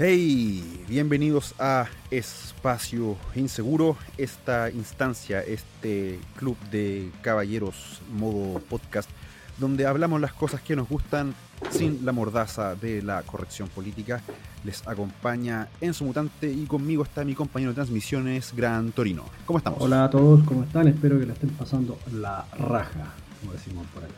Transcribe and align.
Hey, 0.00 0.84
bienvenidos 0.88 1.56
a 1.58 1.86
Espacio 2.12 3.16
Inseguro, 3.34 3.96
esta 4.16 4.70
instancia, 4.70 5.40
este 5.40 6.20
club 6.36 6.56
de 6.70 7.10
caballeros 7.20 8.00
modo 8.16 8.60
podcast, 8.60 9.10
donde 9.58 9.86
hablamos 9.86 10.20
las 10.20 10.32
cosas 10.32 10.60
que 10.60 10.76
nos 10.76 10.88
gustan 10.88 11.34
sin 11.70 12.06
la 12.06 12.12
mordaza 12.12 12.76
de 12.76 13.02
la 13.02 13.22
corrección 13.22 13.68
política. 13.70 14.22
Les 14.62 14.86
acompaña 14.86 15.66
Enzo 15.80 16.04
Mutante 16.04 16.48
y 16.48 16.66
conmigo 16.66 17.02
está 17.02 17.24
mi 17.24 17.34
compañero 17.34 17.72
de 17.72 17.74
transmisiones, 17.74 18.54
Gran 18.54 18.92
Torino. 18.92 19.24
¿Cómo 19.46 19.58
estamos? 19.58 19.82
Hola 19.82 20.04
a 20.04 20.10
todos, 20.10 20.44
¿cómo 20.44 20.62
están? 20.62 20.86
Espero 20.86 21.18
que 21.18 21.26
la 21.26 21.32
estén 21.32 21.50
pasando 21.50 21.98
la 22.12 22.46
raja, 22.56 23.14
como 23.40 23.52
decimos 23.52 23.84
por 23.92 24.04
ahí. 24.04 24.10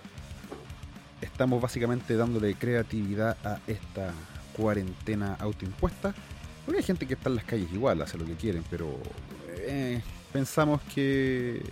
Estamos 1.23 1.63
básicamente 1.63 2.19
dándole 2.19 2.55
creatividad 2.55 3.39
a 3.43 3.61
esta 3.67 4.13
cuarentena 4.61 5.37
autoimpuesta. 5.41 6.15
Porque 6.65 6.79
hay 6.79 6.85
gente 6.85 7.07
que 7.07 7.15
está 7.15 7.31
en 7.31 7.37
las 7.37 7.45
calles 7.45 7.69
igual, 7.73 8.03
hace 8.03 8.19
lo 8.19 8.25
que 8.25 8.35
quieren, 8.35 8.63
pero 8.71 8.87
eh, 9.67 10.01
pensamos 10.33 10.81
que 10.95 11.63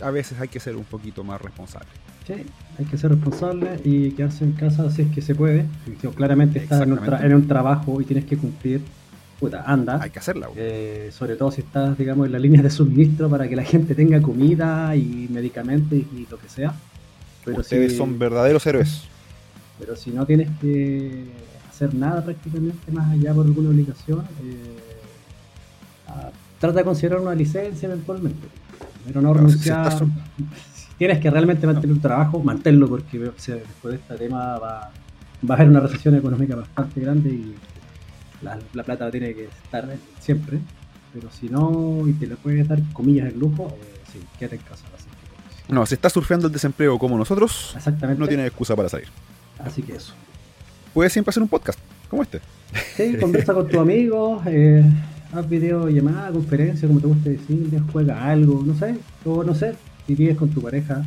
a 0.00 0.10
veces 0.10 0.40
hay 0.40 0.48
que 0.48 0.60
ser 0.60 0.76
un 0.76 0.84
poquito 0.84 1.24
más 1.24 1.40
responsable. 1.40 1.88
Sí, 2.26 2.34
hay 2.78 2.84
que 2.84 2.96
ser 2.96 3.10
responsable 3.10 3.80
y 3.84 4.10
quedarse 4.12 4.44
en 4.44 4.52
casa 4.52 4.90
si 4.90 5.02
es 5.02 5.12
que 5.12 5.22
se 5.22 5.34
puede. 5.34 5.66
Si 6.00 6.08
claramente 6.08 6.58
estás 6.60 6.82
en 6.82 6.92
un, 6.92 7.00
en 7.14 7.34
un, 7.34 7.48
trabajo 7.48 8.00
y 8.00 8.04
tienes 8.04 8.26
que 8.26 8.36
cumplir, 8.36 8.80
puta, 9.40 9.64
anda. 9.66 10.00
Hay 10.00 10.10
que 10.10 10.20
hacerla. 10.20 10.48
Eh, 10.56 11.10
sobre 11.12 11.34
todo 11.36 11.50
si 11.50 11.62
estás, 11.62 11.98
digamos, 11.98 12.26
en 12.26 12.32
la 12.32 12.38
línea 12.38 12.62
de 12.62 12.70
suministro 12.70 13.28
para 13.28 13.48
que 13.48 13.56
la 13.56 13.64
gente 13.64 13.94
tenga 13.94 14.22
comida 14.22 14.94
y 14.94 15.28
medicamentos 15.30 15.98
y, 15.98 16.26
lo 16.30 16.38
que 16.38 16.48
sea. 16.48 16.74
Pero 17.44 17.60
Ustedes 17.60 17.96
son 17.96 18.18
verdaderos 18.18 18.64
héroes. 18.66 19.02
Pero 19.80 19.96
si 19.96 20.10
no 20.10 20.24
tienes 20.26 20.48
que 20.60 21.24
hacer 21.72 21.94
nada 21.94 22.22
prácticamente 22.22 22.92
más 22.92 23.10
allá 23.10 23.32
por 23.32 23.46
alguna 23.46 23.70
obligación, 23.70 24.20
eh, 24.42 24.82
trata 26.58 26.78
de 26.78 26.84
considerar 26.84 27.20
una 27.20 27.34
licencia 27.34 27.86
eventualmente, 27.86 28.46
pero 29.06 29.22
no, 29.22 29.32
renunciar. 29.32 29.98
Si, 29.98 30.86
tienes 30.98 31.18
que 31.18 31.30
realmente 31.30 31.66
mantener 31.66 31.96
un 31.96 32.00
trabajo, 32.00 32.40
manténlo 32.40 32.88
porque 32.88 33.18
después 33.18 33.46
de 33.82 33.94
este 33.96 34.14
tema 34.16 34.58
va, 34.58 34.90
va 35.48 35.54
a 35.54 35.56
haber 35.56 35.68
una 35.68 35.80
recesión 35.80 36.14
económica 36.14 36.54
bastante 36.54 37.00
grande 37.00 37.30
y 37.30 37.54
la, 38.42 38.84
plata 38.84 39.10
tiene 39.10 39.34
que 39.34 39.46
estar 39.46 39.88
siempre. 40.20 40.60
Pero 41.12 41.30
si 41.30 41.48
no, 41.48 42.06
y 42.06 42.12
te 42.12 42.26
le 42.26 42.36
puedes 42.36 42.68
dar 42.68 42.80
comillas 42.92 43.32
el 43.32 43.38
lujo, 43.38 43.68
eh, 43.68 44.00
sí, 44.12 44.20
quédate 44.38 44.56
en 44.56 44.62
casa. 44.62 44.84
no, 45.68 45.84
si 45.84 45.94
estás 45.94 46.12
surfeando 46.12 46.46
el 46.46 46.52
desempleo 46.52 46.98
como 46.98 47.18
nosotros, 47.18 47.76
no 48.18 48.28
tienes 48.28 48.46
excusa 48.46 48.76
para 48.76 48.88
salir. 48.88 49.08
Así 49.58 49.82
que 49.82 49.96
eso 49.96 50.14
puedes 50.92 51.12
siempre 51.12 51.30
hacer 51.30 51.42
un 51.42 51.48
podcast 51.48 51.78
como 52.08 52.22
este. 52.22 52.40
Sí, 52.96 53.16
conversa 53.18 53.54
con 53.54 53.68
tus 53.68 53.80
amigos, 53.80 54.42
eh, 54.46 54.84
haz 55.32 55.48
llamada, 55.48 56.30
conferencia, 56.30 56.86
como 56.86 57.00
te 57.00 57.06
guste 57.06 57.30
decir, 57.30 57.82
juega 57.90 58.24
algo, 58.24 58.62
no 58.64 58.74
sé, 58.74 58.96
o 59.24 59.42
no 59.42 59.54
sé, 59.54 59.74
si 60.06 60.14
vives 60.14 60.36
con 60.36 60.50
tu 60.50 60.60
pareja, 60.60 61.02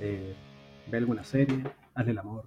eh, 0.00 0.34
ve 0.90 0.98
alguna 0.98 1.24
serie, 1.24 1.64
hazle 1.94 2.12
el 2.12 2.18
amor, 2.18 2.44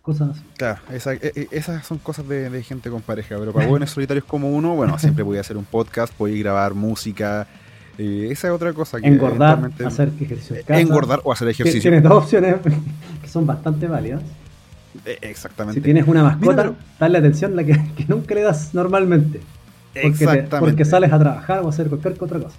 cosas 0.00 0.30
así. 0.30 0.42
Claro, 0.56 0.80
e, 0.90 0.96
e, 1.22 1.48
esas 1.50 1.86
son 1.86 1.98
cosas 1.98 2.26
de, 2.26 2.62
gente 2.62 2.88
con 2.88 3.02
pareja, 3.02 3.36
pero 3.38 3.52
para 3.52 3.66
buenos 3.66 3.90
solitarios 3.90 4.24
como 4.24 4.50
uno, 4.50 4.74
bueno, 4.74 4.98
siempre 4.98 5.22
voy 5.22 5.36
a 5.36 5.40
hacer 5.40 5.56
un 5.56 5.64
podcast, 5.64 6.12
puedes 6.14 6.38
grabar 6.38 6.74
música. 6.74 7.46
Eh, 7.98 8.28
esa 8.30 8.46
es 8.48 8.54
otra 8.54 8.72
cosa 8.72 9.00
que 9.00 9.08
engordar, 9.08 9.70
hacer 9.84 10.12
ejercicio. 10.20 10.56
engordar 10.68 11.20
o 11.24 11.32
hacer 11.32 11.48
ejercicio. 11.48 11.82
Tienes 11.82 12.02
dos 12.02 12.24
opciones 12.24 12.56
que 13.22 13.28
son 13.28 13.44
bastante 13.44 13.86
válidas. 13.86 14.22
Eh, 15.04 15.18
exactamente. 15.22 15.80
Si 15.80 15.84
tienes 15.84 16.06
una 16.06 16.22
mascota, 16.22 16.72
dale 16.98 17.18
atención 17.18 17.56
la 17.56 17.64
que, 17.64 17.78
nunca 18.08 18.34
le 18.34 18.42
das 18.42 18.74
normalmente. 18.74 19.40
Porque, 19.94 20.08
Exactamente. 20.08 20.58
porque 20.58 20.84
sales 20.84 21.12
a 21.12 21.18
trabajar 21.18 21.60
o 21.60 21.66
a 21.66 21.70
hacer 21.70 21.88
cualquier 21.88 22.14
otra 22.20 22.38
cosa. 22.38 22.56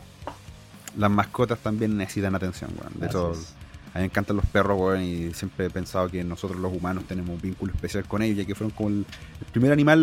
Las 0.97 1.11
mascotas 1.11 1.59
también 1.59 1.95
necesitan 1.95 2.35
atención, 2.35 2.71
De 2.95 3.05
hecho, 3.05 3.33
a 3.93 3.97
mí 3.97 4.01
me 4.01 4.05
encantan 4.05 4.35
los 4.35 4.45
perros, 4.45 4.99
y 4.99 5.31
siempre 5.33 5.67
he 5.67 5.69
pensado 5.69 6.09
que 6.09 6.23
nosotros 6.23 6.59
los 6.59 6.73
humanos 6.73 7.05
tenemos 7.07 7.29
un 7.29 7.41
vínculo 7.41 7.71
especial 7.73 8.05
con 8.05 8.21
ellos, 8.21 8.37
ya 8.37 8.45
que 8.45 8.55
fueron 8.55 8.71
como 8.75 8.89
el, 8.89 9.05
primer 9.51 9.71
animal 9.71 10.01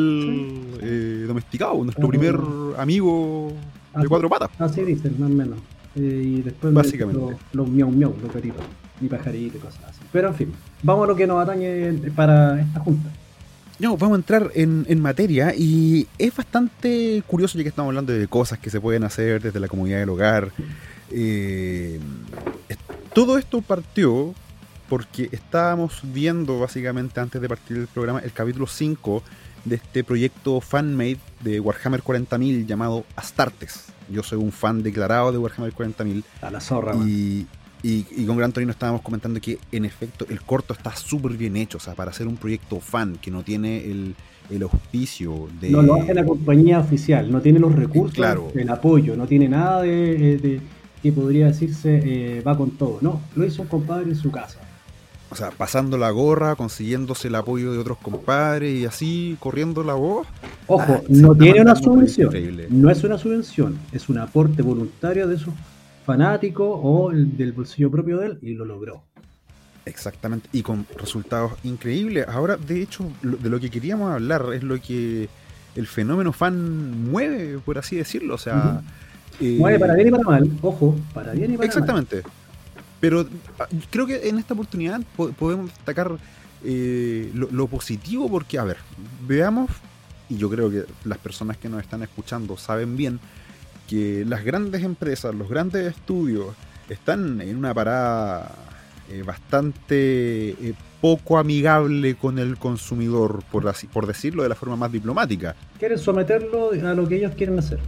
eh, 0.80 1.24
domesticado, 1.26 1.82
nuestro 1.84 2.08
primer 2.08 2.36
amigo 2.78 3.52
de 3.94 4.08
cuatro 4.08 4.28
patas. 4.28 4.50
Así 4.58 4.82
dicen, 4.82 5.16
más 5.18 5.30
o 5.30 5.34
menos. 5.34 5.58
Eh, 5.96 6.22
y 6.24 6.42
después 6.42 6.72
Básicamente. 6.72 7.20
Los, 7.20 7.34
los 7.52 7.68
miau 7.68 7.90
miau, 7.90 8.14
los 8.22 8.32
gatitos, 8.32 8.64
y 9.00 9.08
pajaritos 9.08 9.56
y 9.56 9.58
cosas 9.58 9.84
así. 9.84 9.95
Pero 10.12 10.28
en 10.28 10.34
fin, 10.34 10.52
vamos 10.82 11.04
a 11.04 11.06
lo 11.08 11.16
que 11.16 11.26
nos 11.26 11.42
atañe 11.42 11.92
para 12.14 12.60
esta 12.60 12.80
junta. 12.80 13.10
No, 13.78 13.96
vamos 13.98 14.16
a 14.16 14.18
entrar 14.20 14.50
en, 14.54 15.00
materia 15.00 15.54
y 15.54 16.06
es 16.18 16.34
bastante 16.34 17.22
curioso 17.26 17.58
ya 17.58 17.64
que 17.64 17.68
estamos 17.68 17.90
hablando 17.90 18.12
de 18.12 18.26
cosas 18.26 18.58
que 18.58 18.70
se 18.70 18.80
pueden 18.80 19.04
hacer 19.04 19.42
desde 19.42 19.60
la 19.60 19.68
comunidad 19.68 19.98
del 19.98 20.08
hogar. 20.08 20.50
Eh, 21.10 22.00
todo 23.12 23.36
esto 23.36 23.60
partió 23.60 24.34
porque 24.88 25.28
estábamos 25.32 26.00
viendo 26.02 26.58
básicamente 26.58 27.20
antes 27.20 27.40
de 27.40 27.48
partir 27.48 27.76
del 27.78 27.86
programa 27.86 28.20
el 28.20 28.32
capítulo 28.32 28.66
5 28.66 29.22
de 29.66 29.76
este 29.76 30.04
proyecto 30.04 30.60
fanmade 30.60 31.18
de 31.40 31.60
Warhammer 31.60 32.02
40.000 32.02 32.66
llamado 32.66 33.04
Astartes. 33.14 33.86
Yo 34.08 34.22
soy 34.22 34.38
un 34.38 34.52
fan 34.52 34.82
declarado 34.82 35.32
de 35.32 35.38
Warhammer 35.38 35.74
40.000. 35.74 36.24
A 36.40 36.50
la 36.50 36.60
zorra, 36.60 36.94
y, 36.94 37.46
y, 37.82 38.02
con 38.24 38.36
Gran 38.36 38.52
Torino 38.52 38.72
estábamos 38.72 39.02
comentando 39.02 39.40
que 39.40 39.58
en 39.72 39.84
efecto 39.84 40.26
el 40.28 40.40
corto 40.42 40.72
está 40.72 40.94
súper 40.96 41.32
bien 41.32 41.56
hecho, 41.56 41.78
o 41.78 41.80
sea, 41.80 41.94
para 41.94 42.10
hacer 42.10 42.26
un 42.26 42.36
proyecto 42.36 42.80
fan 42.80 43.16
que 43.20 43.30
no 43.30 43.42
tiene 43.42 43.84
el, 43.84 44.14
auspicio 44.62 45.48
de... 45.60 45.70
No 45.70 45.82
lo 45.82 45.94
hace 45.96 46.14
la 46.14 46.24
compañía 46.24 46.78
oficial, 46.78 47.30
no 47.30 47.40
tiene 47.40 47.58
los 47.58 47.74
recursos, 47.74 48.24
el 48.54 48.70
apoyo, 48.70 49.16
no 49.16 49.26
tiene 49.26 49.48
nada 49.48 49.82
de, 49.82 50.60
que 51.02 51.12
podría 51.12 51.46
decirse 51.46 52.00
eh, 52.04 52.42
va 52.42 52.56
con 52.56 52.70
todo, 52.72 52.98
no, 53.00 53.20
lo 53.34 53.44
hizo 53.44 53.62
un 53.62 53.68
compadre 53.68 54.10
en 54.10 54.16
su 54.16 54.30
casa. 54.30 54.60
O 55.28 55.34
sea, 55.34 55.50
pasando 55.50 55.98
la 55.98 56.10
gorra, 56.10 56.54
consiguiéndose 56.54 57.28
el 57.28 57.34
apoyo 57.34 57.72
de 57.72 57.78
otros 57.78 57.98
compadres 57.98 58.72
y 58.72 58.84
así 58.84 59.36
corriendo 59.40 59.82
la 59.82 59.94
voz. 59.94 60.26
Ojo, 60.68 61.00
ah, 61.00 61.02
no 61.08 61.34
tiene 61.34 61.62
una 61.62 61.74
subvención. 61.74 62.32
No 62.70 62.90
es 62.90 63.02
una 63.02 63.18
subvención, 63.18 63.76
es 63.92 64.08
un 64.08 64.18
aporte 64.18 64.62
voluntario 64.62 65.26
de 65.26 65.36
sus 65.36 65.52
fanático 66.06 66.64
o 66.64 67.10
el 67.10 67.36
del 67.36 67.52
bolsillo 67.52 67.90
propio 67.90 68.18
de 68.18 68.26
él 68.26 68.38
y 68.40 68.54
lo 68.54 68.64
logró. 68.64 69.02
Exactamente, 69.84 70.48
y 70.52 70.62
con 70.62 70.86
resultados 70.96 71.52
increíbles. 71.64 72.26
Ahora, 72.28 72.56
de 72.56 72.82
hecho, 72.82 73.10
de 73.22 73.50
lo 73.50 73.60
que 73.60 73.70
queríamos 73.70 74.12
hablar 74.12 74.46
es 74.54 74.62
lo 74.62 74.80
que 74.80 75.28
el 75.74 75.86
fenómeno 75.86 76.32
fan 76.32 77.10
mueve, 77.10 77.58
por 77.58 77.78
así 77.78 77.96
decirlo. 77.96 78.34
O 78.34 78.38
sea, 78.38 78.82
eh, 79.40 79.56
mueve 79.58 79.78
para 79.78 79.94
bien 79.94 80.08
y 80.08 80.10
para 80.10 80.24
mal, 80.24 80.50
ojo, 80.62 80.96
para 81.12 81.32
bien 81.32 81.54
y 81.54 81.56
para 81.56 81.66
exactamente. 81.66 82.16
mal. 82.16 82.24
Exactamente. 82.24 82.46
Pero 82.98 83.26
ah, 83.58 83.68
creo 83.90 84.06
que 84.06 84.28
en 84.28 84.38
esta 84.38 84.54
oportunidad 84.54 85.00
podemos 85.38 85.66
destacar 85.66 86.16
eh, 86.64 87.30
lo, 87.34 87.48
lo 87.50 87.66
positivo, 87.66 88.28
porque, 88.28 88.58
a 88.58 88.64
ver, 88.64 88.78
veamos, 89.26 89.70
y 90.28 90.36
yo 90.36 90.48
creo 90.50 90.70
que 90.70 90.84
las 91.04 91.18
personas 91.18 91.58
que 91.58 91.68
nos 91.68 91.80
están 91.80 92.02
escuchando 92.02 92.56
saben 92.56 92.96
bien 92.96 93.20
que 93.88 94.24
las 94.26 94.44
grandes 94.44 94.82
empresas, 94.82 95.34
los 95.34 95.48
grandes 95.48 95.86
estudios, 95.86 96.48
están 96.88 97.40
en 97.40 97.56
una 97.56 97.74
parada 97.74 98.50
eh, 99.10 99.22
bastante 99.24 100.50
eh, 100.50 100.74
poco 101.00 101.38
amigable 101.38 102.14
con 102.16 102.38
el 102.38 102.56
consumidor, 102.56 103.42
por, 103.50 103.68
así, 103.68 103.86
por 103.86 104.06
decirlo 104.06 104.42
de 104.42 104.48
la 104.48 104.54
forma 104.54 104.76
más 104.76 104.92
diplomática. 104.92 105.54
Quieren 105.78 105.98
someterlo 105.98 106.70
a 106.70 106.94
lo 106.94 107.06
que 107.06 107.16
ellos 107.16 107.32
quieren 107.36 107.58
hacer. 107.58 107.78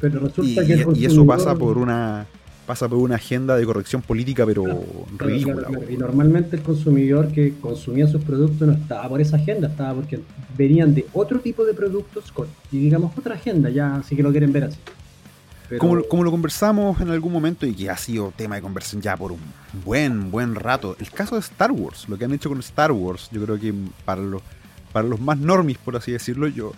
Pero 0.00 0.20
resulta 0.20 0.62
y, 0.62 0.66
que 0.66 0.86
y 0.94 1.04
eso 1.04 1.26
pasa 1.26 1.54
por 1.54 1.78
una 1.78 2.26
pasa 2.70 2.88
por 2.88 2.98
una 2.98 3.16
agenda 3.16 3.56
de 3.56 3.66
corrección 3.66 4.00
política, 4.00 4.46
pero 4.46 4.84
ridícula. 5.18 5.68
y 5.90 5.96
normalmente 5.96 6.54
el 6.54 6.62
consumidor 6.62 7.26
que 7.32 7.54
consumía 7.60 8.06
sus 8.06 8.22
productos 8.22 8.68
no 8.68 8.74
estaba 8.74 9.08
por 9.08 9.20
esa 9.20 9.38
agenda, 9.38 9.66
estaba 9.66 9.94
porque 9.94 10.20
venían 10.56 10.94
de 10.94 11.04
otro 11.12 11.40
tipo 11.40 11.64
de 11.64 11.74
productos 11.74 12.30
con, 12.30 12.46
y 12.70 12.78
digamos, 12.78 13.10
otra 13.18 13.34
agenda, 13.34 13.70
ya 13.70 13.96
así 13.96 14.14
que 14.14 14.22
lo 14.22 14.30
quieren 14.30 14.52
ver 14.52 14.64
así. 14.64 14.78
Como, 15.78 16.24
lo 16.24 16.30
conversamos 16.30 17.00
en 17.00 17.10
algún 17.10 17.32
momento 17.32 17.66
y 17.66 17.74
que 17.74 17.90
ha 17.90 17.96
sido 17.96 18.32
tema 18.36 18.56
de 18.56 18.62
conversación 18.62 19.02
ya 19.02 19.16
por 19.16 19.32
un 19.32 19.40
buen, 19.84 20.30
buen 20.30 20.54
rato, 20.54 20.96
el 20.98 21.10
caso 21.10 21.36
de 21.36 21.40
Star 21.40 21.70
Wars, 21.70 22.08
lo 22.08 22.18
que 22.18 22.24
han 22.24 22.32
hecho 22.32 22.48
con 22.48 22.58
Star 22.58 22.90
Wars, 22.90 23.28
yo 23.30 23.42
creo 23.44 23.58
que 23.58 23.72
para 24.04 24.20
los, 24.20 24.42
para 24.92 25.06
los 25.06 25.20
más 25.20 25.38
normis, 25.38 25.78
por 25.78 25.96
así 25.96 26.10
decirlo, 26.10 26.48
yo, 26.48 26.72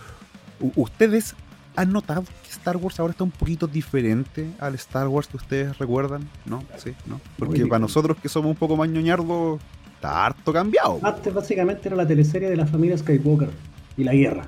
ustedes 0.77 1.35
han 1.75 1.93
notado 1.93 2.25
que 2.25 2.50
Star 2.50 2.77
Wars 2.77 3.00
ahora 3.00 3.12
está 3.12 3.25
un 3.25 3.31
poquito 3.31 3.67
diferente 3.67 4.50
al 4.59 4.75
Star 4.75 5.09
Wars 5.09 5.27
que 5.27 5.39
ustedes 5.39 5.79
recuerdan, 5.79 6.29
¿no? 6.44 6.62
Sí, 6.77 6.93
¿no? 7.06 7.21
Porque 7.39 7.67
para 7.67 7.79
nosotros 7.79 8.19
que 8.21 8.29
somos 8.29 8.50
un 8.50 8.56
poco 8.56 8.77
más 8.77 8.89
ñoñardos, 8.89 9.61
está 9.94 10.27
harto 10.27 10.53
cambiado. 10.53 10.99
Antes 11.03 11.33
básicamente 11.33 11.89
era 11.89 11.97
la 11.97 12.06
teleserie 12.06 12.50
de 12.50 12.56
la 12.56 12.67
familia 12.67 12.99
Skywalker 12.99 13.50
y 13.97 14.05
la 14.05 14.12
guerra. 14.12 14.47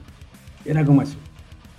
Era 0.64 0.84
como 0.84 1.00
eso. 1.02 1.16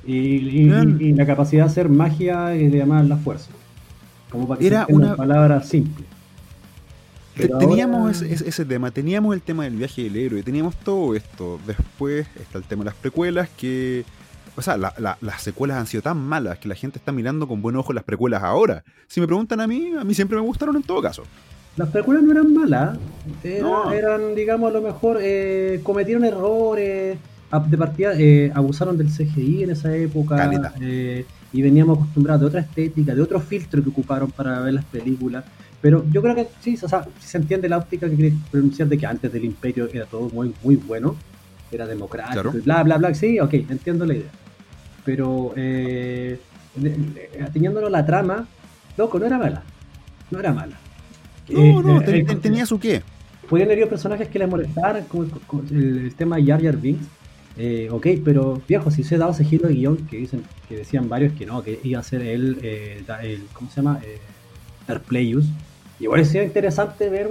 Y, 0.05 1.13
la 1.13 1.25
capacidad 1.25 1.65
de 1.65 1.71
hacer 1.71 1.89
magia 1.89 2.53
que 2.53 2.69
le 2.69 2.77
llamaban 2.77 3.09
la 3.09 3.17
fuerza. 3.17 3.49
Como 4.29 4.47
para 4.47 4.59
que 4.59 4.67
era 4.67 4.85
una 4.89 5.15
palabra 5.15 5.63
simple. 5.63 6.05
teníamos 7.59 8.21
ese, 8.21 8.65
tema, 8.65 8.91
teníamos 8.91 9.33
el 9.33 9.41
tema 9.41 9.63
del 9.63 9.75
viaje 9.75 10.03
del 10.03 10.15
héroe, 10.15 10.43
teníamos 10.43 10.75
todo 10.77 11.15
esto. 11.15 11.59
Después 11.65 12.27
está 12.39 12.57
el 12.57 12.63
tema 12.63 12.83
de 12.83 12.85
las 12.85 12.95
precuelas 12.95 13.49
que... 13.57 14.05
O 14.57 14.61
sea, 14.61 14.77
las 14.77 15.41
secuelas 15.41 15.77
han 15.77 15.85
sido 15.85 16.01
tan 16.01 16.17
malas 16.17 16.59
que 16.59 16.69
la 16.69 16.75
gente 16.75 16.97
está 16.97 17.11
mirando 17.11 17.45
con 17.45 17.61
buen 17.61 17.75
ojo 17.75 17.91
las 17.91 18.05
precuelas 18.05 18.41
ahora. 18.41 18.85
Si 19.07 19.19
me 19.19 19.27
preguntan 19.27 19.59
a 19.59 19.67
mí, 19.67 19.91
a 19.99 20.05
mí 20.05 20.13
siempre 20.13 20.37
me 20.37 20.43
gustaron 20.43 20.77
en 20.77 20.83
todo 20.83 21.01
caso. 21.01 21.23
Las 21.75 21.89
precuelas 21.89 22.23
no 22.23 22.31
eran 22.31 22.53
malas, 22.53 22.97
eran, 23.43 24.33
digamos, 24.33 24.69
a 24.69 24.73
lo 24.73 24.81
mejor 24.81 25.17
eh, 25.19 25.81
cometieron 25.83 26.23
errores, 26.23 27.17
de 27.59 27.77
partida 27.77 28.13
eh, 28.17 28.51
abusaron 28.53 28.97
del 28.97 29.07
CGI 29.07 29.63
en 29.63 29.71
esa 29.71 29.95
época 29.95 30.51
eh, 30.81 31.25
y 31.51 31.61
veníamos 31.61 31.97
acostumbrados 31.97 32.41
de 32.41 32.47
otra 32.47 32.59
estética, 32.61 33.15
de 33.15 33.21
otro 33.21 33.39
filtro 33.39 33.83
que 33.83 33.89
ocuparon 33.89 34.31
para 34.31 34.59
ver 34.61 34.73
las 34.73 34.85
películas. 34.85 35.43
Pero 35.81 36.05
yo 36.11 36.21
creo 36.21 36.35
que 36.35 36.47
sí, 36.61 36.77
o 36.81 36.89
sea, 36.89 37.05
se 37.19 37.37
entiende 37.37 37.69
la 37.69 37.77
óptica 37.77 38.09
que 38.09 38.15
quiere 38.15 38.35
pronunciar 38.49 38.87
de 38.87 38.97
que 38.97 39.05
antes 39.05 39.31
del 39.31 39.45
imperio 39.45 39.87
era 39.91 40.05
todo 40.05 40.29
muy, 40.29 40.53
muy 40.63 40.75
bueno, 40.77 41.15
era 41.71 41.85
democrático, 41.85 42.51
bla, 42.63 42.83
bla, 42.83 42.97
bla. 42.97 43.13
Sí, 43.13 43.39
ok, 43.39 43.53
entiendo 43.53 44.05
la 44.05 44.15
idea. 44.15 44.31
Pero 45.03 45.53
eh, 45.55 46.39
ateniéndolo 47.43 47.89
la 47.89 48.05
trama, 48.05 48.47
loco, 48.97 49.19
no 49.19 49.25
era 49.25 49.37
mala. 49.37 49.63
No 50.31 50.39
era 50.39 50.53
mala. 50.53 50.77
No, 51.49 51.81
no, 51.81 52.01
eh, 52.01 52.25
eh, 52.27 52.35
tenía 52.35 52.65
su 52.65 52.79
qué. 52.79 53.03
Podían 53.49 53.69
haber 53.69 53.87
personajes 53.87 54.27
que 54.27 54.39
le 54.39 54.47
molestaran, 54.47 55.05
como 55.05 55.27
el, 55.69 56.13
tema 56.15 56.37
de 56.37 56.45
Jar 56.45 56.63
Jar 56.63 56.77
Binks. 56.77 57.05
Eh, 57.57 57.87
ok, 57.89 58.07
pero 58.23 58.61
viejo, 58.67 58.91
si 58.91 59.03
se 59.03 59.15
ha 59.15 59.17
dado 59.17 59.31
ese 59.31 59.45
giro 59.45 59.67
de 59.67 59.75
guion 59.75 59.97
que 60.07 60.17
dicen 60.17 60.43
que 60.67 60.75
decían 60.75 61.07
varios 61.07 61.33
que 61.33 61.45
no, 61.45 61.63
que 61.63 61.79
iba 61.83 61.99
a 61.99 62.03
ser 62.03 62.21
el, 62.21 62.59
el 62.63 63.43
¿cómo 63.53 63.69
se 63.69 63.77
llama? 63.77 63.99
Eh, 64.03 64.19
Playus 65.07 65.45
Igual 65.99 66.25
sería 66.25 66.43
interesante 66.43 67.09
ver 67.09 67.29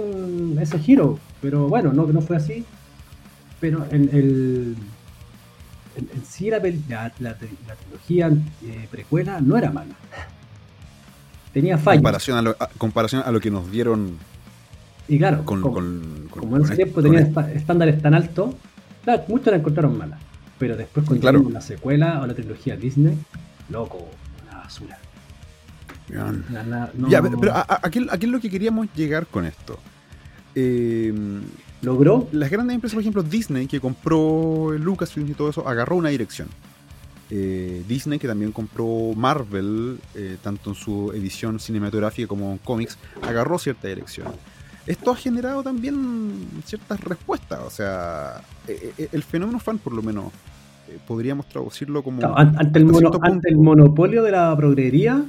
ese 0.59 0.79
giro, 0.79 1.19
pero 1.41 1.67
bueno, 1.67 1.93
no, 1.93 2.07
no 2.07 2.21
fue 2.21 2.37
así. 2.37 2.65
Pero 3.59 3.85
en, 3.91 4.09
el, 4.11 4.75
en, 5.95 6.25
sí 6.25 6.49
la, 6.49 6.59
la, 7.19 7.37
trilogía 7.37 8.29
eh, 8.63 8.87
precuela 8.89 9.39
no 9.39 9.55
era 9.55 9.71
mala. 9.71 9.93
Tenía 11.53 11.77
fallas. 11.77 11.99
Comparación 11.99 12.37
a 12.37 12.41
lo, 12.41 12.55
comparación 12.77 13.23
a 13.23 13.31
lo 13.31 13.39
que 13.39 13.51
nos 13.51 13.71
dieron. 13.71 14.17
Y 15.07 15.19
claro, 15.19 15.45
con, 15.45 15.61
como, 15.61 16.57
en 16.57 16.63
ese 16.63 16.75
tiempo 16.75 17.03
tenía 17.03 17.21
estándares 17.53 18.01
tan 18.01 18.15
altos, 18.15 18.55
muchos 19.27 19.47
la 19.47 19.57
encontraron 19.57 19.97
mala. 19.97 20.19
Pero 20.57 20.77
después 20.77 21.05
con 21.05 21.17
claro. 21.19 21.45
la 21.51 21.61
secuela 21.61 22.21
o 22.21 22.27
la 22.27 22.33
trilogía 22.33 22.77
Disney, 22.77 23.17
loco, 23.69 24.07
una 24.47 24.59
basura 24.59 24.97
ya, 27.09 27.21
pero, 27.21 27.53
a, 27.55 27.81
qué, 27.89 27.99
es 27.99 28.29
lo 28.29 28.39
que 28.39 28.49
queríamos 28.49 28.87
llegar 28.95 29.25
con 29.25 29.45
esto? 29.45 29.79
Em, 30.53 31.41
¿Logró? 31.81 32.27
Las 32.31 32.49
grandes 32.49 32.75
empresas, 32.75 32.95
por 32.95 33.01
ejemplo, 33.01 33.23
Disney, 33.23 33.67
que 33.67 33.79
compró 33.79 34.71
Lucasfilm 34.77 35.29
y 35.29 35.33
todo 35.33 35.49
eso, 35.49 35.67
agarró 35.67 35.95
una 35.95 36.09
dirección. 36.09 36.47
Eh, 37.31 37.83
Disney, 37.87 38.19
que 38.19 38.27
también 38.27 38.51
compró 38.51 39.13
Marvel, 39.15 39.99
eh, 40.13 40.37
tanto 40.43 40.71
en 40.71 40.75
su 40.75 41.11
edición 41.11 41.59
cinematográfica 41.59 42.27
como 42.27 42.51
en 42.51 42.59
cómics, 42.59 42.97
agarró 43.23 43.57
cierta 43.57 43.87
dirección. 43.87 44.27
Esto 44.87 45.11
ha 45.11 45.15
generado 45.15 45.63
también 45.63 46.47
ciertas 46.65 46.99
respuestas. 46.99 47.59
O 47.65 47.69
sea, 47.69 48.41
eh, 48.67 49.09
el 49.11 49.23
fenómeno 49.23 49.59
fan, 49.59 49.77
por 49.77 49.93
lo 49.93 50.01
menos, 50.01 50.25
podríamos 51.07 51.47
traducirlo 51.47 52.03
como. 52.03 52.21
ante, 52.37 52.79
el 52.79 52.87
ante, 53.21 53.49
el 53.49 53.57
monopolio 53.57 54.23
de 54.23 54.31
la 54.31 54.55
progrería, 54.55 55.23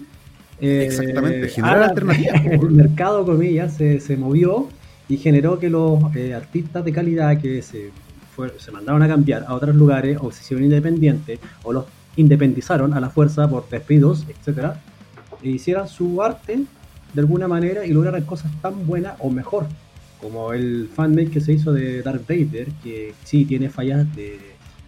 Exactamente, 0.61 1.47
eh, 1.47 1.49
generar 1.49 1.82
alternativas. 1.82 2.44
El 2.47 2.70
mercado, 2.70 3.25
comillas, 3.25 3.75
se, 3.75 4.00
se 4.00 4.17
movió 4.17 4.69
y 5.08 5.19
generó 5.19 5.58
que 5.58 5.70
los 5.70 6.14
eh, 6.17 6.35
artistas 6.35 6.85
de 6.85 6.93
calidad 6.93 7.38
que 7.41 7.62
se, 7.62 7.91
se 8.58 8.73
mandaron 8.73 9.03
a 9.03 9.08
cambiar 9.08 9.44
a 9.47 9.55
otros 9.55 9.76
lugares 9.76 10.19
o 10.20 10.32
se 10.32 10.43
hicieron 10.43 10.64
independientes 10.64 11.38
o 11.62 11.73
los 11.73 11.85
independizaron 12.17 12.94
a 12.94 13.00
la 13.00 13.11
fuerza 13.11 13.49
por 13.49 13.69
despidos, 13.69 14.25
etcétera, 14.29 14.81
e 15.43 15.50
hicieran 15.50 15.87
su 15.87 16.23
arte 16.23 16.61
de 17.14 17.20
alguna 17.20 17.49
manera 17.49 17.87
y 17.87 17.93
lograran 17.93 18.25
cosas 18.25 18.50
tan 18.61 18.87
buenas 18.87 19.14
o 19.19 19.31
mejor, 19.31 19.67
como 20.20 20.53
el 20.53 20.88
fanmake 20.94 21.31
que 21.31 21.41
se 21.41 21.53
hizo 21.53 21.73
de 21.73 22.03
Darth 22.03 22.29
Vader, 22.29 22.69
que 22.82 23.14
sí 23.25 23.44
tiene 23.44 23.70
fallas 23.70 24.14
de 24.14 24.41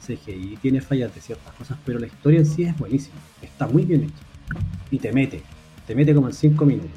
CGI, 0.07 0.59
tiene 0.61 0.81
fallas 0.81 1.15
de 1.15 1.21
ciertas 1.21 1.55
cosas, 1.55 1.79
pero 1.85 1.99
la 1.99 2.07
historia 2.07 2.41
en 2.41 2.47
sí 2.47 2.63
es 2.63 2.77
buenísima, 2.79 3.17
está 3.43 3.67
muy 3.67 3.85
bien 3.85 4.05
hecha 4.05 4.69
y 4.91 4.99
te 4.99 5.13
mete 5.13 5.43
te 5.89 5.95
mete 5.95 6.15
como 6.15 6.29
en 6.29 6.35
5 6.35 6.67
minutos. 6.67 6.91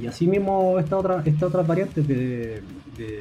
Y 0.00 0.06
así 0.06 0.26
mismo 0.26 0.78
esta 0.80 0.96
otra, 0.96 1.22
esta 1.24 1.46
otras 1.46 1.66
variantes 1.66 2.06
de, 2.06 2.62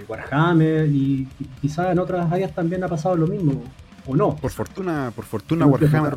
Warhammer 0.09 0.87
y, 0.87 1.25
quizás 1.61 1.91
en 1.91 1.99
otras 1.99 2.29
áreas 2.29 2.53
también 2.53 2.83
ha 2.83 2.89
pasado 2.89 3.15
lo 3.15 3.27
mismo, 3.27 3.63
o 4.05 4.15
no. 4.15 4.35
Por 4.35 4.51
fortuna, 4.51 5.13
por 5.15 5.23
fortuna 5.23 5.65
Warhammer 5.65 6.13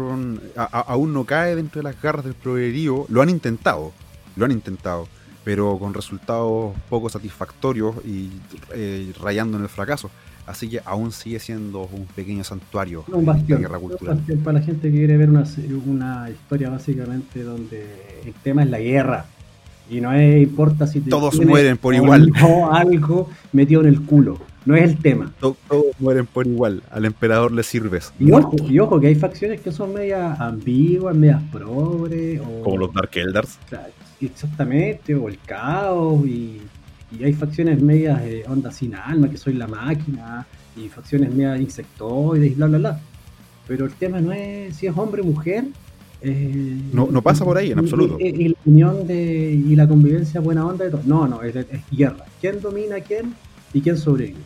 aún 0.56 1.12
no 1.12 1.24
cae 1.24 1.54
dentro 1.54 1.80
de 1.80 1.84
las 1.84 2.00
garras 2.00 2.24
del 2.24 2.34
progrerío. 2.34 3.06
Lo 3.08 3.22
han 3.22 3.28
intentado, 3.28 3.92
lo 4.36 4.44
han 4.44 4.52
intentado, 4.52 5.08
pero 5.44 5.78
con 5.78 5.94
resultados 5.94 6.74
poco 6.88 7.08
satisfactorios 7.08 7.96
y 8.04 8.30
eh, 8.74 9.12
rayando 9.20 9.56
en 9.56 9.64
el 9.64 9.68
fracaso. 9.68 10.10
Así 10.46 10.68
que 10.68 10.80
aún 10.84 11.12
sigue 11.12 11.38
siendo 11.38 11.82
un 11.92 12.06
pequeño 12.06 12.42
santuario 12.42 13.04
un 13.06 13.24
bastión, 13.24 13.60
guerra 13.60 13.78
cultural. 13.78 14.20
para 14.42 14.58
la 14.58 14.64
gente 14.64 14.90
que 14.90 14.98
quiere 14.98 15.16
ver 15.16 15.30
una, 15.30 15.44
una 15.86 16.30
historia 16.30 16.68
básicamente 16.68 17.44
donde 17.44 17.86
el 18.24 18.34
tema 18.42 18.64
es 18.64 18.70
la 18.70 18.80
guerra. 18.80 19.26
Y 19.88 20.00
no 20.00 20.20
importa 20.20 20.86
si 20.86 21.00
todos 21.00 21.40
mueren 21.44 21.76
por 21.76 21.94
igual. 21.94 22.32
O 22.44 22.72
algo 22.72 23.28
metido 23.52 23.82
en 23.82 23.88
el 23.88 24.02
culo. 24.02 24.38
No 24.64 24.76
es 24.76 24.84
el 24.84 24.96
tema. 24.96 25.32
Todos, 25.40 25.56
mueren 25.98 26.26
por 26.26 26.46
igual. 26.46 26.82
Al 26.90 27.04
emperador 27.04 27.52
le 27.52 27.62
sirves. 27.62 28.12
Y 28.18 28.30
ojo, 28.30 28.54
y 28.68 28.78
ojo, 28.78 29.00
que 29.00 29.08
hay 29.08 29.16
facciones 29.16 29.60
que 29.60 29.72
son 29.72 29.92
medias 29.92 30.38
ambiguas, 30.40 31.16
medias 31.16 31.42
progres. 31.50 32.40
Como 32.62 32.78
los 32.78 32.94
Dark 32.94 33.10
Eldars. 33.14 33.58
Exactamente, 34.26 35.14
o 35.14 35.28
el 35.28 35.38
caos. 35.40 36.26
Y 36.26 36.60
y 37.18 37.24
hay 37.24 37.32
facciones 37.32 37.82
medias 37.82 38.20
eh, 38.22 38.44
onda 38.48 38.70
sin 38.70 38.94
alma, 38.94 39.28
que 39.28 39.36
soy 39.36 39.54
la 39.54 39.66
máquina, 39.66 40.46
y 40.76 40.88
facciones 40.88 41.34
medias 41.34 41.60
insectoides 41.60 42.52
y 42.52 42.54
bla, 42.54 42.66
bla, 42.66 42.78
bla. 42.78 43.00
Pero 43.66 43.86
el 43.86 43.92
tema 43.94 44.20
no 44.20 44.32
es 44.32 44.76
si 44.76 44.86
es 44.86 44.96
hombre 44.96 45.22
o 45.22 45.24
mujer. 45.24 45.64
Eh, 46.22 46.80
no, 46.92 47.08
no 47.10 47.20
pasa 47.20 47.44
por 47.44 47.58
ahí 47.58 47.72
en 47.72 47.80
absoluto. 47.80 48.16
Y, 48.18 48.48
la 48.48 48.56
unión 48.64 49.06
de, 49.06 49.52
y 49.52 49.76
la 49.76 49.86
convivencia 49.88 50.40
buena 50.40 50.64
onda 50.66 50.84
de 50.84 50.90
todo. 50.90 51.02
No, 51.04 51.26
no, 51.26 51.42
es, 51.42 51.54
guerra. 51.90 52.24
¿Quién 52.40 52.60
domina 52.60 52.96
a 52.96 53.00
quién 53.00 53.34
y 53.72 53.80
quién 53.80 53.96
sobrevive? 53.96 54.38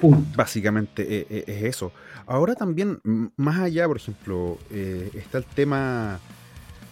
Punto. 0.00 0.26
Básicamente 0.34 1.02
eh, 1.02 1.26
eh, 1.30 1.44
es, 1.46 1.62
eso. 1.64 1.92
Ahora 2.26 2.54
también, 2.54 2.98
más 3.36 3.60
allá, 3.60 3.86
por 3.86 3.98
ejemplo, 3.98 4.58
está 4.70 5.38
el 5.38 5.44
tema 5.44 6.18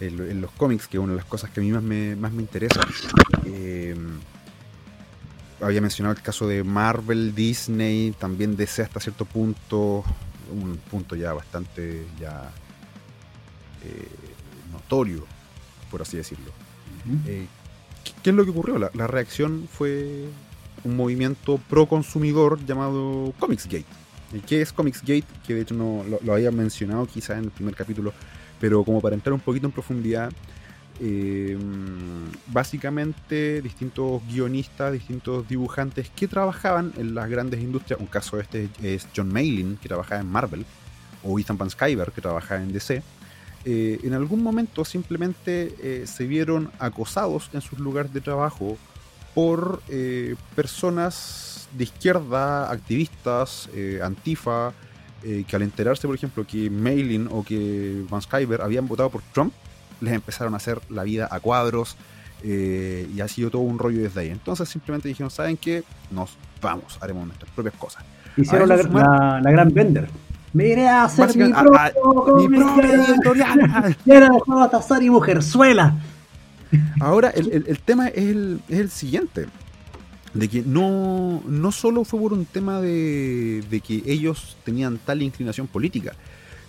en, 0.01 0.41
los 0.41 0.51
cómics, 0.51 0.87
que 0.87 0.97
es 0.97 1.03
una 1.03 1.13
de 1.13 1.17
las 1.17 1.25
cosas 1.25 1.49
que 1.49 1.59
a 1.59 1.63
mí 1.63 1.71
más 1.71 1.83
me, 1.83 2.15
más 2.15 2.31
me 2.33 2.41
interesa 2.41 2.81
había 5.61 5.81
mencionado 5.81 6.15
el 6.15 6.21
caso 6.21 6.47
de 6.47 6.63
Marvel, 6.63 7.35
Disney, 7.35 8.13
también 8.17 8.55
DC 8.55 8.81
hasta 8.81 8.99
cierto 8.99 9.25
punto, 9.25 10.03
un 10.51 10.77
punto 10.89 11.15
ya 11.15 11.33
bastante 11.33 12.05
ya 12.19 12.51
eh, 13.83 14.07
notorio, 14.71 15.25
por 15.89 16.01
así 16.01 16.17
decirlo. 16.17 16.51
Eh, 17.27 17.47
¿Qué 18.23 18.29
es 18.29 18.35
lo 18.35 18.43
que 18.43 18.51
ocurrió? 18.51 18.77
La, 18.93 19.07
reacción 19.07 19.67
fue 19.71 20.25
un 20.83 20.95
movimiento 20.95 21.59
pro 21.69 21.87
consumidor 21.87 22.63
llamado 22.65 23.33
Comicsgate. 23.39 23.85
¿Qué 24.47 24.61
es 24.61 24.73
Comicsgate? 24.73 25.25
Que 25.45 25.53
de 25.53 25.61
hecho 25.61 25.75
no 25.75 26.03
lo, 26.09 26.19
lo 26.23 26.33
había 26.33 26.51
mencionado 26.51 27.05
quizás 27.05 27.37
en 27.37 27.45
el 27.45 27.51
primer 27.51 27.75
capítulo, 27.75 28.13
pero 28.61 28.83
como 28.85 29.01
para 29.01 29.15
entrar 29.15 29.33
un 29.33 29.39
poquito 29.39 29.65
en 29.65 29.73
profundidad, 29.73 30.31
eh, 30.99 31.57
básicamente 32.45 33.59
distintos 33.59 34.21
guionistas, 34.27 34.93
distintos 34.93 35.47
dibujantes 35.47 36.11
que 36.11 36.27
trabajaban 36.27 36.93
en 36.95 37.15
las 37.15 37.27
grandes 37.27 37.59
industrias. 37.59 37.99
Un 37.99 38.05
caso 38.05 38.39
este 38.39 38.69
es 38.83 39.07
John 39.15 39.33
Maylin, 39.33 39.77
que 39.81 39.87
trabajaba 39.87 40.21
en 40.21 40.27
Marvel, 40.27 40.63
o 41.23 41.39
Ethan 41.39 41.57
Van 41.57 41.71
Skyver, 41.71 42.11
que 42.11 42.21
trabajaba 42.21 42.61
en 42.61 42.71
DC. 42.71 43.01
Eh, 43.65 43.99
en 44.03 44.13
algún 44.13 44.43
momento 44.43 44.85
simplemente 44.85 45.75
eh, 45.81 46.05
se 46.05 46.25
vieron 46.27 46.71
acosados 46.77 47.49
en 47.53 47.61
sus 47.61 47.79
lugares 47.79 48.13
de 48.13 48.21
trabajo 48.21 48.77
por 49.33 49.81
personas 50.55 51.69
de 51.71 51.85
izquierda, 51.85 52.69
activistas, 52.69 53.69
antifa, 54.03 54.73
que 55.21 55.55
al 55.55 55.61
enterarse, 55.61 56.07
por 56.07 56.15
ejemplo, 56.15 56.45
que 56.45 56.69
Maylin 56.69 57.27
o 57.31 57.43
que 57.43 58.03
Van 58.09 58.21
Skyver 58.21 58.61
habían 58.61 58.87
votado 58.87 59.09
por 59.09 59.21
Trump, 59.33 59.53
les 60.01 60.13
empezaron 60.13 60.53
a 60.53 60.57
hacer 60.57 60.79
la 60.89 61.03
vida 61.03 61.27
a 61.31 61.39
cuadros 61.39 61.95
eh, 62.43 63.07
y 63.13 63.21
ha 63.21 63.27
sido 63.27 63.51
todo 63.51 63.61
un 63.61 63.79
rollo 63.79 64.01
desde 64.01 64.21
ahí. 64.21 64.29
Entonces 64.29 64.67
simplemente 64.67 65.07
dijeron, 65.07 65.29
¿saben 65.29 65.57
qué? 65.57 65.83
Nos 66.09 66.37
vamos, 66.61 66.97
haremos 67.01 67.25
nuestras 67.25 67.51
propias 67.51 67.75
cosas. 67.75 68.03
Hicieron 68.35 68.67
la, 68.67 68.77
gran 68.77 69.73
vender. 69.73 70.09
Me 70.53 70.67
iré 70.67 70.87
a 70.87 71.05
hacer 71.05 71.35
mi 71.37 71.51
propio 71.53 72.81
editorial. 72.81 73.95
y 75.01 75.09
Mujerzuela. 75.09 75.95
Ahora, 76.99 77.29
el, 77.29 77.79
tema 77.83 78.07
es 78.07 78.17
el, 78.17 78.61
es 78.69 78.79
el, 78.79 78.89
siguiente. 78.89 79.47
De 80.33 80.47
que 80.47 80.61
no, 80.61 81.43
no 81.45 81.71
solo 81.71 82.03
fue 82.03 82.19
por 82.19 82.33
un 82.33 82.45
tema 82.45 82.79
de, 82.79 83.63
de 83.69 83.81
que 83.81 84.01
ellos 84.05 84.57
tenían 84.63 84.97
tal 84.97 85.21
inclinación 85.21 85.67
política, 85.67 86.13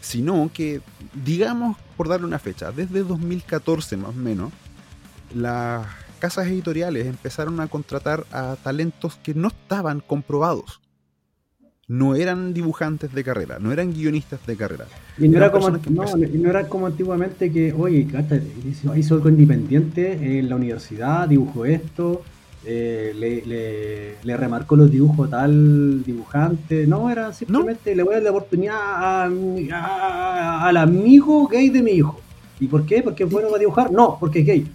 sino 0.01 0.51
que, 0.53 0.81
digamos, 1.25 1.77
por 1.97 2.09
darle 2.09 2.27
una 2.27 2.39
fecha, 2.39 2.73
desde 2.73 3.05
2014 3.05 3.97
más 3.97 4.11
o 4.11 4.15
menos, 4.15 4.53
las 5.35 5.87
casas 6.19 6.47
editoriales 6.47 7.07
empezaron 7.07 7.61
a 7.61 7.69
contratar 7.69 8.25
a 8.33 8.57
talentos 8.63 9.17
que 9.23 9.35
no 9.35 9.49
estaban 9.49 10.01
comprobados. 10.01 10.81
No 11.89 12.15
eran 12.15 12.55
dibujantes 12.55 13.13
de 13.13 13.25
carrera, 13.25 13.59
no 13.59 13.73
eran 13.73 13.93
guionistas 13.93 14.45
de 14.47 14.57
carrera. 14.57 14.87
Y 15.19 15.29
no, 15.29 15.39
era 15.39 15.51
como, 15.51 15.69
no, 15.71 16.49
era 16.49 16.69
como, 16.69 16.87
antiguamente 16.87 17.51
que, 17.53 17.73
oye, 17.73 18.07
hizo 18.97 19.15
algo 19.15 19.29
independiente 19.29 20.39
en 20.39 20.49
la 20.49 20.57
universidad, 20.57 21.29
dibujó 21.29 21.65
esto, 21.65 22.23
eh, 22.65 23.13
le, 23.17 24.17
le, 24.23 24.37
remarcó 24.37 24.77
los 24.77 24.91
dibujos 24.91 25.29
tal 25.29 26.05
dibujante. 26.05 26.87
No, 26.87 27.11
era 27.11 27.33
simplemente 27.33 27.97
le 27.97 28.05
voy 28.05 28.13
a 28.13 28.17
dar 28.17 28.25
la 28.25 28.31
oportunidad 28.31 29.25
al 29.25 30.77
amigo 30.77 31.49
gay 31.49 31.71
de 31.71 31.83
mi 31.83 31.93
hijo. 31.93 32.21
¿Y 32.61 32.69
por 32.69 32.87
qué? 32.87 33.03
¿Porque 33.03 33.25
es 33.25 33.31
bueno 33.31 33.49
para 33.49 33.59
dibujar? 33.59 33.91
No, 33.91 34.17
porque 34.21 34.41
es 34.41 34.47
gay. 34.47 34.67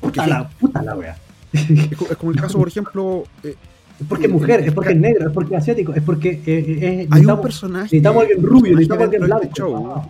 Puta 0.00 0.26
la, 0.26 0.48
puta 0.48 0.82
la 0.82 0.96
wea. 0.96 1.16
Es 1.52 2.16
como 2.16 2.32
el 2.32 2.40
caso, 2.40 2.58
por 2.58 2.68
ejemplo. 2.68 3.24
Eh, 3.44 3.54
es 4.00 4.06
porque 4.08 4.26
es 4.26 4.32
mujer, 4.32 4.60
es 4.60 4.72
porque 4.72 4.92
es 4.92 4.98
negro, 4.98 5.28
es 5.28 5.32
porque 5.32 5.54
es 5.54 5.62
asiático, 5.62 5.92
es 5.92 6.02
porque 6.02 6.40
eh, 6.46 7.06
hay 7.10 7.24
un 7.24 7.40
personaje. 7.42 7.84
Necesitamos 7.84 8.22
alguien 8.22 8.42
rubio, 8.42 8.72
necesitamos 8.72 9.04
alguien 9.04 9.22
blanco. 9.22 9.44
Este 9.44 9.54
show, 9.54 9.92
ah, 9.94 10.08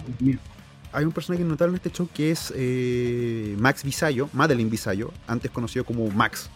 hay 0.93 1.05
un 1.05 1.13
personaje 1.13 1.45
notable 1.45 1.73
en 1.73 1.77
este 1.77 1.91
show 1.91 2.09
que 2.15 2.31
es 2.31 2.55
Max 3.59 3.85
Visayo, 3.85 4.29
Madeline 4.33 4.71
Visayo, 4.71 5.11
antes 5.27 5.51
conocido 5.51 5.85
como 5.85 6.09
Max. 6.09 6.49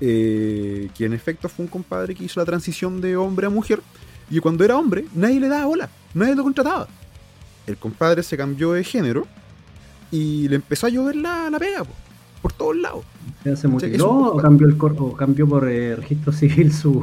Eh, 0.00 0.88
que 0.96 1.04
en 1.04 1.12
efecto 1.12 1.48
fue 1.48 1.64
un 1.64 1.70
compadre 1.70 2.14
que 2.14 2.24
hizo 2.24 2.40
la 2.40 2.46
transición 2.46 3.00
de 3.00 3.16
hombre 3.16 3.46
a 3.46 3.50
mujer, 3.50 3.80
y 4.30 4.40
cuando 4.40 4.64
era 4.64 4.76
hombre 4.76 5.04
nadie 5.14 5.38
le 5.40 5.48
daba 5.48 5.66
bola, 5.66 5.88
nadie 6.14 6.34
lo 6.34 6.42
contrataba. 6.42 6.88
El 7.66 7.76
compadre 7.76 8.22
se 8.22 8.36
cambió 8.36 8.72
de 8.72 8.84
género 8.84 9.26
y 10.10 10.48
le 10.48 10.56
empezó 10.56 10.86
a 10.86 10.90
llover 10.90 11.16
la, 11.16 11.48
la 11.48 11.58
pega, 11.58 11.84
por 12.42 12.52
todos 12.52 12.76
lados. 12.76 13.04
¿Se 13.56 13.68
mutiló 13.68 14.10
o, 14.10 14.36
cambió 14.36 14.66
el 14.66 14.76
o 14.80 15.12
cambió 15.14 15.48
por 15.48 15.68
eh, 15.68 15.96
registro 15.96 16.32
civil 16.32 16.72
su...? 16.72 17.02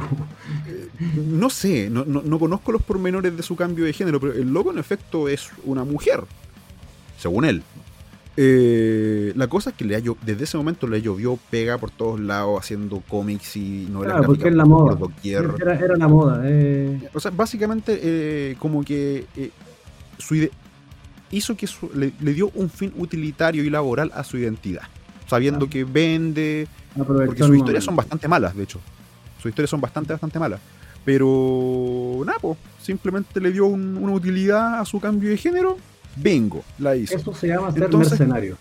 Eh, 0.68 0.88
no 1.26 1.50
sé, 1.50 1.90
no, 1.90 2.04
no, 2.04 2.38
conozco 2.38 2.72
los 2.72 2.82
pormenores 2.82 3.36
de 3.36 3.42
su 3.42 3.56
cambio 3.56 3.84
de 3.84 3.92
género, 3.92 4.20
pero 4.20 4.34
el 4.34 4.52
loco 4.52 4.70
en 4.70 4.78
efecto 4.78 5.28
es 5.28 5.50
una 5.64 5.84
mujer, 5.84 6.24
según 7.18 7.44
él. 7.44 7.62
Eh, 8.36 9.32
la 9.36 9.46
cosa 9.46 9.70
es 9.70 9.76
que 9.76 9.84
le 9.84 10.00
desde 10.00 10.44
ese 10.44 10.56
momento 10.56 10.86
le 10.86 11.02
llovió 11.02 11.38
pega 11.50 11.76
por 11.76 11.90
todos 11.90 12.18
lados 12.18 12.58
haciendo 12.58 13.02
cómics 13.06 13.56
y 13.56 13.86
novelas 13.90 14.16
claro, 14.16 14.26
porque 14.26 14.48
es 14.48 14.54
la 14.54 14.64
moda. 14.64 14.98
Era, 15.22 15.74
era, 15.74 15.96
la 15.96 16.08
moda. 16.08 16.40
Eh. 16.44 17.08
O 17.12 17.20
sea, 17.20 17.30
básicamente 17.30 18.00
eh, 18.02 18.56
como 18.58 18.82
que 18.84 19.26
su 20.18 20.48
hizo 21.30 21.56
que 21.56 21.68
le, 21.94 22.34
dio 22.34 22.50
un 22.54 22.70
fin 22.70 22.92
utilitario 22.96 23.64
y 23.64 23.70
laboral 23.70 24.10
a 24.14 24.22
su 24.22 24.36
identidad, 24.36 24.82
sabiendo 25.26 25.68
que 25.68 25.84
vende, 25.84 26.68
porque 27.06 27.42
sus 27.42 27.56
historias 27.56 27.84
son 27.84 27.96
bastante 27.96 28.28
malas, 28.28 28.54
de 28.54 28.62
hecho. 28.62 28.80
Sus 29.38 29.50
historias 29.50 29.70
son 29.70 29.80
bastante, 29.80 30.12
bastante 30.12 30.38
malas. 30.38 30.60
Pero 31.04 32.22
nada, 32.24 32.38
pues, 32.40 32.56
simplemente 32.80 33.40
le 33.40 33.50
dio 33.50 33.66
una 33.66 34.12
utilidad 34.12 34.78
a 34.78 34.84
su 34.84 35.00
cambio 35.00 35.30
de 35.30 35.36
género 35.36 35.76
Bingo, 36.16 36.64
la 36.78 36.96
hizo. 36.96 37.16
Eso 37.16 37.34
se 37.34 37.48
llama 37.48 37.72
ser 37.72 37.94
mercenario. 37.94 38.56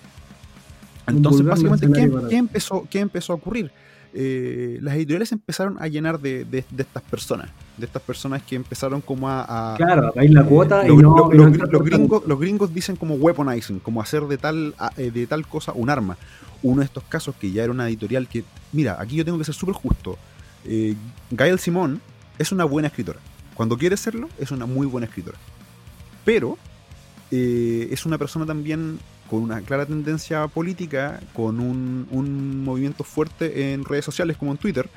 Entonces, 1.07 1.45
básicamente, 1.45 1.87
¿qué, 2.29 2.37
empezó, 2.37 2.87
¿qué 2.89 2.99
empezó 2.99 3.33
a 3.33 3.35
ocurrir? 3.35 3.71
Eh, 4.13 4.77
las 4.81 4.95
editoriales 4.95 5.31
empezaron 5.31 5.77
a 5.79 5.87
llenar 5.87 6.19
de, 6.19 6.45
estas 6.77 7.03
personas, 7.03 7.49
de 7.77 7.85
estas 7.85 8.01
personas 8.01 8.43
que 8.43 8.57
empezaron 8.57 8.99
como 8.99 9.29
a... 9.29 9.75
claro, 9.77 10.11
ahí 10.17 10.27
la 10.27 10.43
cuota 10.43 10.85
y 10.85 10.93
no, 10.97 11.31
los, 11.31 11.83
gringos, 11.83 12.23
los 12.27 12.39
gringos 12.39 12.73
dicen 12.73 12.97
como 12.97 13.15
weaponizing, 13.15 13.79
como 13.79 14.01
hacer 14.01 14.23
de 14.23 14.37
tal, 14.37 14.75
eh, 14.97 15.11
de 15.11 15.27
tal 15.27 15.47
cosa 15.47 15.71
un 15.73 15.89
arma. 15.89 16.17
Uno 16.61 16.81
de 16.81 16.85
estos 16.85 17.03
casos 17.05 17.35
que 17.35 17.51
ya 17.51 17.63
era 17.63 17.71
una 17.71 17.87
editorial 17.87 18.27
que, 18.27 18.43
mira, 18.73 18.97
aquí 18.99 19.15
yo 19.15 19.25
tengo 19.25 19.37
que 19.37 19.45
ser 19.45 19.55
súper 19.55 19.75
justo. 19.75 20.17
Eh, 20.65 20.95
Gail 21.31 21.57
Simón 21.57 22.01
es 22.37 22.51
una 22.51 22.65
buena 22.65 22.89
escritora. 22.89 23.19
Cuando 23.55 23.77
quiere 23.77 23.95
serlo, 23.95 24.27
es 24.37 24.51
una 24.51 24.65
muy 24.65 24.87
buena 24.87 25.07
escritora. 25.07 25.37
Pero 26.25 26.57
eh, 27.31 27.87
es 27.91 28.05
una 28.05 28.17
persona 28.17 28.45
también 28.45 28.99
con 29.29 29.41
una 29.41 29.61
clara 29.61 29.85
tendencia 29.85 30.45
política, 30.47 31.21
con 31.33 31.61
un, 31.61 32.63
movimiento 32.63 33.05
fuerte 33.05 33.71
en 33.71 33.85
redes 33.85 34.03
sociales 34.03 34.35
como 34.35 34.51
en 34.51 34.57
Twitter, 34.57 34.89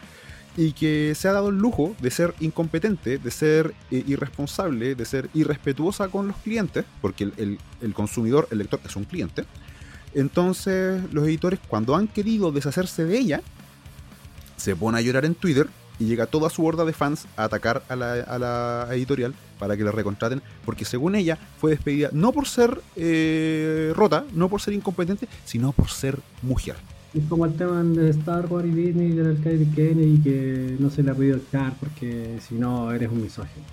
y 0.57 0.73
que 0.73 1.15
se 1.15 1.29
ha 1.29 1.33
dado 1.33 1.51
el 1.51 1.59
lujo 1.59 1.95
de 2.01 2.11
ser 2.11 2.35
incompetente, 2.41 3.19
de 3.19 3.31
ser 3.31 3.75
eh, 3.93 4.03
irresponsable, 4.07 4.97
de 4.97 5.05
ser 5.05 5.31
irrespetuosa 5.35 6.09
con 6.09 6.29
los 6.29 6.37
clientes, 6.39 6.85
porque 7.01 7.25
el, 7.37 7.59
el, 7.81 7.95
consumidor, 7.95 8.49
el 8.51 8.59
lector, 8.59 8.81
es 8.85 8.97
un 8.97 9.05
cliente. 9.05 9.45
Entonces 10.15 11.03
los 11.13 11.25
editores 11.25 11.61
cuando 11.69 11.95
han 11.95 12.09
querido 12.09 12.51
deshacerse 12.51 13.05
de 13.05 13.19
ella, 13.19 13.43
se 14.57 14.75
pone 14.75 14.99
a 14.99 15.01
llorar 15.01 15.25
en 15.25 15.35
Twitter 15.35 15.69
y 16.01 16.07
llega 16.07 16.27
toda 16.27 16.51
su 16.51 16.65
horda 16.65 16.85
de 16.85 16.93
fans 16.93 17.27
a 17.37 17.45
atacar 17.45 17.85
a 17.89 17.95
la, 17.95 18.15
a 18.15 18.39
la 18.39 18.89
editorial 18.93 19.35
para 19.65 19.79
que 19.79 19.85
la 19.85 19.93
recontraten, 19.93 20.43
porque 20.67 20.85
según 20.85 21.15
ella 21.15 21.39
fue 21.59 21.71
despedida 21.71 22.11
no 22.13 22.33
por 22.33 22.47
ser 22.47 22.83
eh, 22.97 23.95
rota, 23.97 24.27
no 24.35 24.51
por 24.51 24.61
ser 24.61 24.75
incompetente, 24.75 25.27
sino 25.47 25.73
por 25.73 25.89
ser 25.89 26.19
mujer. 26.43 26.77
Es 27.15 27.23
como 27.31 27.47
el 27.47 27.55
tema 27.55 27.83
de 27.83 28.11
Star 28.11 28.45
Wars 28.45 28.69
y 28.69 28.73
Disney 28.73 29.13
del 29.13 29.29
alcalde 29.29 29.67
Kennedy 29.75 30.21
que 30.23 30.77
no 30.79 30.91
se 30.91 31.03
le 31.03 31.13
ha 31.13 31.15
podido 31.15 31.39
echar 31.39 31.73
porque 31.81 32.41
si 32.47 32.57
no 32.57 32.93
eres 32.93 33.11
un 33.11 33.23
misógino. 33.23 33.65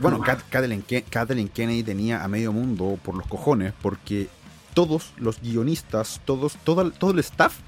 Bueno, 0.00 0.20
Kathleen, 0.20 0.82
Kennedy 0.82 1.84
tenía 1.84 2.24
a 2.24 2.26
medio 2.26 2.52
mundo 2.52 2.98
por 3.04 3.16
los 3.16 3.28
cojones 3.28 3.74
porque 3.80 4.26
todos 4.74 5.12
los 5.18 5.40
guionistas, 5.40 6.20
todos, 6.24 6.56
todo, 6.64 6.90
todo 6.90 7.12
el 7.12 7.20
staff 7.20 7.60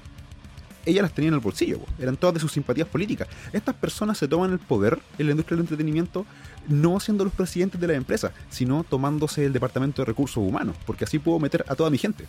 ella 0.85 1.01
las 1.01 1.13
tenía 1.13 1.29
en 1.29 1.33
el 1.33 1.39
bolsillo, 1.39 1.79
eran 1.99 2.15
todas 2.15 2.35
de 2.35 2.39
sus 2.39 2.51
simpatías 2.51 2.87
políticas. 2.87 3.27
Estas 3.51 3.75
personas 3.75 4.17
se 4.17 4.27
toman 4.27 4.51
el 4.51 4.59
poder 4.59 4.99
en 5.17 5.25
la 5.27 5.31
industria 5.31 5.57
del 5.57 5.63
entretenimiento 5.63 6.25
no 6.67 6.99
siendo 6.99 7.23
los 7.23 7.33
presidentes 7.33 7.79
de 7.79 7.87
la 7.87 7.93
empresa, 7.93 8.31
sino 8.49 8.83
tomándose 8.83 9.45
el 9.45 9.53
departamento 9.53 10.01
de 10.01 10.05
recursos 10.05 10.37
humanos, 10.37 10.75
porque 10.85 11.05
así 11.05 11.19
puedo 11.19 11.39
meter 11.39 11.65
a 11.67 11.75
toda 11.75 11.89
mi 11.89 11.97
gente. 11.97 12.25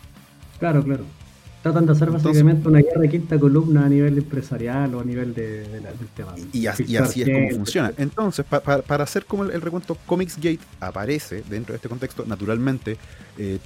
Claro, 0.59 0.83
claro. 0.83 1.03
Tratan 1.63 1.87
de 1.87 1.91
hacer 1.91 2.11
básicamente 2.11 2.67
una 2.67 2.79
guerra 2.79 3.01
de 3.01 3.09
quinta 3.09 3.39
columna 3.39 3.85
a 3.85 3.89
nivel 3.89 4.17
empresarial 4.17 4.93
o 4.93 4.99
a 5.01 5.03
nivel 5.03 5.33
de, 5.33 5.67
del 5.67 6.07
tema. 6.15 6.35
Y, 6.53 6.67
así, 6.67 6.85
es 6.95 7.29
como 7.29 7.49
funciona. 7.49 7.91
Entonces, 7.97 8.45
para 8.45 9.03
hacer 9.03 9.25
como 9.25 9.43
el, 9.43 9.61
recuento, 9.61 9.97
Comics 10.05 10.37
Gate 10.37 10.59
aparece 10.79 11.43
dentro 11.49 11.73
de 11.73 11.77
este 11.77 11.89
contexto, 11.89 12.25
naturalmente, 12.27 12.97
eh, 13.37 13.57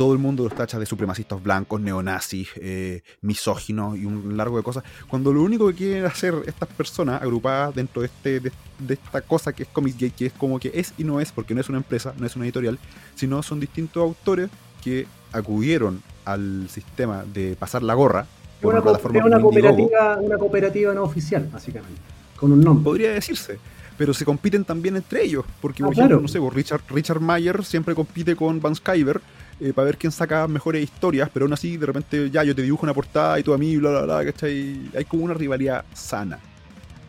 todo 0.00 0.14
el 0.14 0.18
mundo 0.18 0.44
los 0.44 0.54
tacha 0.54 0.78
de 0.78 0.86
supremacistas 0.86 1.42
blancos, 1.42 1.78
neonazis, 1.78 2.48
eh, 2.56 3.02
misóginos 3.20 3.98
y 3.98 4.06
un 4.06 4.34
largo 4.34 4.56
de 4.56 4.62
cosas, 4.62 4.82
cuando 5.06 5.30
lo 5.30 5.42
único 5.42 5.68
que 5.68 5.74
quieren 5.74 6.06
hacer 6.06 6.32
estas 6.46 6.70
personas 6.70 7.20
agrupadas 7.20 7.74
dentro 7.74 8.00
de, 8.00 8.06
este, 8.06 8.40
de, 8.40 8.50
esta 8.88 9.20
cosa 9.20 9.52
que 9.52 9.64
es 9.64 9.68
Comics 9.68 9.98
Gate, 9.98 10.14
que 10.16 10.26
es 10.26 10.32
como 10.32 10.58
que 10.58 10.70
es 10.72 10.94
y 10.96 11.04
no 11.04 11.20
es, 11.20 11.32
porque 11.32 11.54
no 11.54 11.60
es 11.60 11.68
una 11.68 11.76
empresa, 11.76 12.14
no 12.16 12.24
es 12.24 12.34
una 12.34 12.46
editorial, 12.46 12.78
sino 13.14 13.42
son 13.42 13.60
distintos 13.60 14.02
autores 14.02 14.48
que 14.82 15.06
acudieron 15.32 16.02
al 16.24 16.70
sistema 16.70 17.22
de 17.34 17.54
pasar 17.56 17.82
la 17.82 17.92
gorra 17.92 18.26
por 18.62 18.72
una, 18.72 18.82
plataforma 18.82 19.26
una 19.26 19.38
cooperativa, 19.38 20.16
una 20.18 20.38
cooperativa 20.38 20.94
no 20.94 21.02
oficial, 21.02 21.46
básicamente, 21.52 22.00
con 22.36 22.52
un 22.52 22.62
nombre. 22.62 22.84
Podría 22.84 23.12
decirse 23.12 23.58
pero 23.98 24.14
se 24.14 24.24
compiten 24.24 24.64
también 24.64 24.96
entre 24.96 25.22
ellos. 25.22 25.44
Porque, 25.60 25.82
ah, 25.82 25.86
por 25.86 25.92
ejemplo, 25.92 26.20
no 26.22 26.26
sé, 26.26 26.40
pues, 26.40 26.54
Richard, 26.54 26.80
Richard 26.88 27.20
Mayer 27.20 27.62
siempre 27.66 27.94
compite 27.94 28.34
con 28.34 28.58
Van 28.58 28.74
Skyver 28.74 29.20
eh, 29.60 29.74
para 29.74 29.84
ver 29.86 29.98
quién 29.98 30.10
saca 30.10 30.48
mejores 30.48 30.82
historias, 30.82 31.28
pero 31.30 31.44
aún 31.44 31.52
así, 31.52 31.76
de 31.76 31.84
repente, 31.84 32.30
ya 32.30 32.42
yo 32.44 32.54
te 32.54 32.62
dibujo 32.62 32.84
una 32.84 32.94
portada 32.94 33.38
y 33.38 33.42
tú 33.42 33.52
a 33.52 33.58
mí, 33.58 33.76
bla, 33.76 33.90
bla, 33.90 34.02
bla, 34.04 34.24
¿cachai? 34.24 34.88
Hay 34.96 35.04
como 35.04 35.24
una 35.24 35.34
rivalidad 35.34 35.84
sana. 35.92 36.38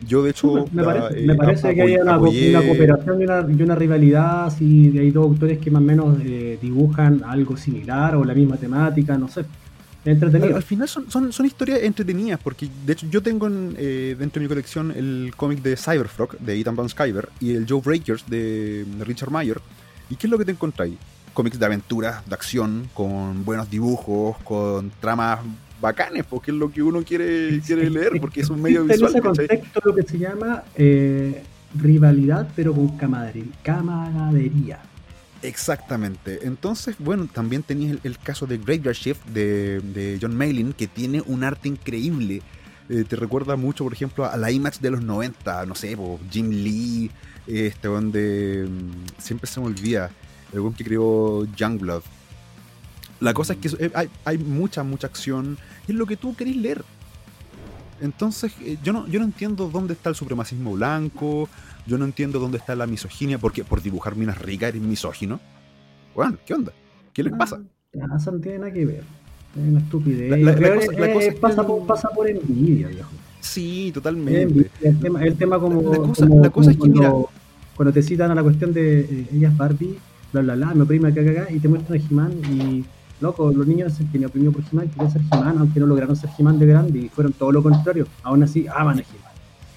Yo, 0.06 0.22
de 0.22 0.30
hecho. 0.30 0.66
Me, 0.72 0.84
parece, 0.84 1.70
eh, 1.70 1.74
que 1.74 1.82
hay 1.82 1.96
una, 1.96 2.18
cooperación 2.18 3.22
y 3.58 3.62
una, 3.62 3.74
rivalidad. 3.74 4.50
Si 4.50 4.98
hay 4.98 5.10
dos 5.10 5.24
autores 5.24 5.58
que 5.60 5.70
más 5.70 5.80
o 5.80 5.84
menos 5.84 6.18
eh, 6.24 6.58
dibujan 6.60 7.22
algo 7.24 7.56
similar 7.56 8.16
o 8.16 8.24
la 8.24 8.34
misma 8.34 8.56
temática, 8.56 9.16
no 9.16 9.28
sé. 9.28 9.44
Entretenido. 10.04 10.56
Al, 10.56 10.62
final 10.64 10.88
son, 10.88 11.32
son, 11.32 11.46
historias 11.46 11.80
entretenidas, 11.82 12.40
porque 12.42 12.68
de 12.84 12.92
hecho 12.92 13.06
yo 13.08 13.22
tengo 13.22 13.48
dentro 13.48 14.40
de 14.40 14.40
mi 14.40 14.48
colección 14.48 14.90
el 14.90 15.32
cómic 15.36 15.62
de 15.62 15.76
Cyberfrog 15.76 16.36
de 16.38 16.60
Ethan 16.60 16.74
Van 16.74 16.88
Skyver 16.88 17.28
y 17.40 17.54
el 17.54 17.66
Joe 17.68 17.80
Breakers 17.80 18.28
de 18.28 18.84
Richard 19.00 19.30
Mayer. 19.30 19.60
¿Y 20.10 20.16
qué 20.16 20.26
es 20.26 20.30
lo 20.30 20.36
que 20.36 20.44
te 20.44 20.50
encontráis? 20.50 20.98
Cómics 21.32 21.58
de 21.58 21.66
aventura, 21.66 22.22
de 22.26 22.34
acción, 22.34 22.88
con 22.94 23.44
buenos 23.44 23.70
dibujos, 23.70 24.36
con 24.38 24.90
tramas 25.00 25.40
bacanes, 25.80 26.24
porque 26.24 26.50
es 26.52 26.56
lo 26.56 26.70
que 26.70 26.82
uno 26.82 27.02
quiere, 27.02 27.60
quiere 27.60 27.90
leer, 27.90 28.20
porque 28.20 28.40
es 28.40 28.50
un 28.50 28.62
medio 28.62 28.84
visual. 28.84 29.10
En 29.10 29.16
ese 29.16 29.20
contexto 29.20 29.80
lo 29.84 29.94
que 29.94 30.02
se 30.02 30.18
llama 30.18 30.62
eh, 30.76 31.42
rivalidad, 31.74 32.48
pero 32.54 32.72
con 32.72 32.96
camaradería. 32.96 34.80
Exactamente. 35.42 36.46
Entonces, 36.46 36.94
bueno, 36.98 37.28
también 37.32 37.62
tenías 37.64 37.98
el, 38.04 38.18
caso 38.18 38.46
de 38.46 38.58
Graveyard 38.58 38.94
Shift 38.94 39.26
de, 39.26 39.80
de 39.80 40.18
John 40.22 40.36
Maylin, 40.36 40.72
que 40.72 40.86
tiene 40.86 41.20
un 41.26 41.42
arte 41.42 41.68
increíble. 41.68 42.42
eh, 42.88 43.04
te 43.08 43.16
recuerda 43.16 43.56
mucho, 43.56 43.84
por 43.84 43.92
ejemplo, 43.92 44.24
a 44.24 44.36
la 44.36 44.50
IMAX 44.50 44.80
de 44.80 44.90
los 44.90 45.02
90, 45.02 45.66
no 45.66 45.74
sé, 45.74 45.96
Jim 46.30 46.48
Lee, 46.50 47.10
este 47.46 47.88
donde 47.88 48.68
mm, 48.68 49.20
siempre 49.20 49.50
se 49.50 49.58
me 49.60 49.66
olvida, 49.66 50.10
el 50.52 50.60
buen 50.60 50.74
que 50.74 50.84
creó 50.84 51.44
Youngblood. 51.56 52.02
La 53.20 53.34
cosa 53.34 53.54
es 53.54 53.58
que 53.60 53.84
eh, 53.84 53.90
hay, 53.94 54.08
hay, 54.24 54.38
mucha, 54.38 54.82
mucha 54.82 55.06
acción 55.06 55.56
es 55.86 55.94
lo 55.94 56.06
que 56.06 56.16
tú 56.16 56.34
querés 56.34 56.56
leer. 56.56 56.84
Entonces, 58.00 58.52
eh, 58.62 58.78
yo, 58.82 58.92
no, 58.92 59.06
yo 59.06 59.20
no 59.20 59.24
entiendo 59.24 59.68
dónde 59.68 59.94
está 59.94 60.08
el 60.08 60.16
supremacismo 60.16 60.72
blanco, 60.72 61.48
yo 61.86 61.98
no 61.98 62.04
entiendo 62.04 62.40
dónde 62.40 62.58
está 62.58 62.74
la 62.74 62.86
misoginia, 62.86 63.38
porque 63.38 63.62
por 63.62 63.80
dibujar 63.80 64.16
minas 64.16 64.38
ricas 64.38 64.70
eres 64.70 64.82
misógino. 64.82 65.40
Bueno, 66.14 66.36
¿qué 66.44 66.54
onda? 66.54 66.72
¿Qué 67.12 67.22
les 67.22 67.32
pasa? 67.32 67.60
Ah, 68.00 68.16
eso 68.16 68.32
no 68.32 68.40
tiene 68.40 68.58
nada 68.58 68.72
que 68.72 68.84
ver. 68.84 69.04
Es 69.54 69.68
una 69.68 69.80
estupidez. 69.80 70.30
La, 70.40 70.54
cosa, 70.54 71.32
pasa, 71.40 71.66
por, 71.66 71.86
pasa, 71.86 72.08
por, 72.08 72.28
envidia, 72.28 72.88
viejo. 72.88 73.10
Sí, 73.40 73.90
totalmente. 73.92 74.70
El 74.80 74.98
tema, 74.98 75.22
el 75.22 75.36
tema 75.36 75.58
como. 75.58 75.82
La 75.92 75.98
cosa, 75.98 76.26
como, 76.26 76.44
es 76.44 76.50
que, 76.50 76.78
cuando, 76.78 77.00
mira. 77.00 77.12
Cuando 77.76 77.92
te 77.92 78.02
citan 78.02 78.30
a 78.30 78.34
la 78.34 78.42
cuestión 78.42 78.72
de 78.72 79.00
eh, 79.00 79.26
ella 79.32 79.48
es 79.48 79.56
Barbie, 79.56 79.98
bla, 80.32 80.42
bla, 80.42 80.54
bla, 80.54 80.74
me 80.74 80.82
oprime 80.82 81.08
acá, 81.08 81.20
acá, 81.20 81.46
y 81.50 81.58
te 81.58 81.68
muestran 81.68 82.00
a 82.00 82.02
He-Man 82.02 82.32
y. 82.50 82.84
Loco, 83.20 83.52
los 83.52 83.68
niños 83.68 83.92
que 84.10 84.18
me 84.18 84.26
oprimió 84.26 84.50
por 84.50 84.62
He-Man 84.62 84.88
querían 84.88 85.12
ser 85.12 85.22
He-Man, 85.30 85.56
aunque 85.58 85.78
no 85.78 85.86
lograron 85.86 86.16
ser 86.16 86.30
He-Man 86.36 86.58
de 86.58 86.66
grande 86.66 86.98
y 86.98 87.08
fueron 87.08 87.32
todo 87.32 87.52
lo 87.52 87.62
contrario. 87.62 88.08
Aún 88.24 88.42
así, 88.42 88.66
aman 88.66 88.98
a 88.98 89.02
He-Man. 89.02 89.32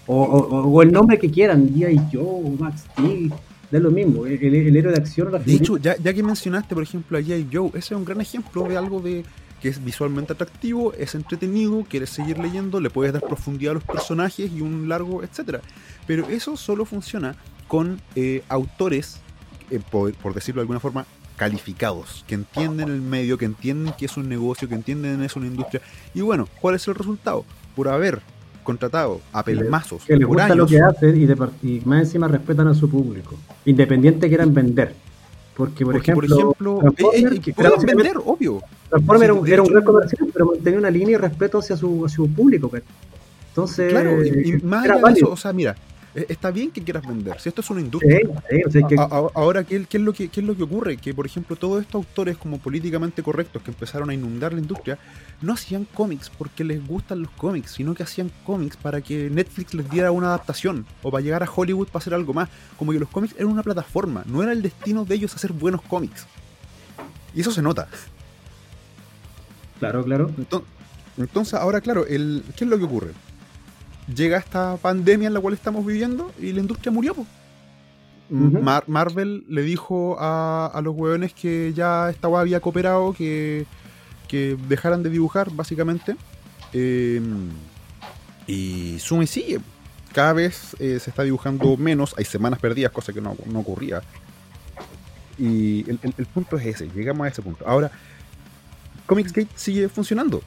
O, 0.07 0.23
o, 0.23 0.67
o, 0.67 0.81
el 0.81 0.91
nombre 0.91 1.19
que 1.19 1.29
quieran, 1.29 1.69
G.I. 1.69 1.99
Joe, 2.11 2.57
Max 2.59 2.85
Steel, 2.91 3.31
es 3.71 3.81
lo 3.81 3.91
mismo, 3.91 4.25
el, 4.25 4.41
el, 4.41 4.75
héroe 4.75 4.93
de 4.93 4.99
acción. 4.99 5.31
de 5.31 5.53
hecho, 5.53 5.77
ya, 5.77 5.97
ya, 5.97 6.13
que 6.13 6.23
mencionaste, 6.23 6.73
por 6.73 6.83
ejemplo, 6.83 7.17
a 7.17 7.21
G.I. 7.21 7.47
Joe, 7.51 7.69
ese 7.69 7.77
es 7.77 7.91
un 7.91 8.05
gran 8.05 8.21
ejemplo 8.21 8.63
de 8.63 8.77
algo 8.77 8.99
de 8.99 9.23
que 9.61 9.69
es 9.69 9.83
visualmente 9.83 10.33
atractivo, 10.33 10.93
es 10.93 11.15
entretenido, 11.15 11.83
quieres 11.89 12.09
seguir 12.09 12.37
leyendo, 12.37 12.79
le 12.79 12.89
puedes 12.89 13.13
dar 13.13 13.21
profundidad 13.21 13.71
a 13.71 13.73
los 13.75 13.83
personajes 13.83 14.51
y 14.51 14.61
un 14.61 14.87
largo, 14.87 15.23
etcétera. 15.23 15.61
Pero 16.05 16.27
eso 16.29 16.55
solo 16.55 16.85
funciona 16.85 17.35
con 17.67 17.99
eh, 18.15 18.43
autores, 18.47 19.21
eh, 19.69 19.79
por, 19.91 20.13
por, 20.13 20.33
decirlo 20.33 20.59
de 20.59 20.63
alguna 20.63 20.79
forma, 20.79 21.05
calificados, 21.35 22.23
que 22.27 22.35
entienden 22.35 22.89
el 22.89 23.01
medio, 23.01 23.37
que 23.37 23.45
entienden 23.45 23.93
que 23.97 24.05
es 24.05 24.17
un 24.17 24.29
negocio, 24.29 24.67
que 24.67 24.75
entienden 24.75 25.19
que 25.19 25.25
es 25.25 25.35
una 25.35 25.47
industria. 25.47 25.81
Y 26.13 26.21
bueno, 26.21 26.47
¿cuál 26.61 26.75
es 26.75 26.87
el 26.87 26.95
resultado? 26.95 27.45
Por 27.75 27.89
haber 27.89 28.21
contratado 28.63 29.21
a 29.31 29.43
pelmazos. 29.43 30.03
Que 30.05 30.17
les 30.17 30.27
gusta 30.27 30.55
lo 30.55 30.65
que 30.65 30.79
hacen 30.81 31.21
y, 31.21 31.25
de, 31.25 31.37
y, 31.63 31.81
más 31.85 32.01
encima 32.01 32.27
respetan 32.27 32.67
a 32.67 32.73
su 32.73 32.89
público, 32.89 33.35
independiente 33.65 34.27
quieran 34.27 34.53
vender. 34.53 34.93
Porque, 35.55 35.85
por 35.85 35.95
ejemplo, 35.95 36.53
por 36.57 36.83
ejemplo 36.83 37.13
eh, 37.13 37.41
eh, 37.45 37.85
vender, 37.85 38.17
obvio. 38.25 38.61
Transformer 38.89 39.23
era, 39.25 39.33
un, 39.33 39.47
era 39.47 39.61
un 39.61 39.69
gran 39.69 39.83
comercial, 39.85 40.27
pero 40.33 40.47
mantenía 40.47 40.79
una 40.79 40.89
línea 40.89 41.17
de 41.17 41.29
respeto 41.29 41.59
hacia 41.59 41.77
su, 41.77 42.05
hacia 42.05 42.17
su 42.17 42.29
público. 42.29 42.69
Entonces, 43.49 43.89
claro, 43.89 44.21
y, 44.25 44.61
más 44.63 44.83
allá 44.83 45.01
de 45.01 45.13
eso, 45.13 45.31
o 45.31 45.37
sea, 45.37 45.53
mira, 45.53 45.71
eh, 45.71 45.77
está 46.15 46.49
bien 46.49 46.71
que 46.71 46.81
quieras 46.81 47.05
vender, 47.05 47.39
si 47.41 47.49
esto 47.49 47.61
es 47.61 47.69
una 47.69 47.81
industria. 47.81 48.19
ahora, 49.33 49.63
¿qué, 49.65 49.85
es 49.89 50.01
lo 50.01 50.13
que, 50.13 50.29
es 50.33 50.43
lo 50.43 50.55
que 50.55 50.63
ocurre? 50.63 50.97
Que, 50.97 51.13
por 51.13 51.25
ejemplo, 51.25 51.55
todos 51.55 51.81
estos 51.81 51.95
autores 51.95 52.37
como 52.37 52.57
políticamente 52.57 53.21
correctos 53.21 53.61
que 53.61 53.71
empezaron 53.71 54.09
a 54.09 54.13
inundar 54.13 54.53
la 54.53 54.59
industria, 54.59 54.97
no 55.41 55.53
hacían 55.53 55.85
cómics 55.93 56.29
porque 56.29 56.63
les 56.63 56.85
gustan 56.85 57.21
los 57.21 57.31
cómics, 57.31 57.71
sino 57.71 57.93
que 57.93 58.03
hacían 58.03 58.31
cómics 58.45 58.77
para 58.77 59.01
que 59.01 59.29
Netflix 59.29 59.73
les 59.73 59.89
diera 59.89 60.11
una 60.11 60.27
adaptación 60.27 60.85
o 61.03 61.11
para 61.11 61.21
llegar 61.21 61.43
a 61.43 61.49
Hollywood 61.53 61.87
para 61.87 61.99
hacer 61.99 62.13
algo 62.13 62.33
más. 62.33 62.49
Como 62.77 62.93
que 62.93 62.99
los 62.99 63.09
cómics 63.09 63.35
eran 63.37 63.51
una 63.51 63.63
plataforma, 63.63 64.23
no 64.25 64.41
era 64.41 64.53
el 64.53 64.61
destino 64.61 65.03
de 65.03 65.15
ellos 65.15 65.35
hacer 65.35 65.51
buenos 65.51 65.81
cómics. 65.81 66.25
Y 67.33 67.41
eso 67.41 67.51
se 67.51 67.61
nota. 67.61 67.89
Claro, 69.79 70.03
claro. 70.05 70.31
Entonces, 71.17 71.53
ahora, 71.53 71.81
claro, 71.81 72.05
el, 72.07 72.43
¿qué 72.55 72.63
es 72.63 72.69
lo 72.69 72.77
que 72.77 72.85
ocurre? 72.85 73.11
Llega 74.13 74.37
esta 74.37 74.77
pandemia 74.77 75.27
en 75.27 75.33
la 75.33 75.39
cual 75.39 75.53
estamos 75.53 75.85
viviendo 75.85 76.31
y 76.39 76.51
la 76.51 76.59
industria 76.61 76.91
murió. 76.91 77.15
Marvel 78.29 79.45
le 79.47 79.61
dijo 79.61 80.17
a, 80.19 80.79
los 80.83 80.95
hueones 80.95 81.33
que 81.33 81.73
ya 81.75 82.09
esta 82.09 82.27
había 82.27 82.59
cooperado, 82.59 83.13
que, 83.13 83.65
que 84.27 84.57
dejaran 84.67 85.03
de 85.03 85.09
dibujar, 85.09 85.51
básicamente. 85.51 86.15
Em, 86.73 87.49
y 88.47 88.97
suma 88.99 89.23
y 89.23 89.27
sigue. 89.27 89.59
Cada 90.11 90.33
vez 90.33 90.75
eh, 90.79 90.99
se 90.99 91.09
está 91.09 91.23
dibujando 91.23 91.77
menos, 91.77 92.15
hay 92.17 92.25
semanas 92.25 92.59
perdidas, 92.59 92.91
cosa 92.91 93.13
que 93.13 93.21
no, 93.21 93.35
ocurría. 93.55 94.01
Y 95.37 95.89
el, 95.89 95.97
punto 96.33 96.57
es 96.57 96.65
ese, 96.65 96.89
llegamos 96.89 97.25
a 97.25 97.29
ese 97.29 97.41
punto. 97.41 97.67
Ahora, 97.67 97.91
Comicsgate 99.05 99.49
sigue 99.55 99.89
funcionando. 99.89 100.41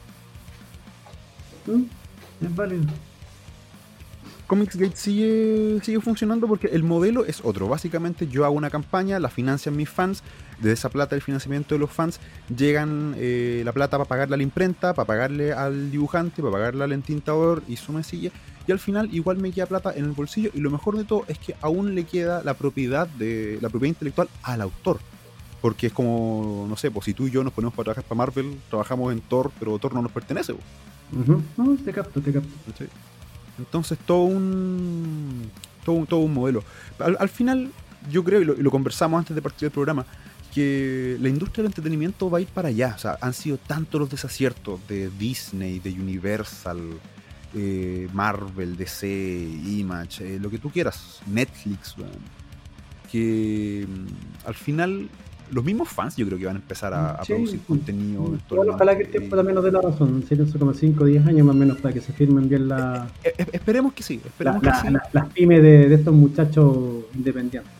Mm, 1.67 1.83
es 2.45 2.55
válido. 2.55 2.85
Comicsgate 4.49 4.95
sigue, 4.95 5.79
sigue 5.83 6.01
funcionando 6.01 6.47
porque 6.47 6.69
el 6.69 6.83
modelo 6.83 7.23
es 7.23 7.39
otro. 7.43 7.67
Básicamente 7.67 8.27
yo 8.27 8.45
hago 8.45 8.55
una 8.55 8.71
campaña, 8.71 9.19
la 9.19 9.29
financian 9.29 9.77
mis 9.77 9.87
fans, 9.87 10.23
de 10.59 10.71
esa 10.71 10.89
plata 10.89 11.15
del 11.15 11.21
financiamiento 11.21 11.75
de 11.75 11.79
los 11.79 11.91
fans 11.91 12.19
llegan 12.57 13.13
eh, 13.15 13.61
la 13.63 13.71
plata 13.73 13.99
para 13.99 14.09
pagarle 14.09 14.33
a 14.33 14.37
la 14.37 14.43
imprenta, 14.43 14.95
para 14.95 15.05
pagarle 15.05 15.53
al 15.53 15.91
dibujante, 15.91 16.41
para 16.41 16.51
pagarle 16.51 16.83
al 16.83 16.93
entintador 16.93 17.61
y 17.67 17.75
su 17.75 17.93
mesilla. 17.93 18.31
Y 18.65 18.71
al 18.71 18.79
final 18.79 19.13
igual 19.13 19.37
me 19.37 19.51
queda 19.51 19.67
plata 19.67 19.93
en 19.95 20.05
el 20.05 20.13
bolsillo 20.13 20.49
y 20.51 20.59
lo 20.61 20.71
mejor 20.71 20.97
de 20.97 21.03
todo 21.03 21.25
es 21.27 21.37
que 21.37 21.55
aún 21.61 21.93
le 21.93 22.05
queda 22.05 22.41
la 22.43 22.55
propiedad 22.55 23.07
de 23.07 23.59
la 23.61 23.69
propiedad 23.69 23.89
intelectual 23.89 24.29
al 24.41 24.61
autor. 24.61 24.99
Porque 25.61 25.87
es 25.87 25.93
como, 25.93 26.65
no 26.67 26.75
sé, 26.75 26.89
pues 26.89 27.05
si 27.05 27.13
tú 27.13 27.27
y 27.27 27.31
yo 27.31 27.43
nos 27.43 27.53
ponemos 27.53 27.75
para 27.75 27.83
trabajar 27.83 28.03
para 28.03 28.17
Marvel, 28.17 28.57
trabajamos 28.67 29.13
en 29.13 29.21
Thor, 29.21 29.51
pero 29.59 29.77
Thor 29.77 29.93
no 29.93 30.01
nos 30.01 30.11
pertenece. 30.11 30.55
No, 31.55 31.75
te 31.85 31.93
capto, 31.93 32.19
te 32.19 32.33
capto. 32.33 32.49
Entonces 33.59 33.97
todo 34.05 34.23
un 34.23 35.51
todo, 35.83 36.05
todo 36.05 36.19
un 36.21 36.33
modelo. 36.33 36.63
Al, 36.99 37.29
final, 37.29 37.71
yo 38.11 38.23
creo, 38.23 38.41
y 38.41 38.45
lo, 38.45 38.71
conversamos 38.71 39.19
antes 39.19 39.35
de 39.35 39.41
partir 39.41 39.61
del 39.61 39.71
programa, 39.71 40.05
que 40.53 41.17
la 41.19 41.29
industria 41.29 41.63
del 41.63 41.67
entretenimiento 41.67 42.29
va 42.29 42.39
a 42.39 42.41
ir 42.41 42.47
para 42.47 42.69
allá. 42.69 42.93
O 42.95 42.99
sea, 42.99 43.17
han 43.21 43.33
sido 43.33 43.57
tantos 43.57 43.99
los 43.99 44.09
desaciertos 44.09 44.79
de 44.87 45.09
Disney, 45.11 45.79
de 45.79 45.91
Universal, 45.91 46.79
eh, 47.53 48.07
Marvel, 48.13 48.75
DC, 48.75 49.07
Image, 49.07 50.35
eh, 50.35 50.39
lo 50.39 50.49
que 50.49 50.57
tú 50.57 50.69
quieras, 50.69 51.19
Netflix, 51.27 51.95
que 53.11 53.87
mm, 53.87 54.47
al 54.47 54.55
final 54.55 55.09
los 55.51 55.63
mismos 55.63 55.89
fans 55.89 56.15
yo 56.15 56.25
creo 56.25 56.37
que 56.37 56.45
van 56.45 56.55
a 56.55 56.59
empezar 56.59 56.93
a, 56.93 57.21
producir 57.25 57.59
contenido. 57.61 58.37
Bueno, 58.49 58.73
ojalá 58.73 58.95
que 58.95 59.03
el 59.03 59.09
tiempo 59.09 59.35
también 59.35 59.55
nos 59.55 59.63
dé 59.63 59.71
la 59.71 59.81
razón, 59.81 60.23
como 60.57 60.73
5 60.73 61.03
o 61.03 61.07
10 61.07 61.27
años 61.27 61.45
más 61.45 61.55
o 61.55 61.59
menos 61.59 61.77
para 61.77 61.93
que 61.93 62.01
se 62.01 62.13
firmen 62.13 62.49
bien 62.49 62.67
la... 62.67 63.07
Eh, 63.23 63.33
eh, 63.37 63.45
esperemos 63.53 63.93
que 63.93 64.03
sí, 64.03 64.21
esperemos 64.23 64.61
que 64.61 64.69
sí. 64.81 64.93
las 65.11 65.27
pymes 65.33 65.61
de, 65.61 65.93
estos 65.93 66.13
muchachos 66.13 67.05
independientes. 67.15 67.71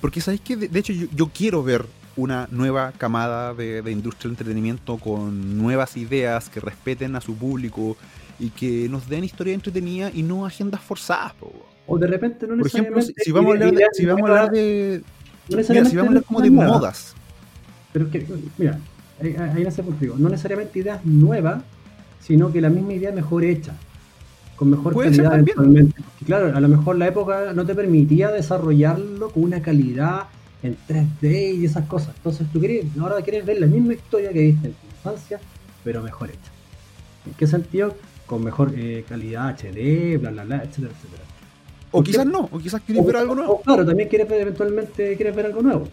Porque 0.00 0.20
sabéis 0.20 0.40
que 0.42 0.56
de, 0.56 0.78
hecho 0.78 0.92
yo, 0.92 1.30
quiero 1.34 1.62
ver 1.62 1.84
una 2.16 2.48
nueva 2.50 2.92
camada 2.96 3.54
de, 3.54 3.82
industria 3.90 4.24
del 4.24 4.32
entretenimiento 4.32 4.98
con 4.98 5.58
nuevas 5.58 5.96
ideas 5.96 6.48
que 6.48 6.60
respeten 6.60 7.16
a 7.16 7.20
su 7.20 7.34
público 7.36 7.96
y 8.38 8.50
que 8.50 8.88
nos 8.88 9.08
den 9.08 9.24
historia 9.24 9.54
entretenida 9.54 10.10
y 10.14 10.22
no 10.22 10.46
agendas 10.46 10.80
forzadas. 10.80 11.34
O 11.86 11.98
de 11.98 12.06
repente 12.06 12.46
no 12.46 12.56
Por 12.56 12.66
ejemplo, 12.66 13.02
si, 13.02 13.32
vamos 13.32 13.50
a 13.50 13.54
hablar 13.54 13.74
de, 13.74 13.86
si 13.92 14.06
vamos 14.06 14.30
a 14.30 14.32
hablar 14.32 14.50
de 14.50 15.02
no 15.50 15.56
necesariamente 15.56 15.90
si 15.90 15.96
vamos 15.96 16.08
a 16.08 16.10
hablar 16.10 16.24
como 16.24 16.40
de 16.40 16.50
modas. 16.50 17.14
Pero 17.92 18.10
que, 18.10 18.26
mira, 18.56 18.78
ahí, 19.20 19.66
por 19.84 19.94
qué 19.96 20.10
No 20.16 20.28
necesariamente 20.28 20.78
ideas 20.78 21.04
nuevas, 21.04 21.62
sino 22.20 22.52
que 22.52 22.60
la 22.60 22.70
misma 22.70 22.94
idea 22.94 23.12
mejor 23.12 23.44
hecha. 23.44 23.74
Con 24.56 24.70
mejor 24.70 24.94
calidad 24.94 25.38
eventualmente. 25.38 26.02
claro, 26.24 26.54
a 26.54 26.60
lo 26.60 26.68
mejor 26.68 26.96
la 26.96 27.08
época 27.08 27.52
no 27.54 27.64
te 27.64 27.74
permitía 27.74 28.30
desarrollarlo 28.30 29.30
con 29.30 29.44
una 29.44 29.62
calidad 29.62 30.24
en 30.62 30.76
3D 30.86 31.56
y 31.56 31.64
esas 31.64 31.86
cosas. 31.86 32.14
Entonces 32.16 32.46
tú 32.52 32.60
quieres, 32.60 32.84
ahora 33.00 33.22
quieres 33.22 33.46
ver 33.46 33.58
la 33.58 33.66
misma 33.66 33.94
historia 33.94 34.32
que 34.32 34.40
viste 34.40 34.68
en 34.68 34.74
tu 34.74 34.86
infancia, 34.86 35.40
pero 35.82 36.02
mejor 36.02 36.28
hecha. 36.28 36.50
¿En 37.26 37.32
qué 37.34 37.46
sentido? 37.46 37.96
Con 38.26 38.44
mejor 38.44 38.72
eh, 38.76 39.04
calidad 39.08 39.48
HD, 39.48 40.18
bla, 40.18 40.30
bla, 40.30 40.44
bla, 40.44 40.56
etcétera, 40.56 40.92
etcétera. 40.94 41.29
O 41.92 42.02
quizás 42.02 42.26
no, 42.26 42.48
o 42.52 42.58
quizás 42.58 42.80
quieres 42.82 43.04
ver 43.04 43.16
algo 43.16 43.34
nuevo. 43.34 43.60
claro, 43.62 43.84
también 43.84 44.08
quieres 44.08 44.28
ver, 44.28 44.42
eventualmente 44.42 45.16
quieres 45.16 45.34
ver 45.34 45.46
algo 45.46 45.62
nuevo. 45.62 45.88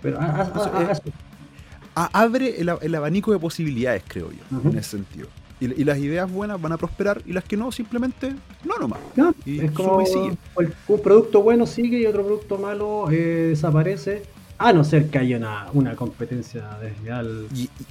Pero 0.00 0.18
abre 1.94 2.60
el, 2.60 2.94
abanico 2.94 3.32
de 3.32 3.38
posibilidades, 3.38 4.02
creo 4.06 4.30
yo, 4.30 4.70
en 4.70 4.78
ese 4.78 4.90
sentido. 4.90 5.28
Y, 5.60 5.84
las 5.84 5.98
ideas 5.98 6.30
buenas 6.30 6.60
van 6.60 6.72
a 6.72 6.76
prosperar 6.76 7.22
y 7.24 7.32
las 7.32 7.44
que 7.44 7.56
no, 7.56 7.70
simplemente 7.70 8.34
no 8.64 8.78
nomás. 8.78 8.98
y 9.46 9.60
es 9.60 9.70
como 9.70 9.98
un 9.98 11.00
producto 11.00 11.42
bueno 11.42 11.66
sigue 11.66 12.00
y 12.00 12.06
otro 12.06 12.24
producto 12.24 12.58
malo 12.58 13.10
eh, 13.10 13.48
desaparece. 13.50 14.22
A 14.58 14.72
no 14.72 14.84
ser 14.84 15.08
que 15.08 15.18
haya 15.18 15.38
una, 15.38 15.66
una 15.72 15.96
competencia 15.96 16.78
desleal 16.80 17.48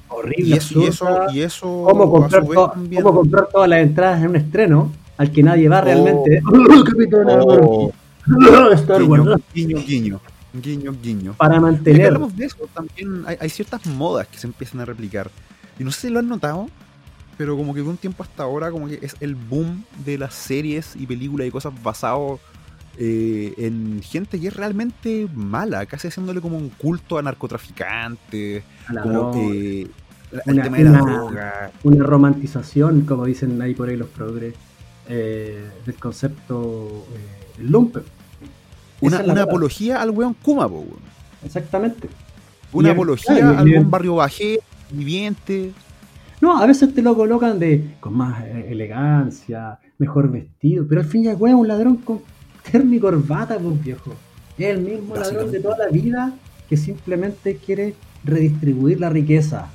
horrible. 0.07 0.49
Y 0.49 0.53
eso, 0.53 0.81
y 0.81 0.85
eso, 0.85 1.25
y 1.33 1.41
eso 1.41 1.65
¿Cómo 1.85 2.09
comprar, 2.09 2.45
comprar 2.45 3.47
todas 3.51 3.69
las 3.69 3.81
entradas 3.81 4.21
en 4.21 4.29
un 4.29 4.35
estreno? 4.37 4.91
Al 5.17 5.31
que 5.31 5.43
nadie 5.43 5.69
va 5.69 5.81
realmente. 5.81 6.41
Oh. 6.51 7.91
Star 8.73 9.03
Wars. 9.03 9.41
Guiño, 9.53 9.77
guiño, 9.85 10.21
guiño, 10.53 10.95
guiño. 11.01 11.33
Para 11.33 11.59
mantener. 11.59 12.07
hablamos 12.07 12.35
de 12.35 12.45
eso, 12.45 12.69
también 12.73 13.23
hay, 13.25 13.49
ciertas 13.49 13.85
modas 13.85 14.27
que 14.27 14.37
se 14.37 14.47
empiezan 14.47 14.81
a 14.81 14.85
replicar. 14.85 15.29
Y 15.79 15.83
no 15.83 15.91
sé 15.91 16.01
si 16.01 16.09
lo 16.09 16.19
han 16.19 16.27
notado, 16.27 16.69
pero 17.37 17.57
como 17.57 17.73
que 17.73 17.81
de 17.81 17.89
un 17.89 17.97
tiempo 17.97 18.23
hasta 18.23 18.43
ahora, 18.43 18.71
como 18.71 18.87
que 18.87 18.99
es 19.01 19.15
el 19.19 19.35
boom 19.35 19.83
de 20.05 20.17
las 20.17 20.33
series 20.33 20.95
y 20.95 21.07
películas 21.07 21.47
y 21.47 21.51
cosas 21.51 21.73
basados 21.81 22.39
eh, 22.97 23.53
en 23.57 24.01
gente 24.03 24.39
que 24.39 24.49
es 24.49 24.55
realmente 24.55 25.27
mala, 25.33 25.85
casi 25.85 26.09
haciéndole 26.09 26.41
como 26.41 26.57
un 26.57 26.69
culto 26.69 27.17
a 27.17 27.21
narcotraficantes, 27.21 28.63
como 29.01 29.31
eh, 29.35 29.87
una, 30.45 30.63
tema 30.63 30.77
de 30.77 30.83
la 30.83 30.99
droga. 30.99 31.71
Una 31.83 32.03
romantización, 32.05 33.01
como 33.01 33.25
dicen 33.25 33.61
ahí 33.61 33.73
por 33.73 33.89
ahí 33.89 33.95
los 33.95 34.09
progres, 34.09 34.55
eh, 35.13 35.69
del 35.85 35.95
concepto 35.95 37.05
eh, 37.13 37.61
lumpen. 37.63 38.03
Una, 39.01 39.17
apología 39.41 40.01
al 40.01 40.11
weón 40.11 40.33
Kuma, 40.35 40.69
Exactamente. 41.43 42.07
Una 42.71 42.91
apología 42.91 43.59
al 43.59 43.67
buen 43.67 43.91
barrio 43.91 44.15
bajé, 44.15 44.61
viviente. 44.89 45.73
No, 46.39 46.57
a 46.57 46.65
veces 46.65 46.95
te 46.95 47.01
lo 47.01 47.13
colocan 47.13 47.59
de 47.59 47.93
con 47.99 48.13
más 48.13 48.41
elegancia, 48.45 49.79
mejor 49.97 50.31
vestido, 50.31 50.85
pero 50.87 51.01
al 51.01 51.07
fin 51.07 51.25
y 51.25 51.27
al 51.27 51.33
cabo 51.33 51.47
es 51.47 51.53
un 51.55 51.67
ladrón 51.67 51.97
con 51.97 52.21
terno 52.71 52.95
y 52.95 52.99
corbata, 52.99 53.57
pues 53.59 53.83
viejo. 53.83 54.13
Es 54.57 54.67
el 54.67 54.79
mismo 54.79 55.17
ladrón 55.17 55.51
de 55.51 55.59
toda 55.59 55.77
la 55.77 55.87
vida 55.89 56.33
que 56.69 56.77
simplemente 56.77 57.57
quiere 57.57 57.95
redistribuir 58.23 59.01
la 59.01 59.09
riqueza. 59.09 59.67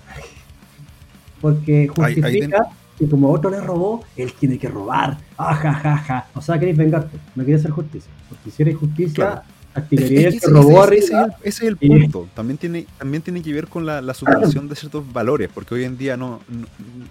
Porque 1.43 1.89
justifica 1.89 2.69
que 2.99 3.09
como 3.09 3.31
otro 3.31 3.51
le 3.51 3.61
robó, 3.61 4.05
él 4.17 4.33
tiene 4.33 4.59
que 4.59 4.69
robar. 4.69 5.19
Ajajaja. 5.37 6.19
Ah, 6.19 6.27
o 6.35 6.41
sea, 6.41 6.59
queréis 6.59 6.77
vengarte. 6.77 7.19
No 7.35 7.45
queréis 7.45 7.61
hacer 7.61 7.73
justicia. 7.73 8.11
Porque 8.29 8.51
si 8.51 8.63
eres 8.63 8.77
justicia, 8.77 9.43
activaría 9.75 10.29
el 10.29 10.41
que 10.41 10.47
robó 10.47 10.83
arriba. 10.83 11.37
Ese, 11.43 11.67
es 11.67 11.69
el 11.69 11.77
punto. 11.77 12.29
También 12.35 12.57
tiene, 12.59 12.87
también 12.99 13.23
tiene 13.23 13.43
que 13.43 13.53
ver 13.53 13.69
con 13.69 13.85
la, 13.85 14.01
la 14.01 14.13
de 14.15 14.75
ciertos 14.75 15.13
valores. 15.13 15.51
Porque 15.53 15.75
hoy 15.75 15.85
en 15.85 15.99
día 15.99 16.17
no, 16.17 16.41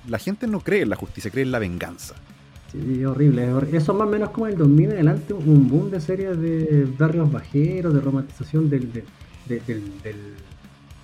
la 0.07 0.17
gente 0.17 0.47
no 0.47 0.59
cree 0.59 0.81
en 0.81 0.89
la 0.89 0.95
justicia, 0.95 1.29
cree 1.29 1.43
en 1.43 1.51
la 1.51 1.59
venganza. 1.59 2.15
Sí, 2.71 3.05
horrible. 3.05 3.47
Eso 3.71 3.93
más 3.93 4.07
o 4.07 4.11
menos 4.11 4.31
como 4.31 4.47
el 4.47 4.57
2000 4.57 4.85
en 4.85 4.91
adelante, 4.93 5.33
un 5.33 5.69
boom 5.69 5.91
de 5.91 6.01
series 6.01 6.39
de 6.39 6.87
barrios 6.97 7.31
bajeros, 7.31 7.93
de 7.93 8.01
romantización 8.01 8.69
del, 8.69 8.91
del, 8.91 9.05
del, 9.65 9.83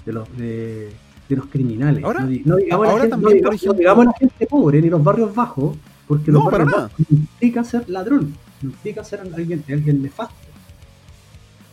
de, 0.05 0.11
los, 0.11 0.37
de, 0.37 0.89
los 1.35 1.45
criminales. 1.47 2.03
Ahora, 2.03 2.21
no, 2.21 2.55
digamos, 2.57 2.87
ahora 2.87 3.09
también, 3.09 3.41
la 3.43 4.13
gente 4.19 4.45
pobre 4.47 4.81
ni 4.81 4.89
los 4.89 5.03
barrios 5.03 5.33
bajos, 5.33 5.77
porque 6.07 6.31
los 6.31 6.43
barrios 6.45 6.71
bajos 6.71 6.91
no 6.97 7.17
implica 7.17 7.63
ser 7.63 7.89
ladrón, 7.89 8.35
no 8.61 8.69
implica 8.69 9.03
ser 9.03 9.21
alguien, 9.21 9.63
alguien 9.69 10.01
nefasto. 10.01 10.35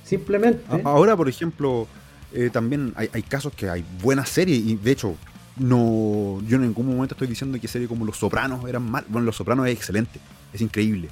Simplemente. 0.05 0.63
Ahora, 0.85 1.17
por 1.17 1.29
ejemplo, 1.29 1.87
eh, 2.33 2.51
también 2.53 2.93
hay, 2.97 3.09
hay, 3.13 3.23
casos 3.23 3.53
que 3.55 3.69
hay 3.69 3.85
buenas 4.03 4.29
series 4.29 4.59
y 4.59 4.77
de 4.77 4.91
hecho 4.91 5.15
no 5.59 6.41
yo 6.47 6.57
en 6.57 6.63
ningún 6.63 6.87
momento 6.87 7.15
estoy 7.15 7.27
diciendo 7.27 7.59
que 7.61 7.69
series 7.69 7.89
como 7.89 8.05
Los 8.05 8.17
Sopranos 8.17 8.67
eran 8.69 8.91
mal. 8.91 9.05
Bueno, 9.09 9.27
Los 9.27 9.37
Sopranos 9.37 9.67
es 9.67 9.75
excelente, 9.75 10.21
es 10.53 10.61
increíble. 10.61 11.09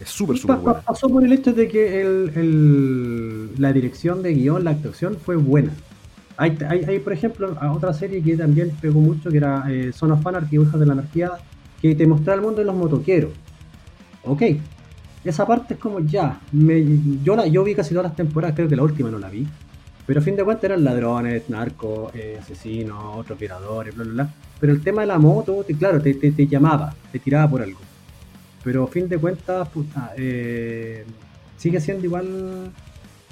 Es 0.00 0.10
súper, 0.10 0.38
súper 0.38 0.56
bueno. 0.56 0.80
Pasó 0.86 1.08
por 1.08 1.24
el 1.24 1.32
hecho 1.32 1.52
de 1.52 1.68
que 1.68 2.00
el, 2.02 3.50
la 3.60 3.72
dirección 3.72 4.22
de 4.22 4.34
guion, 4.34 4.62
la 4.62 4.70
actuación 4.70 5.16
fue 5.16 5.36
buena. 5.36 5.72
Hay, 6.40 6.56
hay, 6.68 7.00
por 7.00 7.12
ejemplo, 7.12 7.58
otra 7.72 7.92
serie 7.92 8.22
que 8.22 8.36
también 8.36 8.70
pegó 8.80 9.00
mucho, 9.00 9.28
que 9.28 9.38
era 9.38 9.64
eh, 9.68 9.92
Son 9.92 10.12
of 10.12 10.24
Anarchy, 10.24 10.56
Hijas 10.56 10.78
de 10.78 10.86
la 10.86 10.92
Anarquía, 10.92 11.32
que 11.82 11.96
te 11.96 12.06
mostraba 12.06 12.36
el 12.36 12.42
mundo 12.42 12.60
de 12.60 12.64
los 12.64 12.76
motoqueros. 12.76 13.32
Ok, 14.22 14.42
esa 15.24 15.44
parte 15.44 15.74
es 15.74 15.80
como 15.80 15.98
ya. 15.98 16.38
Me, 16.52 16.84
yo, 17.24 17.34
la, 17.34 17.48
yo 17.48 17.64
vi 17.64 17.74
casi 17.74 17.90
todas 17.90 18.04
las 18.04 18.16
temporadas, 18.16 18.54
creo 18.54 18.68
que 18.68 18.76
la 18.76 18.84
última 18.84 19.10
no 19.10 19.18
la 19.18 19.28
vi. 19.28 19.48
Pero 20.06 20.20
a 20.20 20.22
fin 20.22 20.36
de 20.36 20.44
cuentas 20.44 20.64
eran 20.64 20.84
ladrones, 20.84 21.50
narcos, 21.50 22.14
eh, 22.14 22.38
asesinos, 22.40 23.16
otros 23.16 23.36
violadores, 23.36 23.96
bla, 23.96 24.04
bla, 24.04 24.12
bla. 24.12 24.34
Pero 24.60 24.72
el 24.72 24.80
tema 24.80 25.00
de 25.00 25.08
la 25.08 25.18
moto, 25.18 25.64
claro, 25.76 26.00
te, 26.00 26.14
te, 26.14 26.46
llamaba, 26.46 26.94
te 27.10 27.18
tiraba 27.18 27.50
por 27.50 27.62
algo. 27.62 27.80
Pero 28.62 28.84
a 28.84 28.86
fin 28.86 29.08
de 29.08 29.18
cuentas, 29.18 29.68
puta, 29.70 30.12
eh, 30.16 31.04
sigue 31.56 31.80
siendo 31.80 32.04
igual 32.04 32.70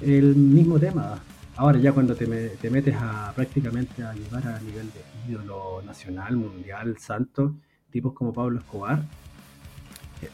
el 0.01 0.35
mismo 0.35 0.77
tema. 0.77 1.21
Ahora 1.57 1.79
ya 1.79 1.91
cuando 1.91 2.15
te, 2.15 2.25
te, 2.27 2.69
metes 2.69 2.95
a 2.95 3.33
prácticamente 3.35 4.03
a 4.03 4.13
llevar 4.13 4.47
a 4.47 4.59
nivel 4.61 4.89
de 4.91 5.31
ídolo 5.31 5.81
nacional, 5.85 6.37
mundial, 6.37 6.97
santo, 6.99 7.55
tipos 7.91 8.13
como 8.13 8.31
Pablo 8.31 8.59
Escobar. 8.59 9.03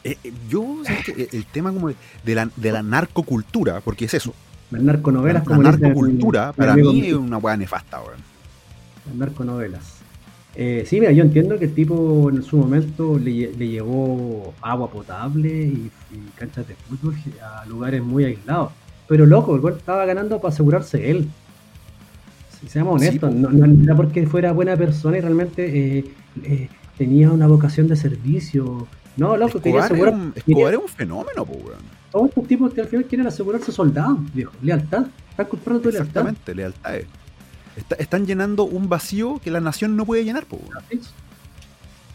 Eh, 0.02 0.16
yo 0.48 0.82
sé 0.84 1.12
que 1.12 1.28
el 1.36 1.46
tema 1.46 1.72
como 1.72 1.88
de 1.88 2.34
la, 2.34 2.48
de 2.56 2.72
la 2.72 2.82
narcocultura, 2.82 3.80
porque 3.80 4.04
es 4.04 4.14
eso, 4.14 4.34
las 4.70 4.82
narconovelas, 4.82 5.46
la, 5.46 5.56
narcocultura, 5.58 6.52
para 6.52 6.74
mí 6.74 7.06
es 7.06 7.14
una 7.14 7.38
hueá 7.38 7.56
nefasta, 7.56 8.00
weón. 8.00 8.18
Las 9.06 9.14
narconovelas. 9.14 9.98
Eh, 10.56 10.84
sí, 10.86 11.00
mira, 11.00 11.12
yo 11.12 11.22
entiendo 11.22 11.58
que 11.58 11.66
el 11.66 11.74
tipo 11.74 12.30
en 12.30 12.42
su 12.42 12.56
momento 12.56 13.18
le, 13.18 13.52
llevó 13.52 14.54
agua 14.60 14.90
potable 14.90 15.48
y, 15.48 15.90
canchas 16.36 16.66
de 16.66 16.74
fútbol 16.74 17.14
a 17.42 17.64
lugares 17.66 18.02
muy 18.02 18.24
aislados. 18.24 18.72
Pero 19.08 19.26
loco, 19.26 19.54
el 19.54 19.60
gol 19.60 19.74
estaba 19.76 20.04
ganando 20.06 20.40
para 20.40 20.52
asegurarse 20.52 21.10
él. 21.10 21.28
Si 22.60 22.68
seamos 22.68 23.00
honestos, 23.00 23.34
no, 23.34 23.50
era 23.82 23.94
porque 23.94 24.26
fuera 24.26 24.52
buena 24.52 24.76
persona 24.76 25.18
y 25.18 25.20
realmente 25.20 25.98
eh, 25.98 26.04
eh, 26.44 26.68
tenía 26.96 27.30
una 27.30 27.46
vocación 27.46 27.88
de 27.88 27.96
servicio. 27.96 28.86
No, 29.16 29.36
loco, 29.36 29.60
quería 29.60 29.84
asegurar. 29.84 30.14
Escobar 30.34 30.74
es 30.74 30.80
un 30.80 30.88
fenómeno, 30.88 31.44
pues, 31.44 31.64
weón 31.64 32.04
todos 32.14 32.28
estos 32.28 32.46
tipos 32.46 32.72
que 32.72 32.80
al 32.80 32.86
final 32.86 33.06
quieren 33.06 33.26
asegurarse 33.26 33.72
soldados, 33.72 34.18
viejo. 34.32 34.52
Lealtad. 34.62 35.06
Están 35.30 35.46
comprando 35.46 35.82
tu 35.82 35.90
lealtad. 35.90 36.28
Exactamente, 36.28 36.54
lealtad. 36.54 36.94
están 37.98 38.24
llenando 38.24 38.62
un 38.62 38.88
vacío 38.88 39.40
que 39.42 39.50
la 39.50 39.60
nación 39.60 39.96
no 39.96 40.06
puede 40.06 40.24
llenar, 40.24 40.46
po. 40.46 40.60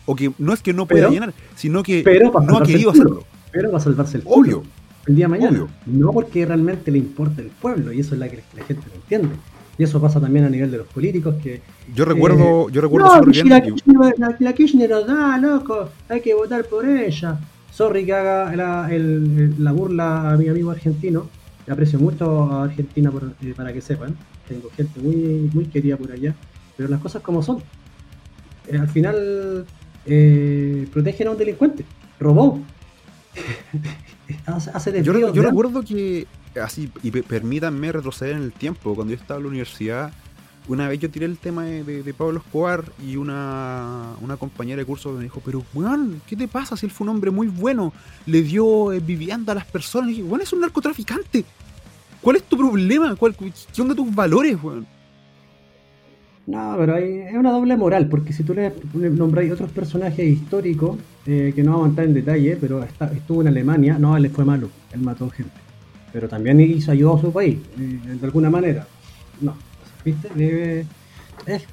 O 0.06 0.15
que 0.15 0.32
no 0.38 0.54
es 0.54 0.62
que 0.62 0.71
no 0.71 0.86
pueda 0.86 1.10
llenar, 1.10 1.34
sino 1.56 1.84
que 1.84 2.06
no 2.47 2.58
ha 2.60 2.63
querido 2.63 2.91
hacerlo. 2.91 3.25
Pero 3.52 3.73
va 3.73 3.80
a 3.80 3.82
salvarse 3.82 4.19
el 4.19 4.23
Obvio. 4.25 4.63
El 5.10 5.15
día 5.15 5.26
de 5.26 5.30
mañana. 5.30 5.67
No 5.86 6.12
porque 6.12 6.45
realmente 6.45 6.91
le 6.91 7.00
importa 7.00 7.41
el 7.41 7.50
pueblo, 7.50 7.91
y 7.91 8.00
eso 8.00 8.15
es 8.15 8.19
la 8.19 8.30
que 8.30 8.41
la 8.56 8.63
gente 8.63 8.88
no 8.88 8.95
entiende. 8.95 9.36
Y 9.78 9.84
eso 9.84 10.02
pasa 10.02 10.19
también 10.19 10.45
a 10.45 10.50
nivel 10.50 10.72
de 10.72 10.78
los 10.78 10.88
políticos 10.88 11.36
que... 11.41 11.62
Yo 11.93 12.06
recuerdo, 12.06 12.69
yo 12.69 12.82
recuerdo 12.82 13.15
no, 13.15 13.26
bien, 13.26 13.50
la, 13.50 13.62
Kirchner, 13.62 14.13
la, 14.17 14.36
la 14.38 14.54
Kirchner 14.54 14.89
da, 14.89 15.38
loco, 15.38 15.89
hay 16.10 16.22
que 16.22 16.34
votar 16.34 16.65
por 16.65 16.86
ella 16.86 17.39
sorry 17.80 18.06
que 18.06 18.12
haga 18.12 18.54
la, 18.58 19.72
burla 19.72 20.32
a 20.32 20.38
mi 20.38 20.50
amigo 20.50 20.69
argentino. 20.69 21.30
aprecio 21.69 21.98
mucho 21.98 22.52
a 22.52 22.65
Argentina 22.65 23.10
eh, 23.41 23.54
para 23.56 23.72
que 23.72 23.80
sepan. 23.80 24.17
Tengo 24.50 24.69
gente 24.76 25.00
muy, 25.00 25.50
muy 25.54 25.65
querida 25.65 25.95
por 25.95 26.12
allá. 26.12 26.36
Pero 26.76 26.89
las 26.89 27.00
cosas 27.00 27.22
como 27.22 27.41
son. 27.41 27.63
Eh, 28.67 28.78
al 28.78 28.89
final 28.89 29.65
eh, 30.06 30.88
protegen 30.91 31.28
a 31.28 31.32
un 31.32 31.38
delincuente. 31.38 31.86
Robó. 32.19 32.60
yo, 35.04 35.34
yo 35.34 35.41
recuerdo 35.41 35.82
que, 35.82 36.28
así, 36.62 36.91
y 37.04 37.12
permítanme 37.12 37.91
retroceder 37.91 38.36
en 38.36 38.43
el 38.43 38.52
tiempo, 38.52 38.95
cuando 38.95 39.13
yo 39.13 39.19
estaba 39.19 39.38
en 39.38 39.43
la 39.43 39.49
universidad, 39.49 40.13
una 40.69 40.88
vez 40.88 40.99
yo 40.99 41.10
tiré 41.10 41.25
el 41.25 41.39
tema 41.39 41.63
de, 41.63 42.13
Pablo 42.15 42.39
Escobar 42.39 42.86
y 43.04 43.15
una, 43.15 44.15
compañera 44.39 44.78
de 44.78 44.86
curso 44.86 45.12
me 45.12 45.23
dijo, 45.23 45.41
pero 45.43 45.63
weón, 45.73 46.21
¿qué 46.28 46.36
te 46.36 46.47
pasa 46.47 46.78
si 46.78 46.86
él 46.86 46.91
fue 46.91 47.06
un 47.06 47.10
hombre 47.10 47.32
muy 47.32 47.47
bueno? 47.47 47.91
Le 48.28 48.43
dio 48.43 48.93
eh, 48.93 48.99
vivienda 48.99 49.54
a 49.54 49.56
las 49.56 49.65
personas. 49.65 50.12
Y 50.12 50.13
dije, 50.13 50.23
weón, 50.23 50.41
es 50.41 50.54
un 50.54 50.62
narcotraficante. 50.62 51.43
¿Cuál 52.21 52.36
es 52.36 52.43
tu 52.43 52.56
problema? 52.56 53.15
¿Cuál, 53.15 53.36
¿Qué 53.36 53.82
onda 53.82 53.95
tus 53.95 54.13
valores, 54.13 54.62
weón? 54.62 54.86
No, 56.50 56.74
pero 56.80 56.96
hay, 56.96 57.20
es 57.20 57.36
una 57.36 57.52
doble 57.52 57.78
moral, 57.78 58.08
porque 58.08 58.34
si 58.34 58.42
tú 58.42 58.56
le, 58.56 58.74
nombras 58.96 59.52
otros 59.52 59.70
personajes 59.70 60.28
históricos, 60.28 60.98
eh, 61.28 61.54
que 61.56 61.62
no 61.62 61.74
vamos 61.74 61.86
a 61.86 61.90
entrar 61.90 62.08
en 62.08 62.16
detalle, 62.16 62.58
pero 62.60 62.84
estuvo 62.84 63.42
en 63.42 63.50
Alemania, 63.50 64.00
no, 64.00 64.18
él 64.18 64.32
fue 64.32 64.46
malo, 64.46 64.68
él 64.92 65.02
mató 65.02 65.30
gente. 65.30 65.54
Pero 66.12 66.28
también 66.28 66.60
hizo 66.60 66.92
ayudó 66.92 67.18
a 67.18 67.22
su 67.22 67.32
país, 67.32 67.60
eh, 67.80 68.00
de 68.20 68.26
alguna 68.26 68.50
manera. 68.50 68.88
No, 69.40 69.54
¿viste? 70.04 70.88
es 71.46 71.68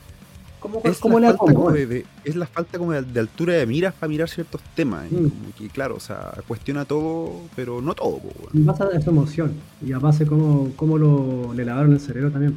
como, 0.61 0.83
es 0.85 0.99
como 0.99 1.21
la 1.21 1.33
falta 1.33 1.73
de, 1.73 2.05
es 2.23 2.37
la 2.37 2.47
falta 2.47 2.77
como 2.77 2.93
de, 2.93 3.19
altura 3.21 3.55
de 3.55 3.65
miras 3.65 3.95
para 3.95 4.11
mirar 4.11 4.29
ciertos 4.29 4.61
temas. 4.75 5.11
Mm. 5.11 5.29
que, 5.57 5.69
claro, 5.71 5.95
o 5.95 6.01
sea, 6.01 6.35
cuestiona 6.47 6.85
todo, 6.85 7.33
pero 7.57 7.81
no 7.81 7.95
todo. 7.95 8.21
Y 8.53 8.61
pasa 8.61 8.85
de 8.85 9.01
su 9.01 9.09
emoción. 9.09 9.55
Y 9.81 9.93
a 9.93 9.99
base 9.99 10.27
como, 10.27 10.73
como 10.77 10.99
lo, 10.99 11.55
le 11.55 11.65
lavaron 11.65 11.95
el 11.95 12.01
cerebro 12.01 12.31
también. 12.31 12.57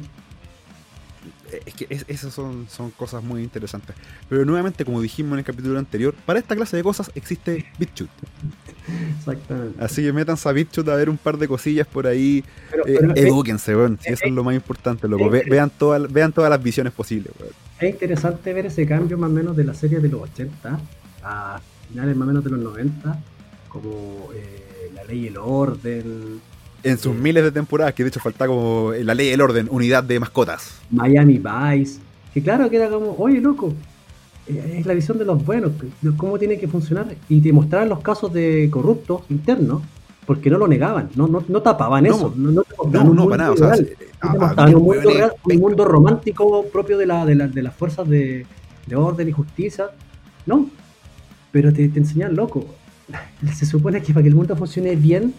Es 1.66 1.74
que 1.74 1.86
esas 2.08 2.32
son, 2.32 2.66
son 2.68 2.90
cosas 2.90 3.22
muy 3.22 3.42
interesantes. 3.42 3.96
Pero 4.28 4.44
nuevamente, 4.44 4.84
como 4.84 5.00
dijimos 5.00 5.32
en 5.32 5.38
el 5.40 5.44
capítulo 5.44 5.78
anterior, 5.78 6.14
para 6.26 6.38
esta 6.38 6.54
clase 6.56 6.76
de 6.76 6.82
cosas 6.82 7.10
existe 7.14 7.66
BitChute. 7.78 8.10
Exactamente. 9.18 9.82
Así 9.82 10.02
que 10.02 10.12
métanse 10.12 10.48
a 10.48 10.52
BitChute 10.52 10.90
a 10.90 10.94
ver 10.96 11.10
un 11.10 11.18
par 11.18 11.38
de 11.38 11.48
cosillas 11.48 11.86
por 11.86 12.06
ahí. 12.06 12.44
Eh, 12.86 12.98
edúquense, 13.16 13.76
weón. 13.76 13.98
Si 14.00 14.12
eso 14.12 14.24
es 14.24 14.32
lo 14.32 14.44
más 14.44 14.54
importante, 14.54 15.08
loco. 15.08 15.30
vean, 15.30 15.70
todas, 15.70 16.10
vean 16.12 16.32
todas 16.32 16.50
las 16.50 16.62
visiones 16.62 16.92
posibles, 16.92 17.32
Es 17.78 17.90
interesante 17.90 18.52
ver 18.52 18.66
ese 18.66 18.86
cambio 18.86 19.18
más 19.18 19.30
o 19.30 19.32
menos 19.32 19.56
de 19.56 19.64
la 19.64 19.74
serie 19.74 20.00
de 20.00 20.08
los 20.08 20.22
80 20.22 20.80
a 21.22 21.60
finales 21.88 22.16
más 22.16 22.26
o 22.26 22.28
menos 22.28 22.44
de 22.44 22.50
los 22.50 22.60
90, 22.60 23.18
como 23.68 24.30
eh, 24.34 24.90
la 24.94 25.04
ley 25.04 25.24
y 25.24 25.26
el 25.28 25.36
orden 25.36 26.40
en 26.82 26.98
sus 26.98 27.14
miles 27.14 27.42
de 27.44 27.52
temporadas, 27.52 27.94
que 27.94 28.02
de 28.02 28.08
hecho 28.08 28.20
falta 28.20 28.46
como 28.46 28.92
la 28.92 29.14
ley 29.14 29.30
del 29.30 29.40
orden, 29.40 29.68
unidad 29.70 30.04
de 30.04 30.20
mascotas. 30.20 30.80
Miami 30.90 31.38
Vice, 31.38 32.00
que 32.32 32.42
claro 32.42 32.70
que 32.70 32.76
era 32.76 32.88
como, 32.88 33.14
oye 33.18 33.40
loco, 33.40 33.72
eh, 34.46 34.76
es 34.78 34.86
la 34.86 34.94
visión 34.94 35.18
de 35.18 35.24
los 35.24 35.44
buenos, 35.44 35.72
cómo 36.16 36.38
tiene 36.38 36.58
que 36.58 36.68
funcionar 36.68 37.14
y 37.28 37.40
te 37.40 37.52
mostraban 37.52 37.88
los 37.88 38.00
casos 38.00 38.32
de 38.32 38.68
corruptos 38.70 39.22
internos 39.28 39.82
porque 40.26 40.50
no 40.50 40.58
lo 40.58 40.68
negaban, 40.68 41.10
no, 41.16 41.26
no, 41.26 41.42
no 41.48 41.62
tapaban 41.62 42.06
eso, 42.06 42.32
no, 42.36 42.52
no, 42.52 42.62
no, 42.90 43.14
no 43.14 43.28
para 43.28 43.44
nada. 43.44 43.52
O 43.52 43.56
sea, 43.56 43.74
un, 44.76 44.82
mundo 44.82 45.10
real, 45.10 45.32
un 45.42 45.56
mundo 45.56 45.84
romántico 45.84 46.66
propio 46.66 46.98
de, 46.98 47.06
la, 47.06 47.26
de, 47.26 47.34
la, 47.34 47.48
de 47.48 47.62
las 47.62 47.74
fuerzas 47.74 48.08
de, 48.08 48.46
de, 48.86 48.96
orden 48.96 49.28
y 49.28 49.32
justicia, 49.32 49.90
no, 50.46 50.70
pero 51.50 51.72
te, 51.72 51.88
te 51.88 51.98
enseñan 51.98 52.36
loco. 52.36 52.64
Se 53.54 53.66
supone 53.66 54.02
que 54.02 54.12
para 54.12 54.22
que 54.22 54.28
el 54.28 54.36
mundo 54.36 54.54
funcione 54.54 54.94
bien, 54.94 55.34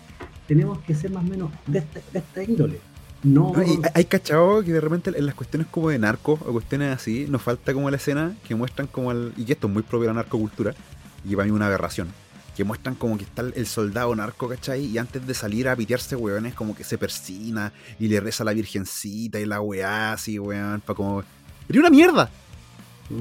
tenemos 0.51 0.79
que 0.79 0.93
ser 0.93 1.11
más 1.11 1.23
o 1.23 1.27
menos 1.29 1.49
de 1.65 1.79
esta, 1.79 2.01
de 2.11 2.19
esta 2.19 2.43
índole. 2.43 2.81
No. 3.23 3.53
hay 3.93 4.03
cachado 4.03 4.61
que 4.61 4.73
de 4.73 4.81
repente 4.81 5.09
en 5.15 5.25
las 5.25 5.33
cuestiones 5.33 5.69
como 5.71 5.87
de 5.87 5.97
narco 5.97 6.33
o 6.33 6.51
cuestiones 6.51 6.93
así, 6.93 7.25
nos 7.29 7.41
falta 7.41 7.73
como 7.73 7.89
la 7.89 7.95
escena 7.95 8.35
que 8.45 8.53
muestran 8.53 8.87
como 8.87 9.13
el. 9.13 9.31
Y 9.37 9.45
que 9.45 9.53
esto 9.53 9.67
es 9.67 9.73
muy 9.73 9.81
propio 9.81 10.01
de 10.01 10.07
la 10.07 10.15
narcocultura, 10.15 10.75
y 11.23 11.37
para 11.37 11.45
mí 11.45 11.51
una 11.51 11.67
aberración 11.67 12.09
que 12.57 12.65
muestran 12.65 12.95
como 12.95 13.17
que 13.17 13.23
está 13.23 13.43
el 13.43 13.65
soldado 13.65 14.13
narco, 14.13 14.49
¿cachai? 14.49 14.87
Y 14.87 14.97
antes 14.97 15.25
de 15.25 15.33
salir 15.33 15.69
a 15.69 15.75
pitearse, 15.77 16.17
weón, 16.17 16.51
como 16.51 16.75
que 16.75 16.83
se 16.83 16.97
persina 16.97 17.71
y 17.97 18.09
le 18.09 18.19
reza 18.19 18.43
a 18.43 18.47
la 18.47 18.51
virgencita 18.51 19.39
y 19.39 19.45
la 19.45 19.61
weá 19.61 20.11
así, 20.11 20.37
weón, 20.37 20.81
para 20.81 20.97
como... 20.97 21.23
Sería 21.65 21.79
una 21.79 21.89
mierda. 21.89 22.29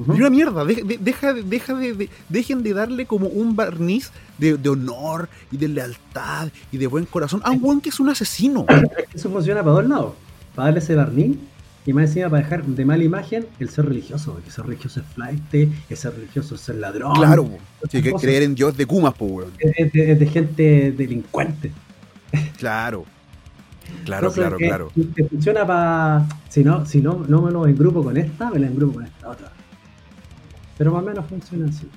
Sería 0.05 0.21
una 0.21 0.29
mierda. 0.29 0.65
deja, 0.65 1.33
deja 1.33 1.73
de, 1.75 2.09
dejen 2.29 2.63
de 2.63 2.73
darle 2.73 3.05
como 3.05 3.27
un 3.27 3.55
barniz 3.55 4.11
de, 4.37 4.69
honor 4.69 5.29
y 5.51 5.57
de 5.57 5.67
lealtad 5.67 6.49
y 6.71 6.77
de 6.77 6.87
buen 6.87 7.05
corazón 7.05 7.41
a 7.43 7.51
un 7.51 7.63
weón 7.63 7.81
que 7.81 7.89
es 7.89 7.99
un 7.99 8.09
asesino. 8.09 8.65
Eso 9.13 9.29
funciona 9.29 9.61
para 9.61 9.73
dos 9.73 9.87
lados. 9.87 10.13
Para 10.55 10.67
darle 10.67 10.79
ese 10.79 10.95
barniz 10.95 11.37
y 11.85 11.93
más 11.93 12.09
encima 12.09 12.29
para 12.29 12.43
dejar 12.43 12.63
de 12.63 12.85
mala 12.85 13.03
imagen 13.03 13.47
el 13.59 13.69
ser 13.69 13.85
religioso, 13.85 14.33
porque 14.33 14.51
ser 14.51 14.65
religioso 14.65 14.99
es 14.99 15.05
flight, 15.07 15.53
el 15.53 15.97
ser 15.97 16.13
religioso 16.13 16.55
es 16.55 16.61
ser 16.61 16.75
ladrón. 16.75 17.15
Claro, 17.15 17.49
hay 17.91 18.01
que 18.01 18.13
creer 18.13 18.43
en 18.43 18.55
Dios 18.55 18.77
de 18.77 18.85
Kumas, 18.85 19.13
pues, 19.17 19.47
de, 19.57 20.29
gente 20.31 20.91
delincuente. 20.91 21.71
Claro. 22.57 23.05
Claro, 24.05 24.31
claro, 24.31 24.57
claro. 24.57 24.91
Que 25.15 25.25
funciona 25.25 25.65
para. 25.65 26.25
Si 26.47 26.63
no, 26.63 26.85
si 26.85 27.01
no, 27.01 27.25
no 27.27 27.41
me 27.41 27.51
lo 27.51 27.67
engrupo 27.67 28.03
con 28.03 28.15
esta, 28.15 28.49
me 28.49 28.59
lo 28.59 28.67
engrupo 28.67 28.93
con 28.93 29.05
esta 29.05 29.29
otra. 29.29 29.51
Pero 30.81 30.93
más 30.93 31.03
o 31.03 31.05
menos 31.05 31.27
funciona 31.27 31.69
así. 31.69 31.87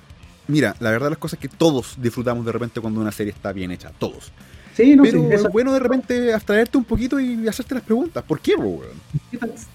Mira, 0.47 0.77
la 0.79 0.91
verdad 0.91 1.09
las 1.09 1.17
cosas 1.17 1.39
es 1.43 1.49
que 1.49 1.57
todos 1.57 1.97
disfrutamos 1.99 2.45
de 2.45 2.53
repente 2.53 2.83
cuando 2.83 3.01
una 3.01 3.13
serie 3.13 3.33
está 3.33 3.51
bien 3.51 3.71
hecha, 3.71 3.91
todos. 3.99 4.31
Sí, 4.75 4.95
no, 4.95 5.05
Pero 5.05 5.31
es 5.31 5.43
bueno 5.45 5.73
de 5.73 5.79
repente 5.79 6.35
abstraerte 6.35 6.77
un 6.77 6.85
poquito 6.85 7.19
y 7.19 7.49
hacerte 7.49 7.77
las 7.77 7.83
preguntas. 7.83 8.23
¿Por 8.25 8.41
qué, 8.41 8.55
weón? 8.55 8.83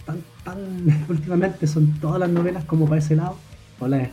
tan, 0.05 0.17
tan, 0.43 1.05
últimamente 1.09 1.65
son 1.65 1.99
todas 1.99 2.19
las 2.19 2.29
novelas 2.29 2.65
como 2.65 2.87
para 2.87 2.99
ese 2.99 3.15
lado? 3.15 3.35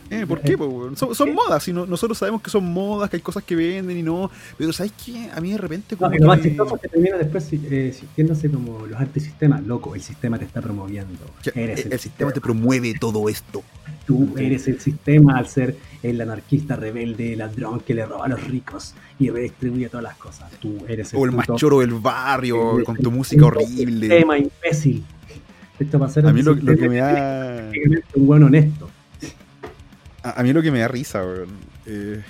Eh, 0.09 0.25
¿Por 0.27 0.41
qué, 0.41 0.55
weón? 0.55 0.95
Son, 0.95 1.33
modas, 1.33 1.67
y 1.67 1.73
nosotros 1.73 2.17
sabemos 2.17 2.41
que 2.41 2.49
son 2.49 2.71
modas, 2.71 3.09
que 3.09 3.17
hay 3.17 3.21
cosas 3.21 3.43
que 3.43 3.55
venden 3.55 3.97
y 3.97 4.03
no. 4.03 4.31
Pero 4.57 4.71
¿sabes 4.71 4.93
qué? 5.05 5.29
A 5.33 5.41
mí 5.41 5.51
de 5.51 5.57
repente. 5.57 5.97
Como 5.97 6.15
lo 6.15 6.27
más 6.27 6.41
chistoso 6.41 6.75
es 6.75 6.81
que 6.81 6.87
termina 6.87 7.17
después 7.17 7.47
eh, 7.51 7.93
sintiéndose 7.93 8.49
como 8.49 8.85
los 8.85 8.99
antisistemas. 8.99 9.63
Loco, 9.63 9.93
el 9.95 10.01
sistema 10.01 10.39
te 10.39 10.45
está 10.45 10.61
promoviendo. 10.61 11.19
el, 11.53 11.99
sistema 11.99 12.31
te 12.31 12.41
promueve 12.41 12.93
todo 12.99 13.27
esto. 13.29 13.63
Tú 14.07 14.35
eres 14.37 14.69
el 14.69 14.79
sistema 14.79 15.37
al 15.37 15.47
ser 15.47 15.75
el 16.01 16.21
anarquista 16.21 16.77
rebelde, 16.77 17.33
el 17.33 17.39
ladrón 17.39 17.81
que 17.81 17.93
le 17.93 18.05
roba 18.05 18.25
a 18.25 18.29
los 18.29 18.41
ricos 18.47 18.95
y 19.19 19.29
redistribuye 19.29 19.89
todas 19.89 20.03
las 20.05 20.15
cosas. 20.15 20.49
Tú 20.61 20.77
eres 20.87 21.11
el 21.11 21.19
O 21.19 21.25
el 21.25 21.33
machoro 21.33 21.81
del 21.81 21.91
barrio 21.91 22.85
con 22.85 22.95
tu 22.95 23.11
música 23.11 23.45
horrible. 23.45 24.07
Sistema 24.07 24.37
imbécil. 24.37 25.03
Esto 25.77 25.99
va 25.99 26.05
a 26.05 26.09
ser 26.09 26.25
a 26.25 26.31
mí 26.31 26.41
lo, 26.41 26.55
que 26.55 26.87
me 26.87 26.97
da. 26.97 27.69
Un 28.15 28.25
buen 28.25 28.43
honesto. 28.43 28.89
A, 30.23 30.41
mí 30.41 30.53
lo 30.53 30.61
que 30.61 30.71
me 30.71 30.79
da 30.79 30.87
risa, 30.87 31.25
weón. 31.25 31.49
Eh, 31.85 32.23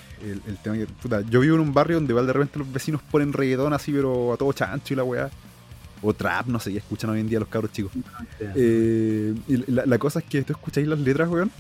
el, 0.47 0.57
tema 0.57 0.77
que. 0.77 0.87
Puta, 0.87 1.21
yo 1.29 1.41
vivo 1.41 1.55
en 1.55 1.61
un 1.61 1.75
barrio 1.75 1.97
donde 1.97 2.11
de 2.11 2.33
repente 2.33 2.57
los 2.57 2.73
vecinos 2.73 3.03
ponen 3.03 3.33
reggaetón 3.33 3.71
así, 3.71 3.91
pero 3.91 4.33
a 4.33 4.37
todo 4.37 4.51
chancho 4.51 4.95
y 4.95 4.97
la 4.97 5.03
weá 5.03 5.29
o 6.01 6.13
trap, 6.13 6.47
no 6.47 6.59
sé, 6.59 6.71
qué 6.71 6.77
escuchan 6.77 7.09
hoy 7.09 7.19
en 7.19 7.29
día 7.29 7.39
los 7.39 7.47
cabros 7.47 7.71
chicos. 7.71 7.91
Eh, 8.39 9.35
y 9.47 9.71
la, 9.71 9.97
cosa 9.97 10.19
es 10.19 10.25
que 10.25 10.43
tú 10.43 10.53
escucháis 10.53 10.87
las 10.87 10.99
letras, 10.99 11.29
weón. 11.29 11.51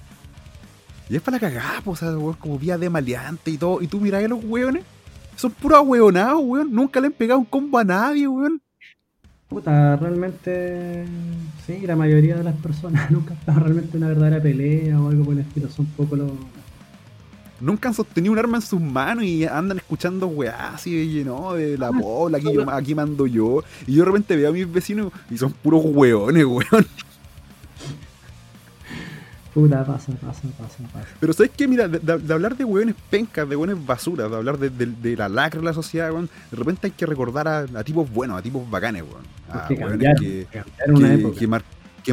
Y 1.09 1.15
es 1.15 1.21
para 1.21 1.37
la 1.37 1.41
cagada, 1.41 1.81
pues, 1.83 2.01
o 2.03 2.05
sea, 2.05 2.17
weón, 2.17 2.35
como 2.35 2.59
vía 2.59 2.77
de 2.77 2.89
maleante 2.89 3.51
y 3.51 3.57
todo. 3.57 3.81
Y 3.81 3.87
tú 3.87 3.99
miráis 3.99 4.25
a 4.25 4.29
los 4.29 4.43
weones. 4.43 4.83
Son 5.35 5.51
puros 5.51 5.81
weonados, 5.85 6.41
weón. 6.43 6.71
Nunca 6.71 6.99
le 6.99 7.07
han 7.07 7.13
pegado 7.13 7.39
un 7.39 7.45
combo 7.45 7.77
a 7.77 7.83
nadie, 7.83 8.27
weón. 8.27 8.61
Puta, 9.47 9.95
realmente. 9.95 11.05
Sí, 11.65 11.79
la 11.85 11.95
mayoría 11.95 12.35
de 12.35 12.43
las 12.43 12.55
personas 12.55 13.09
nunca 13.11 13.33
ha 13.33 13.37
estado 13.37 13.59
realmente 13.61 13.97
una 13.97 14.07
verdadera 14.09 14.41
pelea 14.41 14.99
o 14.99 15.09
algo 15.09 15.25
por 15.25 15.33
el 15.33 15.39
estilo. 15.39 15.69
Son 15.69 15.85
poco 15.85 16.15
los 16.15 16.31
nunca 17.59 17.89
han 17.89 17.95
sostenido 17.95 18.33
un 18.33 18.39
arma 18.39 18.57
en 18.57 18.61
sus 18.61 18.79
manos 18.79 19.23
y 19.23 19.45
andan 19.45 19.77
escuchando 19.77 20.27
weá 20.27 20.73
así 20.73 21.23
¿no? 21.25 21.53
de 21.53 21.77
la 21.77 21.89
bola, 21.91 22.37
aquí, 22.37 22.53
yo, 22.53 22.69
aquí 22.69 22.95
mando 22.95 23.27
yo. 23.27 23.63
Y 23.85 23.93
yo 23.93 24.03
de 24.03 24.05
repente 24.05 24.35
veo 24.35 24.49
a 24.49 24.53
mis 24.53 24.71
vecinos 24.71 25.11
y 25.29 25.37
son 25.37 25.51
puros 25.51 25.81
weones, 25.85 26.45
weón. 26.45 26.87
Puta, 29.53 29.83
pasa, 29.83 30.11
pasa, 30.21 30.43
pasa, 30.55 30.83
pasa. 30.93 31.07
Pero 31.19 31.33
¿sabes 31.33 31.51
qué? 31.57 31.67
Mira, 31.67 31.87
de, 31.87 32.31
hablar 32.31 32.55
de 32.55 32.63
weones 32.63 32.93
pencas, 33.09 33.49
de 33.49 33.55
weones 33.55 33.83
basuras, 33.83 34.29
de 34.29 34.37
hablar 34.37 34.59
de, 34.59 35.17
la 35.17 35.27
lacra 35.27 35.59
de 35.59 35.65
la 35.65 35.73
sociedad, 35.73 36.11
weón, 36.11 36.29
de 36.51 36.57
repente 36.57 36.85
hay 36.85 36.91
que 36.91 37.07
recordar 37.07 37.47
a, 37.47 37.83
tipos 37.83 38.07
buenos, 38.11 38.37
a 38.37 38.43
tipos 38.43 38.69
bacanes, 38.69 39.01
weón. 39.01 39.23
A 39.49 39.67
que, 39.67 40.45
una 40.87 41.13
época 41.13 41.39
que 41.39 41.47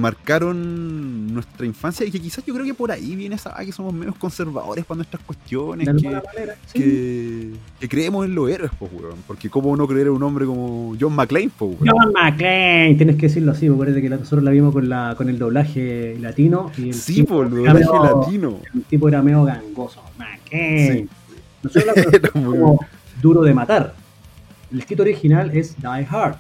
marcaron 0.00 1.32
nuestra 1.32 1.66
infancia 1.66 2.06
y 2.06 2.10
que 2.10 2.20
quizás 2.20 2.44
yo 2.44 2.52
creo 2.54 2.66
que 2.66 2.74
por 2.74 2.90
ahí 2.90 3.14
viene 3.14 3.36
esa 3.36 3.54
que 3.64 3.72
somos 3.72 3.94
menos 3.94 4.16
conservadores 4.16 4.84
para 4.84 4.96
nuestras 4.96 5.22
cuestiones, 5.22 5.88
que, 6.72 7.52
que, 7.80 7.88
creemos 7.88 8.24
en 8.24 8.34
los 8.34 8.50
héroes, 8.50 8.72
pues, 8.78 8.90
weón. 8.92 9.18
Porque 9.26 9.48
cómo 9.48 9.76
no 9.76 9.86
creer 9.86 10.08
en 10.08 10.14
un 10.14 10.22
hombre 10.22 10.46
como 10.46 10.96
John 11.00 11.14
McClane, 11.14 11.50
pues, 11.56 11.80
weón. 11.80 11.94
John 11.96 12.12
McClane, 12.12 12.94
tienes 12.96 13.16
que 13.16 13.28
decirlo 13.28 13.52
así, 13.52 13.68
me 13.68 13.76
parece 13.76 14.02
que 14.02 14.08
nosotros 14.08 14.42
la 14.42 14.50
vimos 14.50 14.72
con, 14.72 14.88
la, 14.88 15.14
con 15.16 15.28
el 15.28 15.38
doblaje 15.38 16.16
latino. 16.20 16.70
Y 16.76 16.88
el 16.88 16.94
sí, 16.94 17.22
por 17.22 17.46
el 17.46 17.54
doblaje 17.54 17.84
latino. 17.84 18.58
El 18.74 18.82
tipo 18.82 19.08
era 19.08 19.22
medio 19.22 19.44
gangoso, 19.44 20.02
McClane. 20.18 21.08
Nosotros 21.62 21.96
la 21.96 22.28
como 22.32 22.78
duro 23.20 23.42
de 23.42 23.54
matar. 23.54 23.94
El 24.72 24.80
escrito 24.80 25.02
original 25.02 25.50
es 25.56 25.76
Die 25.76 26.06
Hard. 26.10 26.36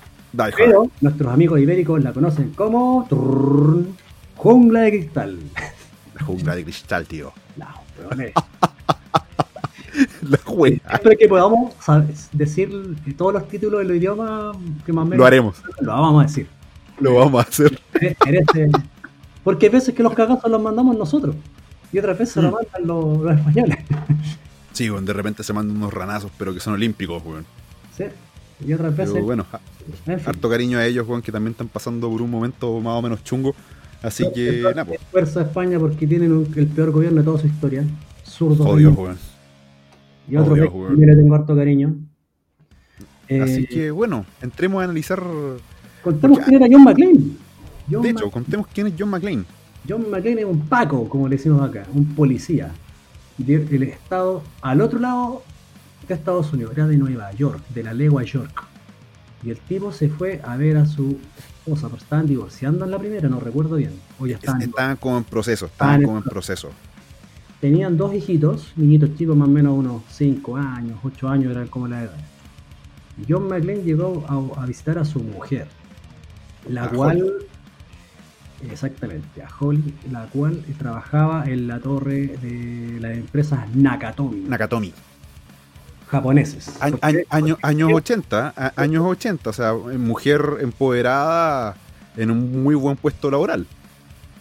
Pero 0.56 0.90
nuestros 1.00 1.32
amigos 1.32 1.60
ibéricos 1.60 2.02
la 2.02 2.12
conocen 2.12 2.50
como 2.50 3.06
Jungla 4.36 4.80
de 4.80 4.90
Cristal. 4.90 5.38
La 6.14 6.22
jungla 6.24 6.54
de 6.54 6.64
cristal, 6.64 7.06
tío. 7.06 7.32
La, 7.56 7.74
la 10.22 10.38
juega. 10.44 10.92
Espero 10.92 11.16
que 11.18 11.28
podamos 11.28 11.74
decir 12.32 12.96
todos 13.16 13.32
los 13.32 13.48
títulos 13.48 13.80
de 13.80 13.86
los 13.86 13.96
idiomas 13.96 14.56
que 14.84 14.92
más 14.92 15.02
o 15.02 15.06
menos. 15.06 15.18
Lo 15.18 15.26
haremos. 15.26 15.62
Lo 15.80 15.92
vamos 15.92 16.24
a 16.24 16.26
decir. 16.26 16.48
Lo 17.00 17.14
vamos 17.14 17.44
a 17.44 17.48
hacer. 17.48 17.80
Porque 19.42 19.66
hay 19.66 19.72
veces 19.72 19.94
que 19.94 20.02
los 20.02 20.14
cagazos 20.14 20.50
los 20.50 20.62
mandamos 20.62 20.96
nosotros. 20.96 21.36
Y 21.92 21.98
otras 21.98 22.18
veces 22.18 22.42
los 22.42 22.52
mm. 22.52 22.54
mandan 22.54 22.86
los, 22.86 23.38
españoles. 23.38 23.78
Sí, 24.72 24.88
de 24.88 25.12
repente 25.12 25.44
se 25.44 25.52
mandan 25.52 25.76
unos 25.76 25.92
ranazos, 25.92 26.32
pero 26.36 26.52
que 26.52 26.58
son 26.58 26.74
olímpicos, 26.74 27.22
weón. 27.24 27.46
Sí. 27.96 28.04
Y 28.64 28.72
otras 28.72 28.96
veces. 28.96 29.14
Pero 29.14 29.24
bueno, 29.24 29.46
harto 30.26 30.48
cariño 30.48 30.78
a 30.78 30.86
ellos, 30.86 31.06
Juan, 31.06 31.22
que 31.22 31.32
también 31.32 31.52
están 31.52 31.68
pasando 31.68 32.10
por 32.10 32.22
un 32.22 32.30
momento 32.30 32.80
más 32.80 32.94
o 32.94 33.02
menos 33.02 33.24
chungo. 33.24 33.54
Así 34.02 34.24
que, 34.34 34.62
nada, 34.62 34.84
pues. 34.84 35.00
Fuerza 35.10 35.42
España 35.42 35.78
porque 35.78 36.06
tienen 36.06 36.46
el 36.54 36.66
peor 36.66 36.90
gobierno 36.90 37.20
de 37.20 37.24
toda 37.24 37.38
su 37.38 37.46
historia. 37.46 37.84
Zurdo. 38.24 38.64
Odio, 38.64 38.92
Juan. 38.92 39.16
Y 40.28 40.36
otro 40.36 40.54
que 40.54 41.06
le 41.06 41.16
tengo 41.16 41.34
harto 41.34 41.56
cariño. 41.56 41.94
Así 43.24 43.62
eh, 43.62 43.68
que, 43.68 43.90
bueno, 43.90 44.26
entremos 44.42 44.80
a 44.80 44.84
analizar. 44.84 45.22
Contemos 46.02 46.38
quién 46.40 46.62
era 46.62 46.66
John 46.70 46.84
McClane. 46.84 47.20
de 47.88 48.10
hecho, 48.10 48.30
contemos 48.30 48.66
quién 48.68 48.88
es 48.88 48.94
John 48.98 49.08
McClane. 49.08 49.44
John 49.88 50.10
McClane 50.10 50.40
es 50.40 50.46
un 50.46 50.60
Paco, 50.60 51.08
como 51.08 51.28
le 51.28 51.36
decimos 51.36 51.62
acá, 51.62 51.86
un 51.94 52.14
policía 52.14 52.72
del 53.38 53.82
estado 53.82 54.42
al 54.62 54.80
otro 54.80 54.98
lado 54.98 55.42
de 56.08 56.14
Estados 56.14 56.52
Unidos, 56.52 56.72
era 56.72 56.86
de 56.86 56.96
Nueva 56.96 57.32
York, 57.32 57.62
de 57.68 57.82
la 57.82 57.94
legua 57.94 58.22
York. 58.22 58.64
Y 59.42 59.50
el 59.50 59.58
tipo 59.58 59.92
se 59.92 60.08
fue 60.08 60.40
a 60.44 60.56
ver 60.56 60.76
a 60.76 60.86
su 60.86 61.18
esposa, 61.38 61.88
pero 61.88 62.02
estaban 62.02 62.26
divorciando 62.26 62.84
en 62.84 62.90
la 62.90 62.98
primera, 62.98 63.28
no 63.28 63.40
recuerdo 63.40 63.76
bien. 63.76 63.92
O 64.18 64.26
ya 64.26 64.36
estaban, 64.36 64.62
estaban 64.62 64.96
como 64.96 65.18
en 65.18 65.24
proceso, 65.24 65.66
estaban 65.66 66.02
como 66.02 66.18
en 66.18 66.24
proceso. 66.24 66.70
Tenían 67.60 67.96
dos 67.96 68.14
hijitos, 68.14 68.72
niñitos 68.76 69.14
chicos 69.16 69.36
más 69.36 69.48
o 69.48 69.50
menos 69.50 69.74
unos 69.78 70.02
5 70.10 70.56
años, 70.56 70.98
8 71.02 71.28
años 71.28 71.50
eran 71.52 71.68
como 71.68 71.88
la 71.88 72.02
edad. 72.02 72.16
John 73.28 73.48
McLean 73.48 73.84
llegó 73.84 74.24
a, 74.56 74.66
visitar 74.66 74.98
a 74.98 75.04
su 75.04 75.20
mujer, 75.20 75.68
la 76.68 76.88
cual, 76.88 77.32
exactamente, 78.68 79.42
a 79.42 79.48
Holly, 79.58 79.94
la 80.10 80.26
cual 80.26 80.62
trabajaba 80.78 81.44
en 81.46 81.68
la 81.68 81.80
torre 81.80 82.36
de 82.42 82.98
las 83.00 83.16
empresas 83.16 83.74
Nakatomi. 83.74 84.40
Nakatomi 84.40 84.92
japoneses. 86.08 86.78
años 87.60 87.92
80, 87.92 88.72
años 88.76 89.04
80, 89.04 89.50
o 89.50 89.52
sea, 89.52 89.74
mujer 89.74 90.58
empoderada 90.60 91.76
en 92.16 92.30
un 92.30 92.62
muy 92.62 92.74
buen 92.74 92.96
puesto 92.96 93.30
laboral. 93.30 93.66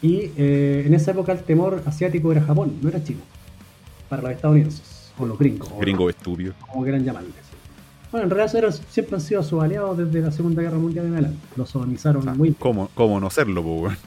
Y 0.02 0.32
eh, 0.38 0.84
en 0.86 0.94
esa 0.94 1.12
época 1.12 1.32
el 1.32 1.44
temor 1.44 1.82
asiático 1.86 2.32
era 2.32 2.42
Japón, 2.42 2.78
no 2.82 2.90
era 2.90 3.04
China. 3.04 3.22
Para 4.10 4.22
los 4.22 4.32
estadounidenses, 4.32 5.12
o 5.18 5.26
los 5.26 5.40
gringos. 5.40 5.70
Gringo 5.80 6.10
estúpido. 6.10 6.54
Como 6.68 6.84
quieran 6.84 7.04
llamarles. 7.04 7.34
Bueno, 8.12 8.26
en 8.26 8.30
realidad 8.30 8.76
siempre 8.90 9.16
han 9.16 9.22
sido 9.22 9.42
sus 9.42 9.64
aliados 9.64 9.98
desde 9.98 10.22
la 10.22 10.32
Segunda 10.32 10.62
Guerra 10.62 10.78
Mundial 10.78 11.08
en 11.08 11.14
adelante. 11.14 11.40
Los 11.56 11.70
sodomizaron 11.70 12.38
muy. 12.38 12.54
¿Cómo, 12.54 12.90
¿Cómo 12.94 13.20
no 13.20 13.30
serlo, 13.30 13.64
pues, 13.64 13.98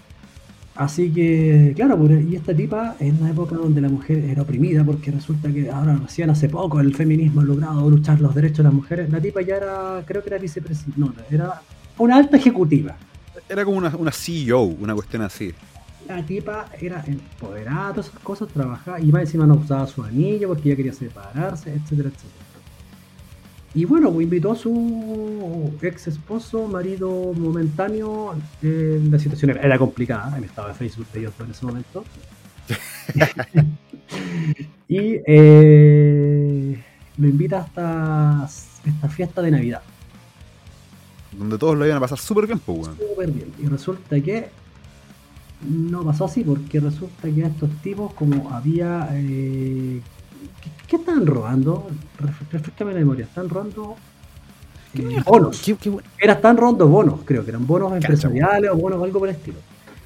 Así 0.77 1.11
que, 1.11 1.73
claro, 1.75 1.97
pues, 1.97 2.23
y 2.27 2.37
esta 2.37 2.55
tipa 2.55 2.97
en 3.01 3.17
una 3.21 3.31
época 3.31 3.57
donde 3.57 3.81
la 3.81 3.89
mujer 3.89 4.19
era 4.19 4.43
oprimida, 4.43 4.85
porque 4.85 5.11
resulta 5.11 5.51
que 5.51 5.71
ahora 5.71 5.97
recién 5.97 6.29
hace 6.29 6.51
poco 6.51 6.81
el 6.81 6.95
feminismo 6.95 7.41
ha 7.41 7.45
logrado 7.45 7.89
luchar 7.89 8.21
los 8.21 8.35
derechos 8.35 8.59
de 8.59 8.65
las 8.65 8.75
mujeres, 8.75 9.11
la 9.11 9.21
tipa 9.21 9.41
ya 9.41 9.57
era, 9.57 10.03
creo 10.07 10.23
que 10.23 10.29
era 10.29 10.39
vicepresidenta, 10.39 11.01
no, 11.01 11.15
era 11.31 11.63
una 11.97 12.17
alta 12.17 12.37
ejecutiva. 12.37 12.95
Era 13.49 13.65
como 13.65 13.79
una, 13.79 13.97
una 13.97 14.13
CEO, 14.13 14.63
una 14.63 14.95
cuestión 14.95 15.23
así. 15.23 15.55
La 16.07 16.25
tipa 16.25 16.67
era 16.79 17.03
empoderada, 17.07 17.93
todas 17.93 18.09
esas 18.09 18.21
cosas, 18.21 18.49
trabajaba, 18.49 19.01
y 19.01 19.11
más 19.11 19.23
encima 19.23 19.47
no 19.47 19.55
usaba 19.55 19.87
su 19.87 20.03
anillo 20.05 20.49
porque 20.49 20.69
ella 20.69 20.77
quería 20.77 20.93
separarse, 20.93 21.73
etcétera, 21.73 22.11
etcétera. 22.11 22.46
Y 23.77 23.85
bueno, 23.85 24.19
invitó 24.23 24.53
a 24.53 24.57
su 24.57 25.71
ex 25.83 26.07
esposo, 26.07 26.67
marido 26.67 27.35
momentáneo. 27.35 28.35
Eh, 28.63 28.99
la 29.11 29.19
situación 29.19 29.51
era, 29.51 29.77
complicada, 29.77 30.35
el 30.39 30.45
estado 30.45 30.69
de 30.69 30.75
Facebook 30.75 31.07
de 31.13 31.21
ellos 31.21 31.35
en 31.39 31.51
ese 31.51 31.67
momento. 31.67 32.03
y 34.89 35.21
eh, 35.27 36.83
lo 37.19 37.29
invita 37.29 37.59
hasta 37.59 38.49
esta 38.87 39.09
fiesta 39.11 39.43
de 39.43 39.51
Navidad. 39.51 39.83
Donde 41.37 41.59
todos 41.59 41.77
lo 41.77 41.85
iban 41.85 41.99
a 41.99 42.01
pasar 42.01 42.17
súper 42.17 42.47
bien, 42.47 42.59
pues, 42.61 42.87
Súper 42.87 43.31
bien. 43.31 43.53
Y 43.63 43.67
resulta 43.67 44.19
que 44.23 44.49
no 45.69 46.03
pasó 46.03 46.25
así, 46.25 46.43
porque 46.43 46.81
resulta 46.81 47.29
que 47.29 47.43
estos 47.43 47.69
tipos, 47.83 48.15
como 48.15 48.51
había 48.55 49.11
eh, 49.13 50.01
¿Qué, 50.87 50.97
están 50.97 51.27
robando? 51.27 51.89
Refrescame 52.51 52.93
la 52.93 53.01
memoria. 53.01 53.25
Están 53.25 53.49
robando 53.49 53.97
eh, 54.95 55.21
bonos. 55.25 55.61
¿Qué, 55.61 55.77
Era, 56.21 56.35
están 56.35 56.57
robando 56.57 56.87
bonos, 56.89 57.21
creo 57.25 57.45
que 57.45 57.51
eran 57.51 57.67
bonos 57.67 57.93
empresariales 57.93 58.71
o 58.71 58.77
bonos 58.77 59.03
algo 59.03 59.19
por 59.19 59.29
el 59.29 59.35
estilo. 59.35 59.59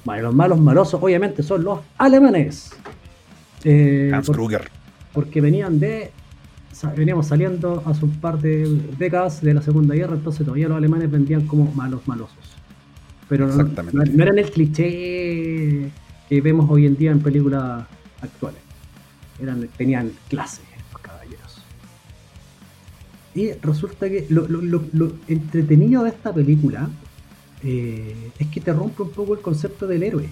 Bueno, 0.03 0.23
los 0.23 0.35
malos 0.35 0.59
malosos, 0.59 1.01
obviamente, 1.01 1.43
son 1.43 1.63
los 1.63 1.79
alemanes. 1.97 2.71
Eh, 3.63 4.11
Hans 4.13 4.29
Kruger. 4.29 4.69
Porque 5.13 5.41
venían 5.41 5.79
de. 5.79 6.11
Veníamos 6.95 7.27
saliendo 7.27 7.83
hace 7.85 8.05
un 8.05 8.19
par 8.19 8.39
de 8.39 8.65
décadas 8.97 9.41
de 9.41 9.53
la 9.53 9.61
Segunda 9.61 9.93
Guerra, 9.93 10.15
entonces 10.15 10.43
todavía 10.43 10.67
los 10.67 10.77
alemanes 10.77 11.11
vendían 11.11 11.45
como 11.45 11.71
malos 11.73 12.07
malosos. 12.07 12.37
Pero 13.29 13.45
no, 13.47 13.63
no 13.63 14.23
eran 14.23 14.39
el 14.39 14.49
cliché 14.49 15.91
que 16.27 16.41
vemos 16.41 16.67
hoy 16.71 16.87
en 16.87 16.97
día 16.97 17.11
en 17.11 17.19
películas 17.19 17.85
actuales 18.21 18.61
eran, 19.41 19.67
tenían 19.77 20.11
clase. 20.29 20.61
Y 23.33 23.51
resulta 23.53 24.09
que 24.09 24.27
lo, 24.29 24.45
entretenido 25.27 26.03
de 26.03 26.09
esta 26.09 26.33
película 26.33 26.89
eh, 27.63 28.31
es 28.37 28.47
que 28.47 28.59
te 28.59 28.73
rompe 28.73 29.03
un 29.03 29.11
poco 29.11 29.33
el 29.33 29.41
concepto 29.41 29.87
del 29.87 30.03
héroe. 30.03 30.29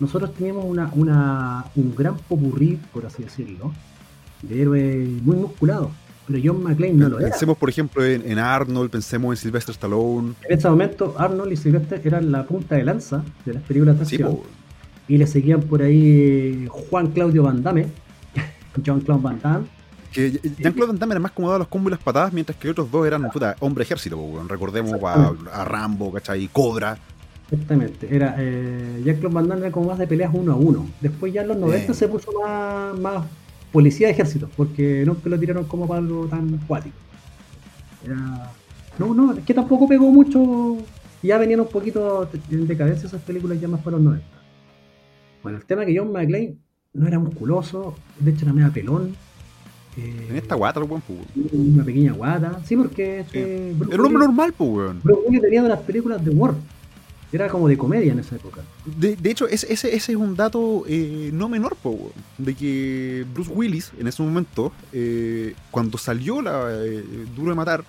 Nosotros 0.00 0.34
teníamos 0.34 0.64
una, 0.64 0.90
un 1.74 1.94
gran 1.96 2.16
popurrí, 2.16 2.78
por 2.92 3.06
así 3.06 3.22
decirlo, 3.22 3.72
de 4.42 4.62
héroe 4.62 5.08
muy 5.22 5.36
musculado. 5.36 5.90
Pero 6.26 6.40
John 6.44 6.62
McClane 6.62 6.92
no 6.92 7.08
lo 7.08 7.20
era. 7.20 7.30
Pensemos, 7.30 7.56
por 7.56 7.70
ejemplo, 7.70 8.04
en, 8.04 8.38
Arnold, 8.38 8.90
pensemos 8.90 9.32
en 9.32 9.36
Sylvester 9.38 9.72
Stallone. 9.72 10.34
En 10.46 10.58
ese 10.58 10.68
momento, 10.68 11.14
Arnold 11.16 11.52
y 11.52 11.56
Sylvester 11.56 12.02
eran 12.04 12.30
la 12.30 12.44
punta 12.44 12.74
de 12.76 12.84
lanza 12.84 13.24
de 13.46 13.54
las 13.54 13.62
películas 13.62 13.96
de 13.96 14.02
acción. 14.02 14.40
y 15.08 15.16
le 15.16 15.26
seguían 15.26 15.62
por 15.62 15.80
ahí 15.80 16.66
Juan 16.68 17.08
Claudio 17.12 17.44
Van 17.44 17.62
Damme, 17.62 17.86
Jean-Claude 18.82 19.22
Van 19.22 19.40
Damme. 19.40 19.77
Que 20.12 20.30
Jean-Claude 20.32 20.92
Van 20.92 20.98
Damme 20.98 21.12
era 21.14 21.20
más 21.20 21.32
como 21.32 21.50
a 21.50 21.58
los 21.58 21.68
combos 21.68 21.90
y 21.90 21.92
las 21.92 22.00
patadas, 22.00 22.32
mientras 22.32 22.58
que 22.58 22.70
otros 22.70 22.90
dos 22.90 23.06
eran 23.06 23.30
puta, 23.30 23.56
hombre 23.60 23.84
ejército. 23.84 24.18
Recordemos 24.48 25.00
a, 25.02 25.64
Rambo, 25.64 26.12
¿cachai? 26.12 26.48
Cobra. 26.48 26.98
Exactamente. 27.50 28.14
Era, 28.14 28.34
eh, 28.38 29.02
Jean-Claude 29.04 29.34
Van 29.34 29.48
Damme 29.48 29.62
era 29.62 29.72
como 29.72 29.88
más 29.88 29.98
de 29.98 30.06
peleas 30.06 30.30
uno 30.32 30.52
a 30.52 30.56
uno. 30.56 30.88
Después 31.00 31.32
ya 31.32 31.42
en 31.42 31.48
los 31.48 31.56
90 31.56 31.94
se 31.94 32.08
puso 32.08 32.32
más, 32.40 32.98
más 32.98 33.24
policía 33.72 34.08
de 34.08 34.14
ejército, 34.14 34.48
porque 34.56 35.04
nunca 35.06 35.28
lo 35.28 35.38
tiraron 35.38 35.64
como 35.64 35.86
para 35.86 36.00
algo 36.00 36.26
tan 36.26 36.60
acuático. 36.62 36.96
Era... 38.04 38.52
No, 38.98 39.14
no, 39.14 39.32
es 39.32 39.44
que 39.44 39.54
tampoco 39.54 39.88
pegó 39.88 40.10
mucho. 40.10 40.78
Ya 41.22 41.38
venían 41.38 41.60
un 41.60 41.68
poquito 41.68 42.28
en 42.50 42.66
decadencia 42.66 43.06
esas 43.06 43.22
películas 43.22 43.60
ya 43.60 43.68
más 43.68 43.80
para 43.80 43.96
los 43.96 44.04
90. 44.04 44.26
Bueno, 45.42 45.58
el 45.58 45.64
tema 45.64 45.82
es 45.82 45.88
que 45.88 45.98
John 45.98 46.12
McClane 46.12 46.56
no 46.92 47.06
era 47.06 47.18
musculoso, 47.18 47.94
de 48.18 48.30
hecho 48.30 48.44
era 48.44 48.52
medio 48.52 48.72
pelón. 48.72 49.16
Eh, 49.98 50.26
en 50.30 50.36
esta 50.36 50.54
guata, 50.54 50.80
buen 50.80 51.02
pues. 51.02 51.18
Una 51.52 51.84
pequeña 51.84 52.12
guata. 52.12 52.60
Sí, 52.64 52.76
porque. 52.76 53.20
Este, 53.20 53.70
era 53.70 54.00
un 54.00 54.06
hombre 54.06 54.24
normal, 54.26 54.54
pues, 54.56 54.70
weón. 54.70 55.00
Willis 55.04 55.42
tenía 55.42 55.62
de 55.62 55.68
las 55.68 55.80
películas 55.80 56.24
de 56.24 56.30
War. 56.30 56.54
Era 57.30 57.48
como 57.48 57.68
de 57.68 57.76
comedia 57.76 58.12
en 58.12 58.20
esa 58.20 58.36
época. 58.36 58.62
De, 58.86 59.14
de 59.16 59.30
hecho, 59.30 59.46
ese, 59.48 59.70
ese, 59.70 59.94
ese, 59.94 60.12
es 60.12 60.18
un 60.18 60.34
dato 60.34 60.84
eh, 60.88 61.30
no 61.32 61.48
menor, 61.48 61.76
po, 61.76 61.90
weón. 61.90 62.12
De 62.38 62.54
que 62.54 63.26
Bruce 63.34 63.50
Willis, 63.52 63.92
en 63.98 64.06
ese 64.06 64.22
momento, 64.22 64.72
eh, 64.92 65.54
cuando 65.70 65.98
salió 65.98 66.40
la 66.40 66.68
eh, 66.70 67.04
Duro 67.36 67.50
de 67.50 67.56
Matar, 67.56 67.84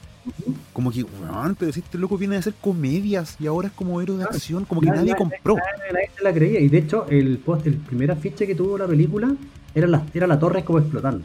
como 0.74 0.92
que, 0.92 1.04
weón, 1.04 1.56
pero 1.58 1.72
si 1.72 1.80
este 1.80 1.98
loco 1.98 2.18
viene 2.18 2.36
a 2.36 2.40
hacer 2.40 2.54
comedias 2.60 3.38
y 3.40 3.48
ahora 3.48 3.70
es 3.70 3.74
como 3.74 4.02
héroe 4.02 4.18
de 4.18 4.24
acción, 4.24 4.66
como 4.66 4.82
que 4.82 4.88
nadie, 4.88 5.16
compró. 5.16 5.56
Nadie, 5.56 6.10
se 6.18 6.24
la 6.24 6.34
creía. 6.34 6.60
Y 6.60 6.68
de 6.68 6.80
hecho, 6.80 7.06
el 7.08 7.38
post, 7.38 7.68
el 7.68 7.76
primer 7.76 8.12
afiche 8.12 8.46
que 8.46 8.56
tuvo 8.56 8.78
la 8.78 8.88
película 8.88 9.34
era 9.74 9.88
la, 9.88 10.04
era 10.14 10.28
la 10.28 10.40
torre 10.40 10.64
como 10.64 10.80
explotando. 10.80 11.24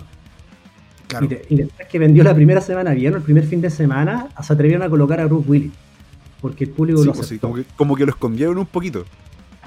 Claro. 1.09 1.29
Y, 1.49 1.57
después 1.57 1.89
que 1.89 1.99
vendió 1.99 2.25
la 2.25 2.35
primera 2.35 2.61
semana 2.61 2.93
bien, 2.93 3.15
el 3.15 3.23
primer 3.23 3.45
fin 3.45 3.61
de 3.61 3.71
semana, 3.71 4.29
se 4.43 4.53
atrevieron 4.53 4.83
a 4.83 4.91
colocar 4.91 5.21
a 5.21 5.27
Bruce 5.27 5.49
Willis. 5.49 5.73
Porque 6.41 6.65
el 6.65 6.71
público 6.71 7.03
lo 7.05 7.13
pues 7.13 7.27
aceptó. 7.27 7.49
como, 7.49 7.55
que, 7.57 7.65
como, 7.77 7.97
que, 7.97 8.05
lo 8.05 8.11
escondieron 8.13 8.59
un 8.59 8.67
poquito. 8.67 9.05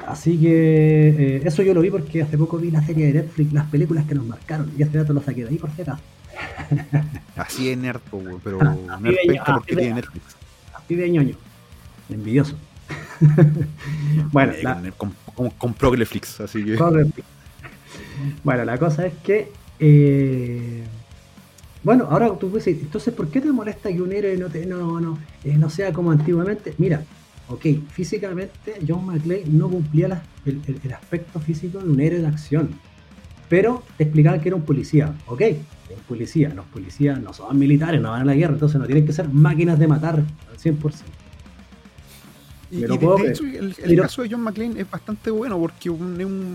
Así 0.07 0.37
que 0.37 1.37
eh, 1.37 1.41
eso 1.43 1.63
yo 1.63 1.73
lo 1.73 1.81
vi 1.81 1.89
porque 1.89 2.21
hace 2.21 2.37
poco 2.37 2.57
vi 2.57 2.69
la 2.69 2.85
serie 2.85 3.07
de 3.07 3.13
Netflix, 3.13 3.51
las 3.51 3.65
películas 3.65 4.05
que 4.05 4.15
nos 4.15 4.25
marcaron. 4.25 4.71
Y 4.77 4.83
este 4.83 4.99
dato 4.99 5.13
lo 5.13 5.21
saqué 5.21 5.43
de 5.43 5.49
ahí 5.49 5.57
por 5.57 5.71
si 5.71 5.81
Así 7.35 7.69
es 7.69 7.77
nerd, 7.77 8.01
pero 8.43 8.59
nerd 8.99 9.15
porque 9.45 9.75
tiene 9.75 9.95
Netflix. 9.95 10.35
Así 10.75 10.95
de 10.95 11.09
ñoño. 11.09 11.35
Envidioso. 12.09 12.55
bueno, 14.31 14.53
compró 15.57 15.95
Netflix, 15.95 16.39
así 16.39 16.63
que. 16.63 16.77
Bueno, 18.43 18.65
la 18.65 18.77
cosa 18.77 19.05
es 19.05 19.13
que. 19.23 19.51
Eh, 19.79 20.83
bueno, 21.87 22.05
ahora 22.09 22.27
tú 22.37 22.49
puedes 22.49 22.65
decir, 22.65 22.81
entonces, 22.83 23.13
¿por 23.13 23.29
qué 23.29 23.39
te 23.39 23.49
molesta 23.49 23.89
que 23.89 24.01
un 24.01 24.11
héroe 24.11 24.35
no, 24.35 24.49
te, 24.49 24.65
no, 24.65 24.99
no, 24.99 25.17
eh, 25.45 25.55
no 25.57 25.69
sea 25.69 25.93
como 25.93 26.11
antiguamente? 26.11 26.73
Mira, 26.79 27.01
ok, 27.47 27.65
físicamente 27.89 28.73
John 28.85 29.05
McClane 29.05 29.45
no 29.45 29.69
cumplía 29.69 30.21
el, 30.45 30.61
el, 30.83 30.93
aspecto 30.93 31.39
físico 31.39 31.79
de 31.79 31.89
un 31.89 31.97
héroe 32.01 32.19
de 32.19 32.27
acción, 32.27 32.71
pero 33.47 33.83
te 33.95 34.03
explicaban 34.03 34.41
que 34.41 34.49
era 34.49 34.57
un 34.57 34.63
policía, 34.63 35.15
ok, 35.27 35.41
un 35.89 36.01
policía, 36.09 36.49
los 36.49 36.65
policías 36.65 37.21
no 37.21 37.31
son 37.31 37.57
militares, 37.57 38.01
no 38.01 38.11
van 38.11 38.23
a 38.23 38.25
la 38.25 38.33
guerra, 38.33 38.55
entonces 38.55 38.81
no 38.81 38.85
tienen 38.85 39.05
que 39.05 39.13
ser 39.13 39.29
máquinas 39.29 39.79
de 39.79 39.87
matar 39.87 40.15
al 40.15 40.57
100%. 40.57 40.91
Y, 42.69 42.81
de, 42.81 42.95
hecho, 43.29 43.45
el, 43.45 43.95
caso 43.95 44.23
de 44.23 44.29
John 44.29 44.41
McClane 44.41 44.81
es 44.81 44.91
bastante 44.91 45.31
bueno 45.31 45.57
porque 45.57 45.89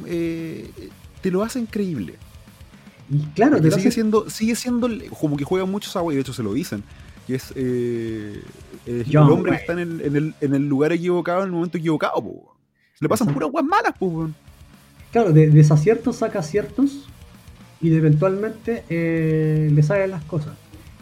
eh, 0.09 0.71
te 1.23 1.31
lo 1.31 1.42
hace 1.42 1.59
increíble. 1.59 2.18
Y 3.10 3.18
claro, 3.34 3.60
te 3.60 3.70
sigue, 3.70 3.90
siendo, 3.90 4.30
sigue 4.30 4.54
siendo 4.54 4.88
como 5.20 5.36
que 5.36 5.44
juega 5.44 5.66
mucho 5.66 5.90
esa 5.90 6.02
y 6.12 6.14
de 6.14 6.20
hecho 6.20 6.32
se 6.32 6.42
lo 6.42 6.54
dicen. 6.54 6.82
Que 7.26 7.36
es, 7.36 7.52
eh, 7.54 8.42
el 8.86 9.16
hombre 9.16 9.52
que 9.52 9.58
está 9.58 9.72
en 9.74 9.78
el, 9.78 10.34
en, 10.40 10.54
el, 10.54 10.68
lugar 10.68 10.92
equivocado 10.92 11.40
en 11.40 11.46
el 11.46 11.52
momento 11.52 11.78
equivocado. 11.78 12.22
Le 13.00 13.08
pasan 13.08 13.32
puras 13.32 13.50
guas 13.50 13.64
malas. 13.64 13.94
Po, 13.98 14.28
claro, 15.12 15.32
de 15.32 15.48
desaciertos 15.48 16.16
saca 16.16 16.40
aciertos 16.40 17.06
y 17.80 17.94
eventualmente 17.94 18.84
eh, 18.88 19.68
le 19.72 19.82
salen 19.82 20.10
las 20.10 20.24
cosas. 20.24 20.54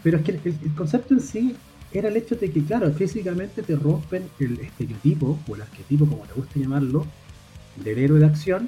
Pero 0.03 0.17
es 0.17 0.23
que 0.23 0.31
el, 0.31 0.75
concepto 0.75 1.13
en 1.13 1.21
sí 1.21 1.55
era 1.93 2.09
el 2.09 2.17
hecho 2.17 2.35
de 2.35 2.51
que, 2.51 2.63
claro, 2.63 2.91
físicamente 2.91 3.61
te 3.61 3.75
rompen 3.75 4.23
el 4.39 4.59
estereotipo, 4.59 5.39
o 5.47 5.55
el 5.55 5.61
arquetipo, 5.61 6.05
como 6.07 6.23
te 6.23 6.33
gusta 6.33 6.59
llamarlo, 6.59 7.05
del 7.83 7.97
héroe 7.99 8.19
de 8.19 8.25
acción, 8.25 8.67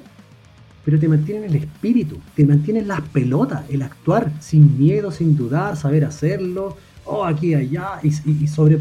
pero 0.84 0.98
te 0.98 1.08
mantienen 1.08 1.44
el 1.44 1.56
espíritu, 1.56 2.18
te 2.34 2.44
mantienen 2.44 2.88
las 2.88 3.00
pelotas, 3.00 3.68
el 3.70 3.82
actuar 3.82 4.30
sin 4.40 4.78
miedo, 4.78 5.10
sin 5.10 5.36
dudar, 5.36 5.76
saber 5.76 6.04
hacerlo, 6.04 6.76
o 7.04 7.18
oh, 7.18 7.24
aquí 7.24 7.54
allá, 7.54 8.00
y, 8.02 8.46
sobre, 8.46 8.78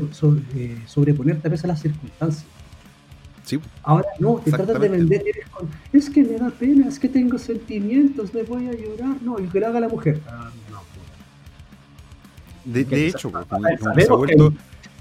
eh, 0.55 0.77
sobreponerte 0.85 1.47
a 1.47 1.51
de 1.51 1.67
las 1.67 1.81
circunstancias. 1.81 2.45
Ahora 3.83 4.07
no, 4.19 4.35
te 4.35 4.51
tratas 4.51 4.79
de 4.79 4.89
vender 4.89 5.23
con, 5.51 5.69
es 5.91 6.09
que 6.09 6.23
me 6.23 6.37
da 6.37 6.49
pena, 6.49 6.87
es 6.87 6.97
que 6.97 7.09
tengo 7.09 7.37
sentimientos, 7.37 8.33
me 8.33 8.43
voy 8.43 8.67
a 8.67 8.71
llorar. 8.71 9.21
No, 9.21 9.37
y 9.39 9.43
que 9.47 9.59
lo 9.59 9.67
haga 9.67 9.79
la 9.81 9.89
mujer. 9.89 10.21
Ah, 10.27 10.49
de, 12.65 13.07
hecho, 13.07 13.31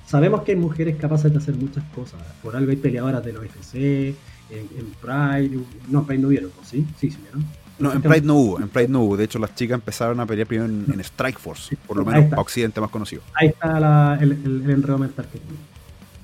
sabemos, 0.07 0.43
que, 0.43 0.53
hay 0.53 0.59
mujeres 0.59 0.97
capaces 0.97 1.31
de 1.31 1.39
hacer 1.39 1.55
muchas 1.55 1.85
cosas. 1.95 2.21
Por 2.43 2.57
algo 2.57 2.71
hay 2.71 2.77
peleadoras 2.77 3.25
del 3.25 3.37
OFC, 3.37 4.15
en, 4.53 4.87
Pride, 5.01 5.59
no, 5.89 6.01
en 6.01 6.07
Pride 6.07 6.23
no 6.23 6.29
hubieron, 6.29 6.51
¿sí? 6.63 6.87
Sí, 6.99 7.11
sí, 7.11 7.19
¿no? 7.35 7.43
No, 7.79 7.93
en 7.93 8.03
Pride 8.03 8.23
no 8.23 8.37
hubo, 8.37 8.61
en 8.61 8.69
Pride 8.69 8.89
no 8.89 9.01
hubo. 9.01 9.17
De 9.17 9.25
hecho, 9.25 9.39
las 9.39 9.55
chicas 9.55 9.75
empezaron 9.75 10.21
a 10.21 10.27
pelear 10.27 10.47
primero 10.47 10.71
en, 10.71 11.01
Strike 11.01 11.39
Force, 11.39 11.77
por 11.87 11.97
lo 11.97 12.05
menos 12.05 12.27
para 12.27 12.41
Occidente 12.41 12.81
más 12.81 12.91
conocido. 12.91 13.23
Ahí 13.35 13.49
está 13.49 14.19
el, 14.21 14.33
el, 14.33 14.71
enredo 14.71 14.99
mental 14.99 15.27
que 15.33 15.39
tiene. 15.39 15.59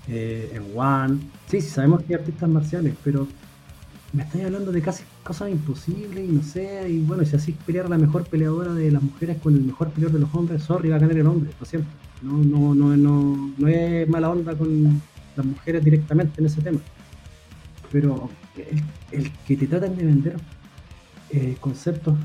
Eh, 0.08 0.52
en 0.54 0.78
One. 0.78 1.18
Sí, 1.48 1.60
sí, 1.60 1.68
sabemos 1.68 2.02
que 2.02 2.14
hay 2.14 2.20
artistas 2.20 2.48
marciales, 2.48 2.94
pero 3.02 3.26
me 4.12 4.22
estáis 4.22 4.44
hablando 4.44 4.72
de 4.72 4.80
casi 4.80 5.02
cosas 5.22 5.50
imposibles 5.50 6.28
y 6.28 6.32
no 6.32 6.42
sé, 6.42 6.88
y 6.88 7.00
bueno, 7.00 7.24
si 7.24 7.36
así 7.36 7.52
pelear 7.66 7.90
la 7.90 7.98
mejor 7.98 8.24
peleadora 8.24 8.72
de 8.72 8.90
las 8.90 9.02
mujeres 9.02 9.36
con 9.42 9.54
el 9.54 9.62
mejor 9.62 9.90
peleador 9.90 10.14
de 10.14 10.20
los 10.20 10.34
hombres, 10.34 10.62
sorry, 10.62 10.88
va 10.88 10.96
a 10.96 10.98
ganar 10.98 11.16
el 11.16 11.26
hombre, 11.26 11.50
lo 11.58 11.66
siento. 11.66 11.88
No, 12.22 12.32
no, 12.32 12.74
no, 12.74 12.96
no, 12.96 13.52
no 13.56 13.68
es 13.68 14.08
mala 14.08 14.30
onda 14.30 14.54
con 14.54 15.00
las 15.36 15.46
mujeres 15.46 15.84
directamente 15.84 16.40
en 16.40 16.46
ese 16.46 16.62
tema. 16.62 16.80
Pero 17.90 18.28
el, 19.10 19.30
que 19.46 19.56
te 19.56 19.66
tratan 19.66 19.96
de 19.96 20.04
vender 20.04 20.36
eh, 21.30 21.56
conceptos 21.60 22.16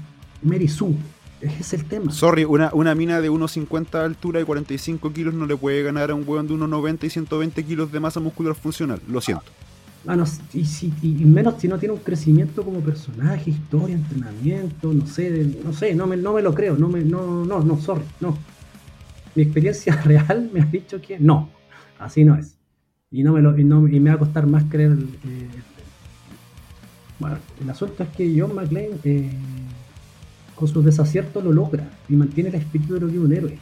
Mary 0.42 0.68
Sue, 0.68 0.96
ese 1.42 1.60
es 1.60 1.74
el 1.74 1.86
tema. 1.86 2.12
Sorry, 2.12 2.46
una, 2.46 2.72
una 2.74 2.96
mina 2.96 3.20
de 3.20 3.30
1,50 3.30 3.92
de 3.92 4.06
altura 4.06 4.40
y 4.40 4.44
45 4.44 5.12
kilos 5.12 5.34
no 5.34 5.46
le 5.46 5.58
puede 5.58 5.84
ganar 5.84 6.12
a 6.12 6.16
un 6.16 6.24
hueón 6.28 6.48
de 6.48 6.54
1,90 6.54 7.04
y 7.04 7.10
120 7.10 7.64
kilos 7.64 7.92
de 7.92 8.00
masa 8.00 8.20
muscular 8.20 8.56
funcional, 8.56 9.02
lo 9.08 9.20
siento. 9.22 9.46
Ah, 10.06 10.18
y, 10.54 10.66
si, 10.66 10.94
y 11.02 11.24
menos 11.24 11.56
si 11.60 11.70
no 11.70 11.80
tiene 11.80 11.94
un 11.94 12.02
crecimiento 12.02 12.64
como 12.64 12.82
personaje, 12.82 13.52
historia, 13.52 13.96
entrenamiento, 13.96 14.92
no 14.92 15.08
sé, 15.08 15.50
no 15.64 15.72
sé, 15.72 15.96
no 15.96 16.08
me, 16.08 16.18
no 16.18 16.34
me 16.34 16.42
lo 16.42 16.54
creo, 16.54 16.76
no 16.76 16.90
me, 16.90 17.02
no, 17.02 17.46
no, 17.46 17.62
no, 17.62 17.80
sorry, 17.80 18.04
no. 18.20 18.38
Mi 19.36 19.44
experiencia 19.44 19.96
real 20.04 20.50
me 20.54 20.62
ha 20.62 20.66
dicho 20.66 21.02
que 21.02 21.20
no, 21.20 21.50
así 22.00 22.26
no 22.26 22.36
es. 22.36 22.56
Y 23.14 23.24
no 23.24 23.32
me 23.32 23.42
lo, 23.42 23.58
y, 23.58 23.64
no, 23.64 23.88
y 23.88 24.00
me 24.02 24.10
va 24.10 24.18
a 24.18 24.20
costar 24.20 24.48
más 24.48 24.66
creer. 24.70 24.92
Eh, 24.92 25.48
bueno, 27.20 27.38
el 27.62 27.70
asunto 27.70 28.04
es 28.04 28.10
que 28.10 28.36
John 28.38 28.54
McClane 28.54 28.98
eh, 29.06 29.32
con 30.56 30.68
sus 30.68 30.84
desaciertos 30.84 31.42
lo 31.42 31.54
logra 31.54 31.90
y 32.10 32.16
mantiene 32.16 32.50
el 32.50 32.56
espíritu 32.56 32.96
de 32.96 33.00
lo 33.00 33.08
que 33.08 33.14
es 33.14 33.20
un 33.20 33.32
héroe 33.34 33.58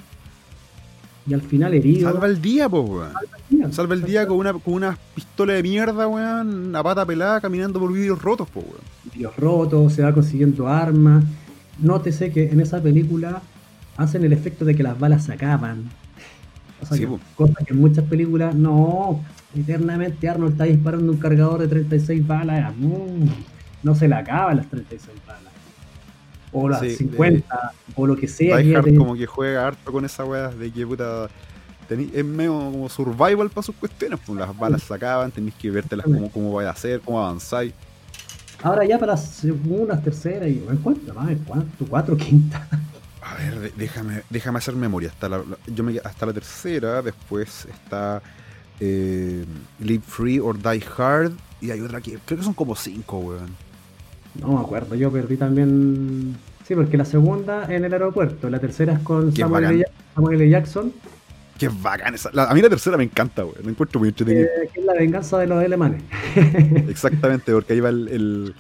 y 1.27 1.33
al 1.33 1.41
final 1.41 1.73
herido. 1.73 2.11
Salva 2.11 2.27
el 2.27 2.41
día, 2.41 2.67
po, 2.67 2.81
weón. 2.81 3.73
Salva 3.73 3.93
el 3.93 4.03
día, 4.03 4.27
con, 4.27 4.37
una, 4.37 4.53
con 4.53 4.73
una 4.73 4.97
pistola 5.13 5.53
de 5.53 5.63
mierda, 5.63 6.07
weón, 6.07 6.67
una 6.69 6.83
pata 6.83 7.05
pelada, 7.05 7.39
caminando 7.39 7.79
por 7.79 7.93
vidrios 7.93 8.21
rotos, 8.21 8.49
po, 8.49 8.61
weón. 8.61 8.81
Vidrios 9.05 9.35
rotos, 9.35 9.93
se 9.93 10.01
va 10.01 10.13
consiguiendo 10.13 10.67
armas. 10.67 11.23
Nótese 11.79 12.31
que 12.31 12.49
en 12.49 12.59
esa 12.59 12.81
película 12.81 13.41
hacen 13.97 14.23
el 14.23 14.33
efecto 14.33 14.65
de 14.65 14.75
que 14.75 14.83
las 14.83 14.99
balas 14.99 15.25
se 15.25 15.33
acaban. 15.33 15.89
O 16.81 16.85
sea, 16.85 17.07
cosa 17.35 17.53
que 17.65 17.73
en 17.73 17.79
muchas 17.79 18.05
películas, 18.05 18.55
no, 18.55 19.23
eternamente 19.55 20.29
Arnold 20.29 20.53
está 20.53 20.63
disparando 20.65 21.11
un 21.11 21.17
cargador 21.17 21.61
de 21.61 21.67
36 21.67 22.25
balas, 22.25 22.73
mm, 22.75 23.27
no 23.83 23.95
se 23.95 24.07
le 24.07 24.15
acaban 24.15 24.57
las 24.57 24.69
36 24.69 25.17
balas 25.27 25.51
o 26.51 26.69
las 26.69 26.81
50, 26.81 27.73
o 27.95 28.07
lo 28.07 28.15
que 28.15 28.27
sea. 28.27 28.57
como 28.97 29.15
que 29.15 29.25
juega 29.25 29.67
harto 29.67 29.91
con 29.91 30.05
esa 30.05 30.25
weá 30.25 30.49
de 30.49 30.71
que 30.71 30.85
puta. 30.85 31.29
es 31.89 32.25
medio 32.25 32.53
como 32.53 32.89
survival 32.89 33.49
para 33.49 33.63
sus 33.63 33.75
cuestiones, 33.75 34.19
pues 34.25 34.37
las 34.37 34.57
balas 34.57 34.83
se 34.83 34.93
acaban, 34.93 35.31
tenéis 35.31 35.55
que 35.55 35.71
vértelas 35.71 36.05
cómo, 36.05 36.29
cómo 36.29 36.53
vais 36.53 36.67
a 36.67 36.71
hacer, 36.71 37.01
cómo 37.01 37.19
avanzáis. 37.19 37.73
Ahora 38.63 38.85
ya 38.85 38.99
para 38.99 39.13
las 39.13 39.25
segundas, 39.25 40.03
terceras 40.03 40.47
y 40.49 40.63
cuánto, 40.83 41.13
¿no? 41.13 41.27
cuánto, 41.45 41.85
cuatro, 41.89 42.15
quinta. 42.15 42.67
A 43.21 43.35
ver, 43.35 43.73
déjame, 43.75 44.21
déjame 44.29 44.57
hacer 44.59 44.75
memoria. 44.75 45.09
Hasta 45.09 45.29
la, 45.29 45.43
yo 45.67 45.83
me, 45.83 45.97
hasta 46.03 46.25
la 46.25 46.33
tercera, 46.33 47.01
después 47.01 47.65
está 47.65 48.21
eh, 48.81 49.45
Live 49.79 50.03
Free 50.05 50.39
or 50.39 50.57
Die 50.57 50.83
Hard. 50.97 51.33
Y 51.61 51.69
hay 51.69 51.79
otra 51.79 52.01
que 52.01 52.17
creo 52.25 52.39
que 52.39 52.43
son 52.43 52.55
como 52.55 52.75
cinco, 52.75 53.19
weón. 53.19 53.55
No 54.39 54.53
me 54.53 54.59
acuerdo, 54.59 54.95
yo 54.95 55.11
perdí 55.11 55.37
también. 55.37 56.35
Sí, 56.67 56.73
porque 56.73 56.97
la 56.97 57.05
segunda 57.05 57.73
en 57.73 57.85
el 57.85 57.93
aeropuerto, 57.93 58.49
la 58.49 58.59
tercera 58.59 58.93
es 58.93 58.99
con 58.99 59.33
Samuel 59.35 59.85
L. 60.15 60.49
Jackson. 60.49 60.91
Qué 61.57 61.69
bacán 61.69 62.15
esa. 62.15 62.31
a 62.33 62.53
mí 62.55 62.61
la 62.61 62.69
tercera 62.69 62.97
me 62.97 63.03
encanta, 63.03 63.43
güey. 63.43 63.57
Me 63.63 63.71
encuentro 63.71 63.99
muy 63.99 64.09
entretenido. 64.09 64.45
Eh, 64.45 64.69
que 64.73 64.79
es 64.79 64.85
la 64.85 64.93
venganza 64.93 65.37
de 65.37 65.45
los 65.45 65.63
alemanes. 65.63 66.01
Exactamente, 66.89 67.51
porque 67.51 67.73
ahí 67.73 67.79
va 67.81 67.89
el, 67.89 68.55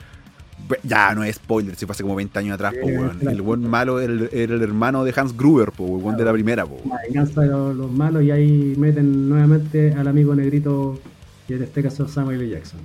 Ya, 0.83 1.13
no 1.15 1.23
es 1.23 1.35
spoiler, 1.35 1.75
si 1.75 1.85
fue 1.85 1.93
hace 1.93 2.03
como 2.03 2.15
20 2.15 2.37
años 2.39 2.55
atrás, 2.55 2.73
po, 2.79 2.87
El 2.87 3.41
buen 3.41 3.67
malo 3.67 3.99
era 3.99 4.13
el, 4.13 4.61
hermano 4.61 5.03
de 5.03 5.13
Hans 5.15 5.35
Gruber, 5.35 5.71
po, 5.71 5.97
el 5.97 6.03
buen 6.03 6.17
de 6.17 6.25
la 6.25 6.33
primera, 6.33 6.65
po. 6.65 6.77
La 6.87 6.99
venganza 7.07 7.41
de 7.41 7.47
los, 7.47 7.91
malos 7.91 8.23
y 8.23 8.31
ahí 8.31 8.75
meten 8.77 9.29
nuevamente 9.29 9.93
al 9.93 10.07
amigo 10.07 10.35
negrito, 10.35 10.99
que 11.47 11.55
en 11.55 11.63
este 11.63 11.83
caso 11.83 12.07
Samuel 12.07 12.41
L. 12.41 12.49
Jackson. 12.49 12.79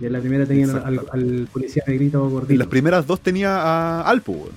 Y 0.00 0.06
en 0.06 0.12
la 0.14 0.20
primera 0.20 0.46
tenían 0.46 0.70
al, 0.70 1.48
policía 1.52 1.82
negrito 1.86 2.28
gordito. 2.28 2.52
En 2.52 2.58
las 2.58 2.68
primeras 2.68 3.06
dos 3.06 3.20
tenía 3.20 3.56
a 3.56 4.02
Al 4.02 4.22
Powell. 4.22 4.52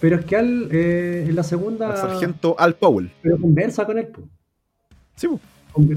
Pero 0.00 0.16
es 0.16 0.24
que 0.26 0.36
Al, 0.36 0.68
eh, 0.70 1.24
en 1.26 1.34
la 1.34 1.42
segunda. 1.42 1.90
Al 1.90 1.96
sargento 1.96 2.54
Al 2.58 2.74
Powell. 2.74 3.10
Pero 3.22 3.38
conversa 3.38 3.86
con 3.86 3.98
él. 3.98 4.08
Sí. 5.16 5.28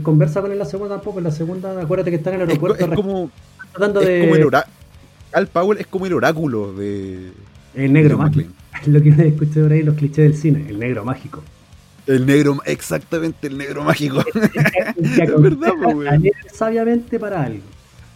Conversa 0.02 0.40
con 0.40 0.52
él 0.52 0.54
en 0.54 0.60
la 0.60 0.66
segunda 0.66 0.96
tampoco. 0.96 1.18
En 1.18 1.26
la 1.26 1.32
segunda, 1.32 1.82
acuérdate 1.82 2.12
que 2.12 2.16
está 2.16 2.30
en 2.30 2.42
el 2.42 2.48
aeropuerto. 2.48 2.86
Es, 2.86 2.96
como. 2.96 3.30
Tratando 3.74 4.00
de... 4.00 4.22
como 4.22 4.36
el 4.36 4.64
Al 5.34 5.48
Powell 5.48 5.80
es 5.80 5.88
como 5.88 6.06
el 6.06 6.14
oráculo 6.14 6.74
de. 6.74 7.32
El 7.76 7.94
negro 7.94 8.18
mágico. 8.18 8.52
Lo 8.86 9.02
que 9.02 9.10
escuché 9.10 9.62
por 9.62 9.72
ahí 9.72 9.84
los 9.84 9.96
clichés 9.96 10.30
del 10.30 10.36
cine. 10.36 10.66
El 10.70 10.80
negro 10.80 11.04
mágico. 11.04 11.44
El 12.06 12.26
negro, 12.26 12.58
exactamente, 12.66 13.48
el 13.48 13.58
negro 13.58 13.84
mágico. 13.84 14.24
es 14.96 15.42
verdad, 15.42 15.74
pues, 15.82 16.32
Sabiamente 16.54 17.20
para 17.20 17.44
algo. 17.44 17.64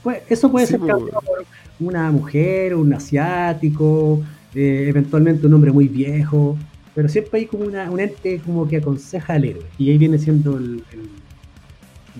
Pues, 0.04 0.22
eso 0.30 0.52
puede 0.52 0.68
ser 0.68 0.80
cambiado 0.80 1.22
por 1.22 1.46
una 1.80 2.10
mujer, 2.12 2.76
un 2.76 2.94
asiático, 2.94 4.24
eh, 4.56 4.86
eventualmente 4.88 5.46
un 5.48 5.54
hombre 5.54 5.72
muy 5.72 5.88
viejo, 5.88 6.58
pero 6.96 7.10
siempre 7.10 7.42
hay 7.42 7.46
como 7.46 7.66
una, 7.66 7.90
un 7.90 8.00
ente 8.00 8.40
como 8.46 8.68
que 8.68 8.78
aconseja 8.78 9.34
al 9.34 9.46
héroe. 9.46 9.66
Y 9.78 9.90
ahí 9.90 9.98
viene 9.98 10.18
siendo 10.18 10.58
el, 10.58 10.84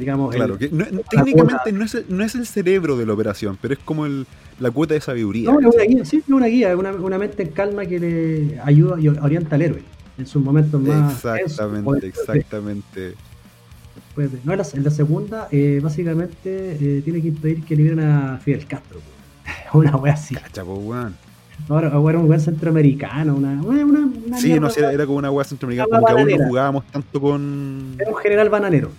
digamos... 0.02 0.36
Claro, 0.36 0.58
que 0.58 0.68
técnicamente 0.68 1.72
no 1.72 1.86
es, 1.86 1.96
el, 1.96 2.06
no 2.10 2.24
es, 2.24 2.36
el, 2.36 2.46
cerebro 2.46 2.98
de 2.98 3.06
la 3.06 3.14
operación, 3.14 3.58
pero 3.62 3.74
es 3.74 3.80
como 3.80 4.06
el, 4.06 4.28
la 4.60 4.72
cuota 4.72 4.94
de 4.94 5.02
sabiduría. 5.02 5.50
No, 5.50 5.60
es 5.60 5.74
una 5.74 5.84
guía, 5.84 6.06
sí, 6.06 6.18
es 6.18 6.30
una 6.30 6.48
guía, 6.48 6.76
una, 6.76 6.92
una 6.92 7.18
mente 7.18 7.44
en 7.44 7.50
calma 7.50 7.86
que 7.86 8.00
le 8.00 8.60
ayuda 8.60 9.00
y 9.00 9.08
orienta 9.08 9.56
al 9.56 9.62
héroe 9.62 9.84
en 10.18 10.28
sus 10.28 10.44
momentos 10.44 10.82
más... 10.82 11.14
Exactamente, 11.14 12.08
exactamente. 12.08 13.14
Pues, 14.16 14.30
no, 14.44 14.52
en 14.54 14.84
la, 14.84 14.92
segunda, 14.92 15.48
eh, 15.52 15.80
básicamente, 15.82 16.78
eh, 16.80 17.02
tiene 17.04 17.22
que 17.22 17.30
impedir 17.30 17.64
que 17.64 17.76
liberen 17.76 18.02
a 18.02 18.40
Fidel 18.44 18.66
Castro. 18.68 19.00
Una 19.74 19.96
wea 19.96 20.14
así. 20.14 20.36
Cacha, 20.36 20.64
weón. 20.64 21.16
Ahora, 21.70 21.88
era 21.88 22.20
un 22.20 22.30
weón 22.30 22.42
centroamericano, 22.42 23.36
una, 23.36 23.62
una, 23.62 23.86
una 23.86 24.38
Sí, 24.38 24.60
no, 24.60 24.70
sé, 24.70 24.82
era, 24.82 25.06
como 25.06 25.20
una 25.20 25.32
weá 25.32 25.46
centroamericana, 25.46 26.00
como 26.00 26.06
que 26.08 26.22
aún 26.22 26.42
no 26.42 26.48
jugábamos 26.48 26.86
tanto 26.88 27.22
con. 27.22 27.96
Era 28.00 28.10
un 28.10 28.18
general 28.18 28.50
bananero. 28.50 28.92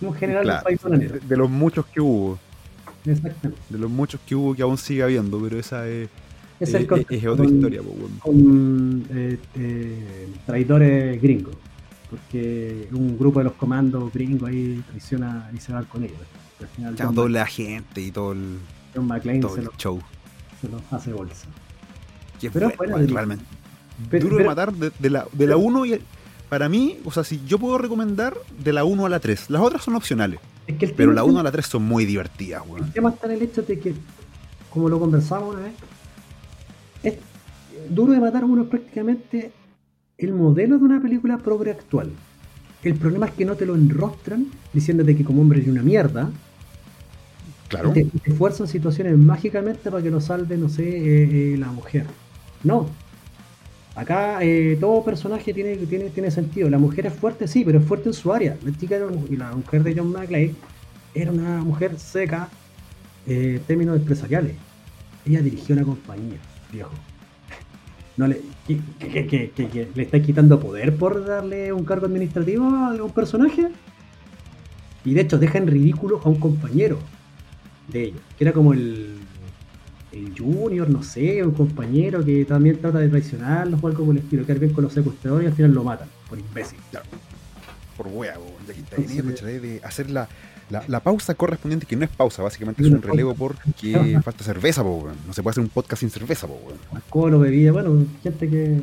Un 0.00 0.14
general 0.14 0.60
país 0.62 0.80
bananero. 0.82 1.18
De, 1.20 1.36
los 1.36 1.50
muchos 1.50 1.86
que 1.86 2.00
hubo. 2.00 2.38
Exactamente. 3.04 3.62
De 3.68 3.78
los 3.78 3.90
muchos 3.90 4.20
que 4.26 4.34
hubo 4.34 4.54
que 4.54 4.62
aún 4.62 4.78
sigue 4.78 5.02
habiendo, 5.02 5.40
pero 5.40 5.58
esa 5.58 5.88
es. 5.88 6.08
Es, 6.58 6.72
es, 6.72 6.86
es 7.10 7.26
otra 7.26 7.44
historia, 7.44 7.82
con 8.22 9.04
eh, 9.10 9.38
traidores 10.46 11.20
gringos 11.20 11.54
porque 12.08 12.88
un 12.92 13.18
grupo 13.18 13.40
de 13.40 13.44
los 13.44 13.54
comandos 13.54 14.12
gringos 14.12 14.48
ahí 14.48 14.82
traiciona 14.88 15.50
y 15.54 15.58
se 15.58 15.72
va 15.72 15.82
con 15.84 16.04
ellos. 16.04 16.16
Al 16.60 16.68
final, 16.68 16.96
ya 16.96 17.06
doble 17.06 17.40
agente 17.40 18.00
y 18.00 18.10
todo 18.10 18.32
el, 18.32 18.58
John 18.94 19.06
McClane 19.06 19.40
todo 19.40 19.56
el 19.56 19.68
show. 19.76 20.00
Se 20.60 20.68
lo 20.68 20.80
hace 20.90 21.12
bolsa. 21.12 21.46
pero 22.52 22.72
bueno, 22.78 22.96
realmente. 22.98 23.44
Duro 24.20 24.36
de 24.36 24.44
matar 24.44 24.72
de, 24.72 25.10
la, 25.10 25.26
de 25.32 25.46
la 25.46 25.56
1 25.56 25.86
y 25.86 26.00
para 26.48 26.68
mí, 26.68 26.98
o 27.04 27.10
sea, 27.10 27.24
si 27.24 27.44
yo 27.46 27.58
puedo 27.58 27.78
recomendar 27.78 28.36
de 28.62 28.72
la 28.72 28.84
1 28.84 29.06
a 29.06 29.08
la 29.08 29.20
3, 29.20 29.50
las 29.50 29.62
otras 29.62 29.82
son 29.82 29.96
opcionales. 29.96 30.40
pero 30.96 31.12
la 31.12 31.24
1 31.24 31.40
a 31.40 31.42
la 31.42 31.50
3 31.50 31.66
son 31.66 31.82
muy 31.84 32.04
divertidas, 32.04 32.62
El 32.78 32.92
tema 32.92 33.10
está 33.10 33.26
en 33.26 33.32
el 33.32 33.42
hecho 33.42 33.62
de 33.62 33.78
que, 33.78 33.94
como 34.70 34.88
lo 34.88 34.98
conversamos 34.98 35.54
una 35.54 35.64
vez, 35.64 35.74
es 37.02 37.14
duro 37.90 38.12
de 38.12 38.20
matar 38.20 38.44
uno 38.44 38.64
prácticamente 38.64 39.52
el 40.18 40.32
modelo 40.32 40.78
de 40.78 40.84
una 40.84 41.00
película 41.00 41.38
progre 41.38 41.72
actual. 41.72 42.10
El 42.82 42.94
problema 42.94 43.26
es 43.26 43.32
que 43.32 43.44
no 43.44 43.56
te 43.56 43.66
lo 43.66 43.74
enrostran 43.74 44.46
diciéndote 44.72 45.16
que 45.16 45.24
como 45.24 45.42
hombre 45.42 45.60
es 45.60 45.68
una 45.68 45.82
mierda. 45.82 46.30
Claro. 47.68 47.92
Te, 47.92 48.04
te 48.04 48.32
fuerzan 48.32 48.68
situaciones 48.68 49.18
mágicamente 49.18 49.90
para 49.90 50.02
que 50.02 50.10
lo 50.10 50.20
salve, 50.20 50.56
no 50.56 50.68
sé, 50.68 50.84
eh, 50.84 51.54
eh, 51.54 51.56
la 51.58 51.66
mujer. 51.72 52.06
No. 52.62 52.88
Acá 53.96 54.38
eh, 54.42 54.76
todo 54.78 55.02
personaje 55.02 55.52
tiene, 55.52 55.76
tiene, 55.76 56.10
tiene 56.10 56.30
sentido. 56.30 56.70
La 56.70 56.78
mujer 56.78 57.06
es 57.06 57.14
fuerte, 57.14 57.48
sí, 57.48 57.64
pero 57.64 57.78
es 57.80 57.84
fuerte 57.84 58.10
en 58.10 58.14
su 58.14 58.32
área. 58.32 58.56
La 58.62 58.76
chica 58.76 58.98
y 59.28 59.36
la 59.36 59.50
mujer 59.52 59.82
de 59.82 59.94
John 59.96 60.12
McClane 60.12 60.54
era 61.14 61.32
una 61.32 61.64
mujer 61.64 61.98
seca 61.98 62.48
en 63.26 63.58
términos 63.60 63.96
empresariales. 63.96 64.54
Ella 65.24 65.40
dirigió 65.40 65.74
una 65.74 65.84
compañía, 65.84 66.38
viejo 66.70 66.92
no 68.16 68.26
le, 68.26 68.40
que, 68.66 69.90
le 69.94 70.02
estáis 70.02 70.24
quitando 70.24 70.58
poder 70.58 70.96
por 70.96 71.24
darle 71.24 71.72
un 71.72 71.84
cargo 71.84 72.06
administrativo 72.06 72.64
a 72.64 72.94
un 73.02 73.10
personaje. 73.10 73.68
Y 75.04 75.14
de 75.14 75.20
hecho 75.20 75.38
deja 75.38 75.58
en 75.58 75.68
ridículo 75.68 76.20
a 76.24 76.28
un 76.28 76.40
compañero 76.40 76.98
de 77.88 78.04
ellos, 78.04 78.20
que 78.36 78.44
era 78.44 78.52
como 78.52 78.72
el, 78.72 79.18
el 80.18 80.38
Junior, 80.38 80.88
no 80.88 81.02
sé, 81.02 81.44
un 81.44 81.52
compañero 81.52 82.24
que 82.24 82.44
también 82.44 82.78
trata 82.80 82.98
de 82.98 83.08
traicionarlos 83.08 83.82
o 83.82 83.86
algo 83.86 84.04
por 84.04 84.14
el 84.14 84.22
estilo, 84.22 84.44
quedar 84.44 84.58
bien 84.58 84.72
con 84.72 84.84
los 84.84 84.92
secuestradores 84.92 85.46
y 85.46 85.48
al 85.48 85.54
final 85.54 85.72
lo 85.72 85.84
matan, 85.84 86.08
por 86.28 86.38
imbécil. 86.38 86.78
Claro. 86.90 87.06
Por 87.96 88.08
wea, 88.08 88.36
de, 88.66 89.60
de 89.60 89.80
hacer 89.82 90.10
la, 90.10 90.28
la, 90.68 91.00
pausa 91.00 91.34
correspondiente, 91.34 91.86
que 91.86 91.96
no 91.96 92.04
es 92.04 92.10
pausa, 92.10 92.42
básicamente 92.42 92.82
es 92.82 92.88
un 92.88 93.00
relevo 93.00 93.34
porque 93.34 94.18
falta 94.24 94.44
cerveza, 94.44 94.82
po, 94.82 95.08
no 95.26 95.32
se 95.32 95.42
puede 95.42 95.52
hacer 95.52 95.62
un 95.62 95.70
podcast 95.70 96.00
sin 96.00 96.10
cerveza, 96.10 96.46
po, 96.46 96.60
Alcohol 96.92 97.34
o 97.34 97.40
bebida, 97.40 97.72
bueno, 97.72 98.04
gente 98.22 98.48
que. 98.48 98.80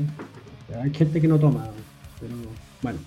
Hay 0.82 0.92
gente 0.94 1.22
que 1.22 1.28
no 1.28 1.38
toma, 1.38 1.68
pero 2.20 2.34
bueno. 2.82 3.00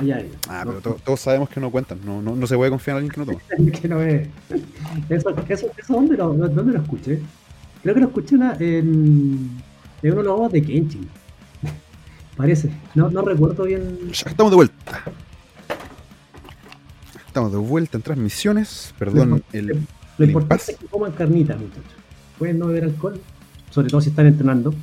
Allá 0.00 0.20
ellos. 0.20 0.36
Ah, 0.48 0.64
pero 0.64 0.96
todos 0.96 1.20
sabemos 1.20 1.48
que 1.50 1.60
no 1.60 1.70
cuentan, 1.70 2.00
no, 2.04 2.22
no, 2.22 2.34
no, 2.34 2.46
se 2.46 2.56
puede 2.56 2.70
confiar 2.70 2.96
en 2.96 3.04
alguien 3.04 3.12
que 3.12 3.20
no 3.20 3.26
toma. 3.26 3.70
que 3.80 3.88
no 3.88 4.02
es. 4.02 4.28
Eso, 5.08 5.30
eso, 5.48 5.70
eso 5.76 5.92
¿dónde, 5.92 6.16
lo, 6.16 6.32
¿dónde 6.32 6.72
lo 6.72 6.80
escuché? 6.80 7.20
Creo 7.82 7.94
que 7.94 8.00
lo 8.00 8.06
escuché 8.06 8.36
en, 8.36 9.50
en 10.02 10.12
uno 10.12 10.22
de 10.22 10.24
los 10.24 10.52
de 10.52 10.62
Kenshin. 10.62 11.08
Parece. 12.36 12.70
No, 12.94 13.10
no 13.10 13.22
recuerdo 13.22 13.64
bien. 13.64 14.10
Ya 14.12 14.30
estamos 14.30 14.50
de 14.50 14.56
vuelta. 14.56 15.02
Estamos 17.26 17.52
de 17.52 17.58
vuelta 17.58 17.96
en 17.98 18.02
transmisiones. 18.02 18.94
Perdón, 18.98 19.42
el. 19.52 19.86
Lo 20.18 20.24
importante 20.24 20.72
es 20.72 20.78
que 20.78 20.86
coman 20.86 21.12
carnitas, 21.12 21.58
muchachos. 21.58 21.92
Pueden 22.38 22.58
no 22.58 22.66
beber 22.66 22.84
alcohol, 22.84 23.20
sobre 23.70 23.88
todo 23.88 24.00
si 24.00 24.10
están 24.10 24.26
entrenando. 24.26 24.74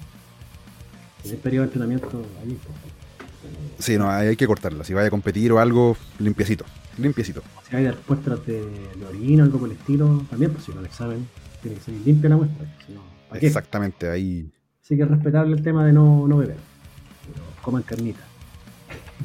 En 1.23 1.31
el 1.31 1.37
periodo 1.37 1.63
de 1.63 1.67
entrenamiento, 1.67 2.23
ahí 2.41 2.57
Sí, 3.79 3.97
no, 3.97 4.09
hay 4.09 4.35
que 4.35 4.47
cortarla. 4.47 4.83
Si 4.83 4.93
vaya 4.93 5.07
a 5.07 5.11
competir 5.11 5.51
o 5.51 5.59
algo, 5.59 5.95
limpiecito. 6.19 6.65
Limpiecito. 6.97 7.43
Si 7.69 7.75
hay 7.75 7.91
muestras 8.07 8.45
de, 8.45 8.61
de 8.61 9.05
orina, 9.07 9.43
algo 9.43 9.59
por 9.59 9.69
el 9.69 9.75
estilo, 9.75 10.25
también, 10.29 10.51
pues 10.51 10.65
si 10.65 10.71
no 10.71 10.79
el 10.79 10.85
examen, 10.85 11.27
tiene 11.61 11.77
que 11.77 11.83
ser 11.83 11.93
limpia 12.05 12.29
la 12.29 12.37
muestra. 12.37 12.65
Exactamente, 13.33 14.09
ahí. 14.09 14.49
Sí 14.81 14.95
que 14.95 15.03
es 15.03 15.09
respetable 15.09 15.55
el 15.55 15.61
tema 15.61 15.85
de 15.85 15.93
no, 15.93 16.27
no 16.27 16.37
beber. 16.37 16.57
Pero 17.25 17.43
coman 17.61 17.83
carnita. 17.83 18.21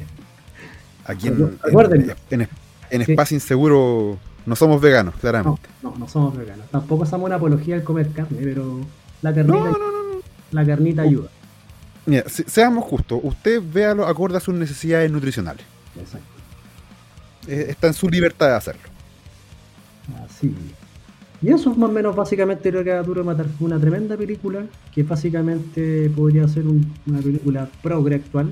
Aquí 1.05 1.27
en, 1.27 1.57
en, 2.29 2.47
en, 2.89 3.01
Espacio 3.01 3.35
Inseguro 3.35 4.17
no 4.45 4.55
somos 4.55 4.81
veganos, 4.81 5.15
claramente. 5.15 5.67
No, 5.81 5.95
no, 5.97 6.07
somos 6.07 6.37
veganos. 6.37 6.69
Tampoco 6.69 7.05
somos 7.05 7.25
una 7.27 7.35
apología 7.35 7.75
al 7.75 7.83
comer 7.83 8.09
carne, 8.09 8.39
pero 8.41 8.81
la 9.21 9.33
carnita, 9.33 9.71
la 10.51 10.65
carnita 10.65 11.01
ayuda. 11.01 11.29
Mira, 12.05 12.25
seamos 12.27 12.83
justos, 12.85 13.19
usted 13.23 13.61
véalo 13.63 14.05
acorde 14.05 14.37
a 14.37 14.39
sus 14.39 14.53
necesidades 14.53 15.09
nutricionales. 15.11 15.65
Exacto. 15.97 16.27
Eh, 17.47 17.67
está 17.69 17.87
en 17.87 17.93
su 17.93 18.09
libertad 18.09 18.47
de 18.47 18.55
hacerlo. 18.55 18.81
Así. 20.25 20.53
Y 21.41 21.49
eso 21.49 21.71
es 21.71 21.77
más 21.77 21.89
o 21.89 21.93
menos 21.93 22.15
básicamente 22.15 22.71
lo 22.71 22.83
que 22.83 22.91
ha 22.91 23.03
Duro 23.03 23.23
Matar. 23.23 23.47
Una 23.59 23.77
tremenda 23.77 24.15
película 24.15 24.65
que 24.93 25.03
básicamente 25.03 26.09
podría 26.09 26.47
ser 26.47 26.63
una 26.65 27.19
película 27.21 27.69
progre 27.81 28.15
actual, 28.15 28.51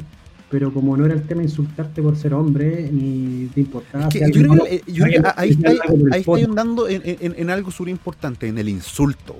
pero 0.49 0.73
como 0.73 0.97
no 0.97 1.05
era 1.05 1.13
el 1.13 1.23
tema 1.23 1.41
insultarte 1.41 2.01
por 2.01 2.17
ser 2.17 2.33
hombre 2.33 2.89
ni 2.91 3.45
de 3.55 3.61
importancia. 3.61 4.27
yo 4.27 4.43
creo 4.43 4.65
que, 4.65 4.75
eh, 4.75 5.21
ahí, 5.37 5.51
está 5.51 6.35
andando 6.45 6.89
en, 6.89 7.49
algo 7.49 7.71
súper 7.71 7.91
importante, 7.91 8.49
en 8.49 8.57
el 8.57 8.67
insulto. 8.67 9.37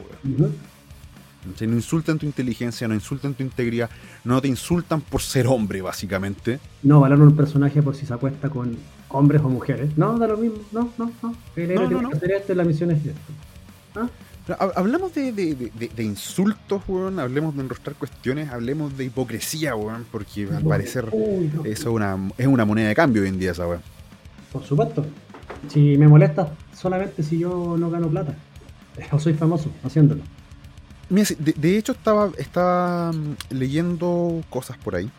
No 1.45 1.75
insultan 1.75 2.19
tu 2.19 2.25
inteligencia, 2.25 2.87
no 2.87 2.93
insultan 2.93 3.33
tu 3.33 3.41
integridad, 3.41 3.89
no 4.23 4.41
te 4.41 4.47
insultan 4.47 5.01
por 5.01 5.21
ser 5.21 5.47
hombre, 5.47 5.81
básicamente. 5.81 6.59
No 6.83 6.99
valoran 6.99 7.27
un 7.27 7.35
personaje 7.35 7.81
por 7.81 7.95
si 7.95 8.05
se 8.05 8.13
acuesta 8.13 8.49
con 8.49 8.77
hombres 9.09 9.41
o 9.41 9.49
mujeres. 9.49 9.97
No, 9.97 10.17
da 10.19 10.27
lo 10.27 10.37
mismo. 10.37 10.59
No, 10.71 10.91
no, 10.97 11.11
no. 11.23 11.35
El 11.55 11.73
no, 11.73 11.89
no, 11.89 12.01
no. 12.03 12.09
esto, 12.11 12.53
la 12.53 12.63
misión 12.63 12.91
es 12.91 12.99
esto. 13.05 13.33
¿Ah? 13.95 14.07
Hablamos 14.75 15.13
de, 15.13 15.31
de, 15.31 15.71
de, 15.95 16.03
insultos, 16.03 16.81
weón, 16.87 17.19
hablemos 17.19 17.55
de 17.55 17.61
enrostrar 17.61 17.95
cuestiones, 17.95 18.49
hablemos 18.49 18.97
de 18.97 19.05
hipocresía, 19.05 19.75
weón, 19.75 20.05
porque 20.11 20.47
al 20.51 20.63
parecer 20.63 21.05
eso 21.63 21.63
es 21.63 21.85
una, 21.85 22.17
es 22.37 22.47
una 22.47 22.65
moneda 22.65 22.89
de 22.89 22.95
cambio 22.95 23.21
hoy 23.21 23.29
en 23.29 23.39
día 23.39 23.51
esa 23.51 23.67
weón. 23.67 23.81
Por 24.51 24.63
supuesto. 24.63 25.05
Si 25.69 25.97
me 25.97 26.07
molesta 26.07 26.53
solamente 26.75 27.23
si 27.23 27.39
yo 27.39 27.77
no 27.77 27.89
gano 27.89 28.07
plata. 28.09 28.35
O 29.11 29.19
soy 29.19 29.33
famoso 29.33 29.71
haciéndolo 29.83 30.21
de, 31.11 31.77
hecho 31.77 31.91
estaba, 31.91 32.31
estaba 32.37 33.11
mm, 33.11 33.35
leyendo 33.49 34.41
cosas 34.49 34.77
por 34.77 34.95
ahí. 34.95 35.09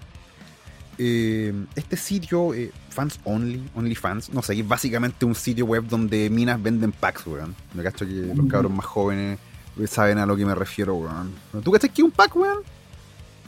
Eh, 0.98 1.52
este 1.74 1.96
sitio, 1.96 2.54
eh, 2.54 2.70
Fans 2.90 3.20
Only, 3.24 3.68
Only 3.74 3.94
Fans, 3.94 4.32
no 4.32 4.42
sé, 4.42 4.58
es 4.58 4.66
básicamente 4.66 5.24
un 5.24 5.34
sitio 5.34 5.66
web 5.66 5.84
donde 5.88 6.30
minas 6.30 6.62
venden 6.62 6.92
packs, 6.92 7.26
weón. 7.26 7.54
Me 7.74 7.82
cacho 7.82 8.06
que 8.06 8.32
los 8.34 8.46
cabros 8.46 8.72
más 8.72 8.86
jóvenes 8.86 9.38
saben 9.86 10.18
a 10.18 10.26
lo 10.26 10.36
que 10.36 10.46
me 10.46 10.54
refiero, 10.54 10.94
weón. 10.94 11.32
¿Tú 11.62 11.72
cachas 11.72 11.90
que 11.90 12.02
es 12.02 12.04
un 12.04 12.10
pack, 12.10 12.36
weón? 12.36 12.58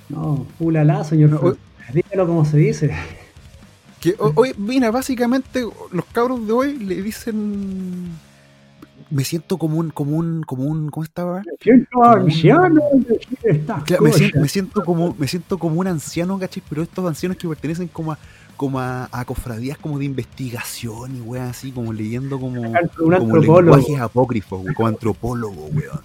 No, 0.09 0.47
ulala, 0.59 1.05
señor. 1.05 1.57
Dígalo 1.93 2.27
como 2.27 2.45
se 2.45 2.59
dice. 2.59 2.95
Que, 4.01 4.15
oye, 4.19 4.55
mira, 4.59 4.91
básicamente 4.91 5.67
los 5.93 6.05
cabros 6.07 6.47
de 6.47 6.53
hoy 6.53 6.79
le 6.79 7.03
dicen 7.03 8.11
me 9.15 9.23
siento 9.23 9.59
como 9.59 9.79
un, 9.79 9.91
como 9.91 10.17
un, 10.17 10.43
como 10.43 10.65
un, 10.65 10.91
¿cómo 10.91 11.05
estaba? 11.05 11.39
Me 11.39 11.53
siento 11.61 12.03
anciano 12.03 12.81
me, 14.01 14.49
siento, 14.49 14.85
como, 14.85 15.15
me 15.17 15.29
siento 15.29 15.57
como 15.57 15.79
un 15.81 15.87
anciano, 15.87 16.37
¿cachai? 16.37 16.65
Pero 16.69 16.83
estos 16.83 17.07
ancianos 17.07 17.39
que 17.39 17.47
pertenecen 17.47 17.87
como 17.87 18.13
a, 18.13 18.19
como 18.57 18.81
a, 18.81 19.25
cofradías 19.25 19.79
como 19.79 20.01
de 20.01 20.07
investigación 20.07 21.17
y 21.17 21.21
weón, 21.21 21.47
así 21.47 21.71
como 21.71 21.93
leyendo 21.93 22.41
como, 22.41 22.61
como 22.99 23.41
lenguajes 23.41 24.01
apócrifos, 24.01 24.65
como 24.75 24.89
antropólogo, 24.89 25.67
weón. 25.67 26.01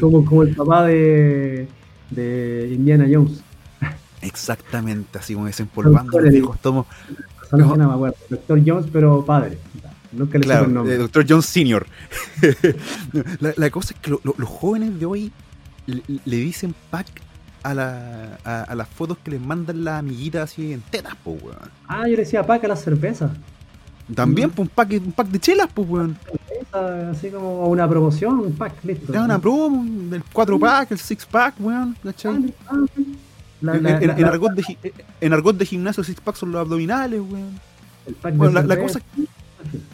Como, 0.00 0.24
como 0.24 0.42
el 0.42 0.56
papá 0.56 0.86
de, 0.86 1.68
de 2.10 2.72
Indiana 2.72 3.06
Jones. 3.10 3.42
Exactamente, 4.22 5.18
así 5.18 5.34
como 5.34 5.44
desempolvando 5.44 6.18
los 6.18 6.32
viejos 6.32 6.58
tomos. 6.60 6.86
No, 7.52 7.76
no 7.76 7.88
me 7.88 7.94
acuerdo, 7.94 8.16
Doctor 8.30 8.62
Jones, 8.66 8.86
pero 8.90 9.22
padre. 9.24 9.58
Nunca 10.12 10.38
le 10.38 10.44
claro, 10.44 10.84
el 10.84 10.90
eh, 10.90 10.96
Doctor 10.96 11.24
John 11.28 11.42
Senior. 11.42 11.86
la, 13.40 13.70
cosa 13.70 13.94
es 13.94 14.00
que 14.00 14.10
los 14.10 14.48
jóvenes 14.48 14.98
de 14.98 15.06
hoy 15.06 15.32
le, 15.86 16.36
dicen 16.36 16.74
pack 16.90 17.06
a, 17.62 17.74
la, 17.74 18.38
a, 18.44 18.74
las 18.74 18.88
fotos 18.88 19.18
que 19.18 19.32
les 19.32 19.40
mandan 19.40 19.84
las 19.84 19.98
amiguitas 19.98 20.50
así 20.50 20.72
en 20.72 20.80
tetas, 20.82 21.14
po, 21.16 21.32
weón. 21.32 21.70
Ah, 21.88 22.02
yo 22.02 22.10
le 22.10 22.18
decía 22.18 22.44
pack 22.44 22.64
a 22.64 22.68
la 22.68 22.76
cerveza. 22.76 23.32
También, 24.14 24.50
pues, 24.50 24.68
un 24.68 24.74
pack, 24.74 24.92
un 25.04 25.12
pack 25.12 25.28
de 25.28 25.40
chelas, 25.40 25.68
pues, 25.72 25.88
weón. 25.88 26.16
Así 27.10 27.30
como 27.30 27.66
una 27.66 27.88
promoción, 27.88 28.38
un 28.40 28.52
pack, 28.52 28.84
listo. 28.84 29.12
Te 29.12 29.18
una 29.18 29.38
promo, 29.38 30.14
el 30.14 30.22
4 30.32 30.58
pack, 30.58 30.92
el 30.92 30.98
6 30.98 31.26
pack, 31.30 31.54
weón, 31.58 31.96
¿cachai? 32.02 32.54
En, 33.62 34.24
argot 34.24 34.52
de, 34.52 34.94
en 35.20 35.32
argot 35.32 35.56
de 35.56 35.64
gimnasio, 35.64 36.04
6 36.04 36.20
pack 36.22 36.36
son 36.36 36.52
los 36.52 36.60
abdominales, 36.60 37.20
weón. 37.20 37.58
El 38.06 38.14
pack 38.14 38.36
bueno, 38.36 38.62
la, 38.62 38.78
cosa 38.78 39.00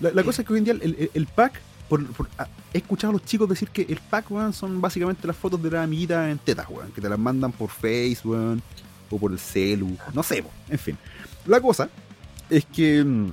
la, 0.01 0.23
cosa 0.23 0.43
es 0.43 0.49
que 0.49 0.53
hoy 0.53 0.59
en 0.59 0.65
día 0.65 0.75
el, 1.15 1.27
pack, 1.27 1.61
por, 1.89 2.05
ah, 2.39 2.49
he 2.73 2.79
escuchado 2.79 3.11
a 3.11 3.13
los 3.15 3.25
chicos 3.25 3.49
decir 3.49 3.69
que 3.69 3.83
el 3.83 3.99
pack, 3.99 4.31
weón, 4.31 4.53
son 4.53 4.81
básicamente 4.81 5.27
las 5.27 5.37
fotos 5.37 5.63
de 5.63 5.71
la 5.71 5.83
amiguita 5.83 6.31
en 6.31 6.39
tetas, 6.39 6.67
weón, 6.69 6.91
que 6.93 7.01
te 7.01 7.09
las 7.09 7.19
mandan 7.19 7.53
por 7.53 7.71
Face, 7.71 8.19
weón, 8.25 8.63
o 9.11 9.19
por 9.19 9.33
el 9.33 9.39
celu, 9.39 9.97
no 10.15 10.23
sé, 10.23 10.45
en 10.69 10.79
fin. 10.79 10.99
La 11.47 11.61
cosa 11.61 11.89
es 12.49 12.65
que 12.65 13.05
mm, 13.05 13.33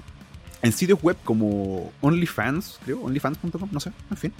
en 0.61 0.71
sitios 0.71 1.01
web 1.01 1.17
como 1.23 1.91
OnlyFans, 2.01 2.80
creo, 2.84 3.01
onlyfans.com, 3.01 3.69
no 3.71 3.80
sé, 3.80 3.91
en 4.11 4.17
fin, 4.17 4.34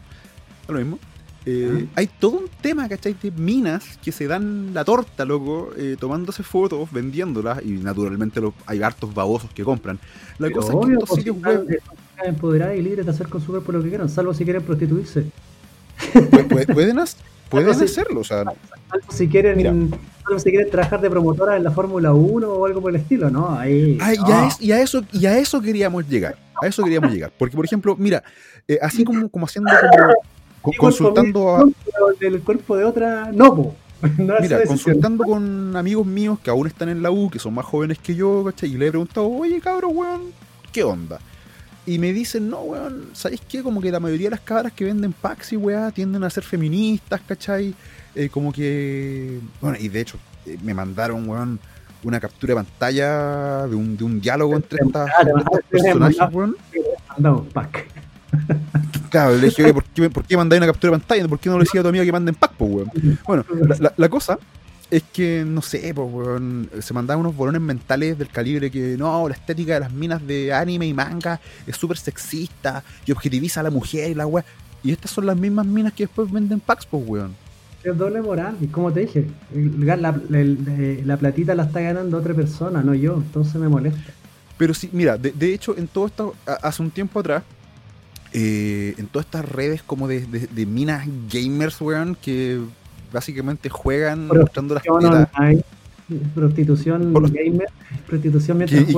es 0.63 0.69
lo 0.69 0.79
mismo. 0.79 0.99
Eh, 1.45 1.87
hay 1.95 2.07
todo 2.07 2.31
un 2.31 2.49
tema, 2.61 2.87
¿cachai? 2.89 3.15
De 3.21 3.31
minas 3.31 3.97
que 4.03 4.11
se 4.11 4.27
dan 4.27 4.73
la 4.73 4.83
torta, 4.83 5.25
loco, 5.25 5.71
eh, 5.77 5.95
tomándose 5.99 6.43
fotos, 6.43 6.91
vendiéndolas, 6.91 7.63
y 7.63 7.71
naturalmente 7.71 8.41
hay 8.65 8.81
hartos 8.81 9.13
babosos 9.13 9.51
que 9.53 9.63
compran. 9.63 9.99
La 10.37 10.51
cosa 10.51 10.73
es 10.73 10.85
que 10.85 10.93
estos 10.93 11.15
sitios 11.15 11.37
web. 11.41 11.81
Empoderadas 12.23 12.77
y 12.77 12.81
libres 12.81 13.05
de 13.05 13.11
hacer 13.11 13.29
con 13.29 13.41
su 13.41 13.53
por 13.63 13.73
lo 13.73 13.81
que 13.81 13.87
quieran, 13.87 14.09
salvo 14.09 14.33
si 14.33 14.43
quieren 14.43 14.61
prostituirse. 14.61 15.25
pueden, 16.69 16.99
hacerlo, 17.69 18.19
o 18.19 18.23
sea. 18.23 18.43
Salvo 18.43 18.55
si 19.09 19.29
quieren. 19.29 19.91
si 20.37 20.49
quieren 20.49 20.69
trabajar 20.69 20.99
de 20.99 21.09
promotora 21.09 21.55
en 21.55 21.63
la 21.63 21.71
Fórmula 21.71 22.13
1 22.13 22.49
o 22.49 22.65
algo 22.65 22.81
por 22.81 22.89
el 22.89 22.97
estilo, 22.97 23.29
¿no? 23.29 23.57
Ahí. 23.57 23.97
y, 24.59 24.71
a 24.71 24.81
eso, 24.81 25.01
y 25.13 25.25
a 25.25 25.39
eso 25.39 25.61
queríamos 25.61 26.07
llegar. 26.09 26.37
A 26.61 26.67
eso 26.67 26.83
queríamos 26.83 27.13
llegar. 27.13 27.31
Porque, 27.37 27.55
por 27.55 27.63
ejemplo, 27.63 27.95
mira, 27.97 28.21
eh, 28.67 28.77
así 28.81 29.05
como, 29.05 29.29
como 29.29 29.45
haciendo 29.45 29.71
como 29.71 30.13
consultando 30.62 31.55
a. 31.55 31.66
El 32.20 32.41
cuerpo 32.41 32.76
de 32.76 32.86
otra, 32.86 33.32
no, 33.34 33.76
Mira, 34.41 34.64
consultando 34.66 35.24
con 35.26 35.76
amigos 35.76 36.05
míos 36.05 36.39
que 36.41 36.49
aún 36.49 36.68
están 36.68 36.89
en 36.89 37.01
la 37.01 37.12
U, 37.12 37.30
que 37.30 37.39
son 37.39 37.53
más 37.53 37.66
jóvenes 37.66 37.99
que 37.99 38.16
yo, 38.16 38.43
¿cachai? 38.45 38.74
Y 38.74 38.78
le 38.78 38.88
he 38.88 38.89
preguntado, 38.89 39.28
oye, 39.28 39.60
cabrón, 39.60 39.91
weón, 39.95 40.22
¿qué 40.72 40.84
onda? 40.84 41.20
Y 41.86 41.97
me 41.97 42.14
dicen, 42.14 42.49
no, 42.49 42.62
weón, 42.62 43.10
¿sabes 43.14 43.41
qué? 43.47 43.62
Como 43.62 43.82
que 43.82 43.91
la 43.91 43.99
mayoría 43.99 44.28
de 44.28 44.32
las 44.32 44.41
cabras 44.41 44.72
que 44.74 44.86
venden 44.86 45.12
packs 45.12 45.53
y 45.53 45.57
weá 45.57 45.91
tienden 45.91 46.24
a 46.24 46.30
ser 46.30 46.43
feministas, 46.43 47.20
¿cachai? 47.28 47.74
Eh, 48.16 48.30
como 48.30 48.53
que. 48.53 49.39
Bueno, 49.60 49.78
y 49.80 49.89
de 49.89 50.01
hecho, 50.01 50.18
eh, 50.45 50.57
me 50.64 50.74
mandaron, 50.74 51.28
weón, 51.28 51.60
una 52.03 52.20
captura 52.20 52.53
de 52.53 52.64
pantalla 52.64 53.68
de 53.68 53.76
un, 53.76 53.97
de 53.97 54.03
un 54.03 54.22
diálogo 54.22 54.55
entre 54.55 54.80
estas, 54.86 55.10
personajes, 55.70 56.20
weón. 56.32 56.55
Pack. 57.53 57.88
Claro, 59.10 59.36
le 59.36 59.47
dije, 59.47 59.74
¿por 59.74 59.84
qué, 59.86 60.10
¿por 60.10 60.24
qué 60.24 60.38
mandáis 60.38 60.60
una 60.60 60.68
captura 60.68 60.93
de 60.93 60.99
pantalla? 60.99 61.28
¿Por 61.28 61.39
qué 61.39 61.49
no 61.49 61.57
le 61.57 61.64
decía 61.64 61.82
a 61.82 61.84
tu 61.84 61.89
amigo 61.89 62.05
que 62.05 62.12
manden 62.12 62.36
pack, 62.36 62.53
pues, 62.57 62.72
weón? 62.72 62.91
Bueno, 63.26 63.45
la, 63.97 64.10
cosa 64.10 64.38
es 64.91 65.03
que, 65.12 65.43
no 65.45 65.62
sé, 65.62 65.93
pues, 65.93 66.07
weón, 66.12 66.70
se 66.80 66.93
mandaban 66.93 67.22
unos 67.22 67.36
bolones 67.36 67.62
mentales 67.62 68.18
del 68.18 68.30
calibre 68.30 68.70
que, 68.70 68.95
no, 68.97 69.28
la 69.28 69.36
estética 69.36 69.74
de 69.76 69.80
las 69.82 69.91
minas 69.91 70.26
de 70.26 70.53
anime 70.53 70.86
y 70.88 70.93
manga 70.93 71.39
es 71.66 71.76
súper 71.76 71.97
sexista 71.97 72.84
y 73.05 73.12
objetiviza 73.12 73.62
a 73.62 73.64
la 73.64 73.72
mujer 73.72 74.12
y 74.12 74.16
la 74.16 74.28
weón. 74.28 74.45
Y 74.84 74.91
estas 74.91 75.12
son 75.12 75.26
las 75.26 75.36
mismas 75.36 75.66
minas 75.66 75.93
que 75.93 76.03
después 76.03 76.32
venden 76.32 76.60
packs, 76.60 76.86
pues, 76.86 77.03
weón. 77.05 77.36
Es 77.84 77.97
doble 77.97 78.22
moral, 78.22 78.57
y 78.60 78.68
como 78.68 78.91
te 78.91 79.01
dije, 79.01 79.26
la, 79.53 81.18
platita 81.18 81.55
la 81.55 81.64
está 81.64 81.80
ganando 81.80 82.18
otra 82.18 82.34
persona, 82.34 82.82
no 82.82 82.93
yo, 82.93 83.16
entonces 83.16 83.55
me 83.55 83.70
molesta. 83.70 84.14
Pero 84.57 84.74
sí, 84.74 84.89
mira, 84.91 85.18
de, 85.18 85.53
hecho, 85.53 85.78
en 85.78 85.88
todo 85.88 86.07
esto, 86.07 86.36
hace 86.45 86.82
un 86.82 86.91
tiempo 86.91 87.22
atrás, 87.22 87.43
eh, 88.34 88.95
en 88.97 89.07
todas 89.07 89.25
estas 89.25 89.45
redes 89.45 89.82
como 89.84 90.07
de, 90.07 90.25
minas 90.67 91.07
gamers, 91.32 91.82
weón, 91.82 92.15
que 92.21 92.59
básicamente 93.11 93.69
juegan 93.69 94.27
mostrando 94.27 94.75
las 94.75 94.84
tetas. 94.84 95.30
Prostitución 96.34 97.13
gamer, 97.13 97.67
prostitución 98.07 98.57
mientras 98.57 98.89
y, 98.89 98.93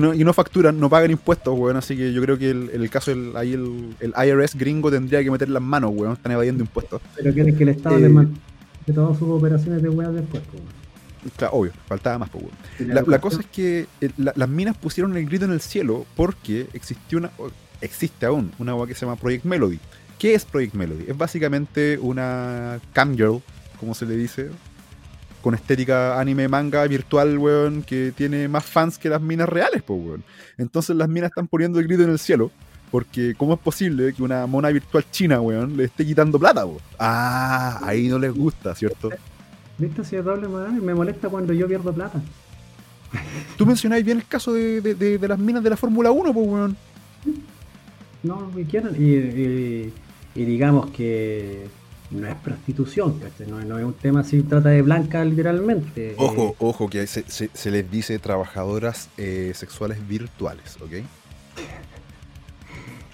no, 0.00 0.14
y, 0.14 0.24
no, 0.24 0.32
facturan, 0.32 0.78
no 0.78 0.88
pagan 0.88 1.10
impuestos, 1.10 1.58
weón. 1.58 1.76
Así 1.76 1.96
que 1.96 2.12
yo 2.12 2.22
creo 2.22 2.38
que 2.38 2.50
el, 2.50 2.70
el 2.72 2.88
caso, 2.88 3.10
el, 3.10 3.36
ahí 3.36 3.52
el, 3.52 3.96
el, 3.98 4.14
IRS 4.16 4.54
gringo 4.54 4.88
tendría 4.88 5.24
que 5.24 5.30
meter 5.30 5.48
las 5.48 5.62
manos, 5.62 5.90
weón. 5.92 6.12
Están 6.12 6.32
evadiendo 6.32 6.62
impuestos. 6.62 7.02
Pero 7.16 7.34
quieren 7.34 7.56
que 7.56 7.64
el 7.64 7.68
Estado 7.70 7.98
le 7.98 8.06
eh, 8.06 8.28
de 8.86 8.92
todas 8.92 9.18
sus 9.18 9.28
operaciones 9.28 9.82
de 9.82 9.88
weón 9.88 10.14
después, 10.14 10.42
weón. 10.52 10.66
Claro, 11.36 11.54
obvio, 11.56 11.72
faltaba 11.86 12.18
más, 12.18 12.30
weón. 12.32 12.50
La, 12.78 13.02
la, 13.02 13.20
cosa 13.20 13.40
es 13.40 13.46
que 13.46 13.86
eh, 14.00 14.10
las 14.16 14.48
minas 14.48 14.76
pusieron 14.76 15.16
el 15.16 15.26
grito 15.26 15.46
en 15.46 15.50
el 15.50 15.60
cielo 15.60 16.06
porque 16.14 16.68
existió 16.74 17.18
una, 17.18 17.30
existe 17.80 18.26
aún 18.26 18.52
una 18.58 18.74
weá 18.74 18.86
que 18.86 18.94
se 18.94 19.06
llama 19.06 19.16
Project 19.16 19.44
Melody. 19.44 19.78
¿Qué 20.18 20.34
es 20.34 20.44
Project 20.44 20.74
Melody? 20.74 21.04
Es 21.08 21.16
básicamente 21.16 21.98
una 22.00 22.80
camgirl, 22.92 23.42
como 23.78 23.94
se 23.94 24.06
le 24.06 24.16
dice, 24.16 24.50
con 25.42 25.54
estética 25.54 26.18
anime 26.18 26.48
manga 26.48 26.84
virtual, 26.86 27.38
weón, 27.38 27.82
que 27.82 28.12
tiene 28.16 28.48
más 28.48 28.64
fans 28.64 28.98
que 28.98 29.08
las 29.08 29.20
minas 29.20 29.48
reales, 29.48 29.82
pues, 29.82 30.00
weón. 30.02 30.24
Entonces 30.58 30.96
las 30.96 31.08
minas 31.08 31.30
están 31.30 31.48
poniendo 31.48 31.78
el 31.78 31.86
grito 31.86 32.02
en 32.02 32.10
el 32.10 32.18
cielo. 32.18 32.50
Porque, 32.90 33.34
¿cómo 33.36 33.54
es 33.54 33.60
posible 33.60 34.12
que 34.12 34.22
una 34.22 34.46
mona 34.46 34.70
virtual 34.70 35.04
china, 35.10 35.40
weón, 35.40 35.76
le 35.76 35.84
esté 35.84 36.06
quitando 36.06 36.38
plata, 36.38 36.64
weón? 36.64 36.80
Ah, 36.98 37.80
ahí 37.82 38.08
no 38.08 38.18
les 38.18 38.32
gusta, 38.32 38.74
¿cierto? 38.74 39.10
¿Viste 39.78 40.04
si 40.04 40.16
doble 40.16 40.48
Me 40.48 40.94
molesta 40.94 41.28
cuando 41.28 41.52
yo 41.52 41.68
pierdo 41.68 41.92
plata. 41.92 42.22
Tú 43.56 43.66
mencionáis 43.66 44.04
bien 44.04 44.18
el 44.18 44.26
caso 44.26 44.52
de, 44.52 45.18
las 45.28 45.38
minas 45.38 45.62
de 45.62 45.70
la 45.70 45.76
Fórmula 45.76 46.10
1, 46.10 46.32
pues, 46.32 46.46
weón. 46.48 46.76
No, 48.26 48.50
me 48.54 48.64
quieran. 48.64 48.94
y 48.96 49.92
digamos 50.34 50.90
que 50.90 51.68
no 52.10 52.26
es 52.26 52.34
prostitución, 52.36 53.20
no, 53.48 53.60
no, 53.64 53.78
es 53.78 53.84
un 53.84 53.94
tema 53.94 54.20
así, 54.20 54.42
trata 54.42 54.68
de 54.70 54.82
blanca 54.82 55.24
literalmente. 55.24 56.14
Ojo, 56.18 56.54
ojo, 56.58 56.88
que 56.88 57.06
se, 57.06 57.24
se, 57.28 57.70
les 57.70 57.90
dice 57.90 58.18
trabajadoras 58.18 59.08
eh, 59.16 59.52
sexuales 59.54 60.06
virtuales, 60.06 60.76
¿ok? 60.80 61.04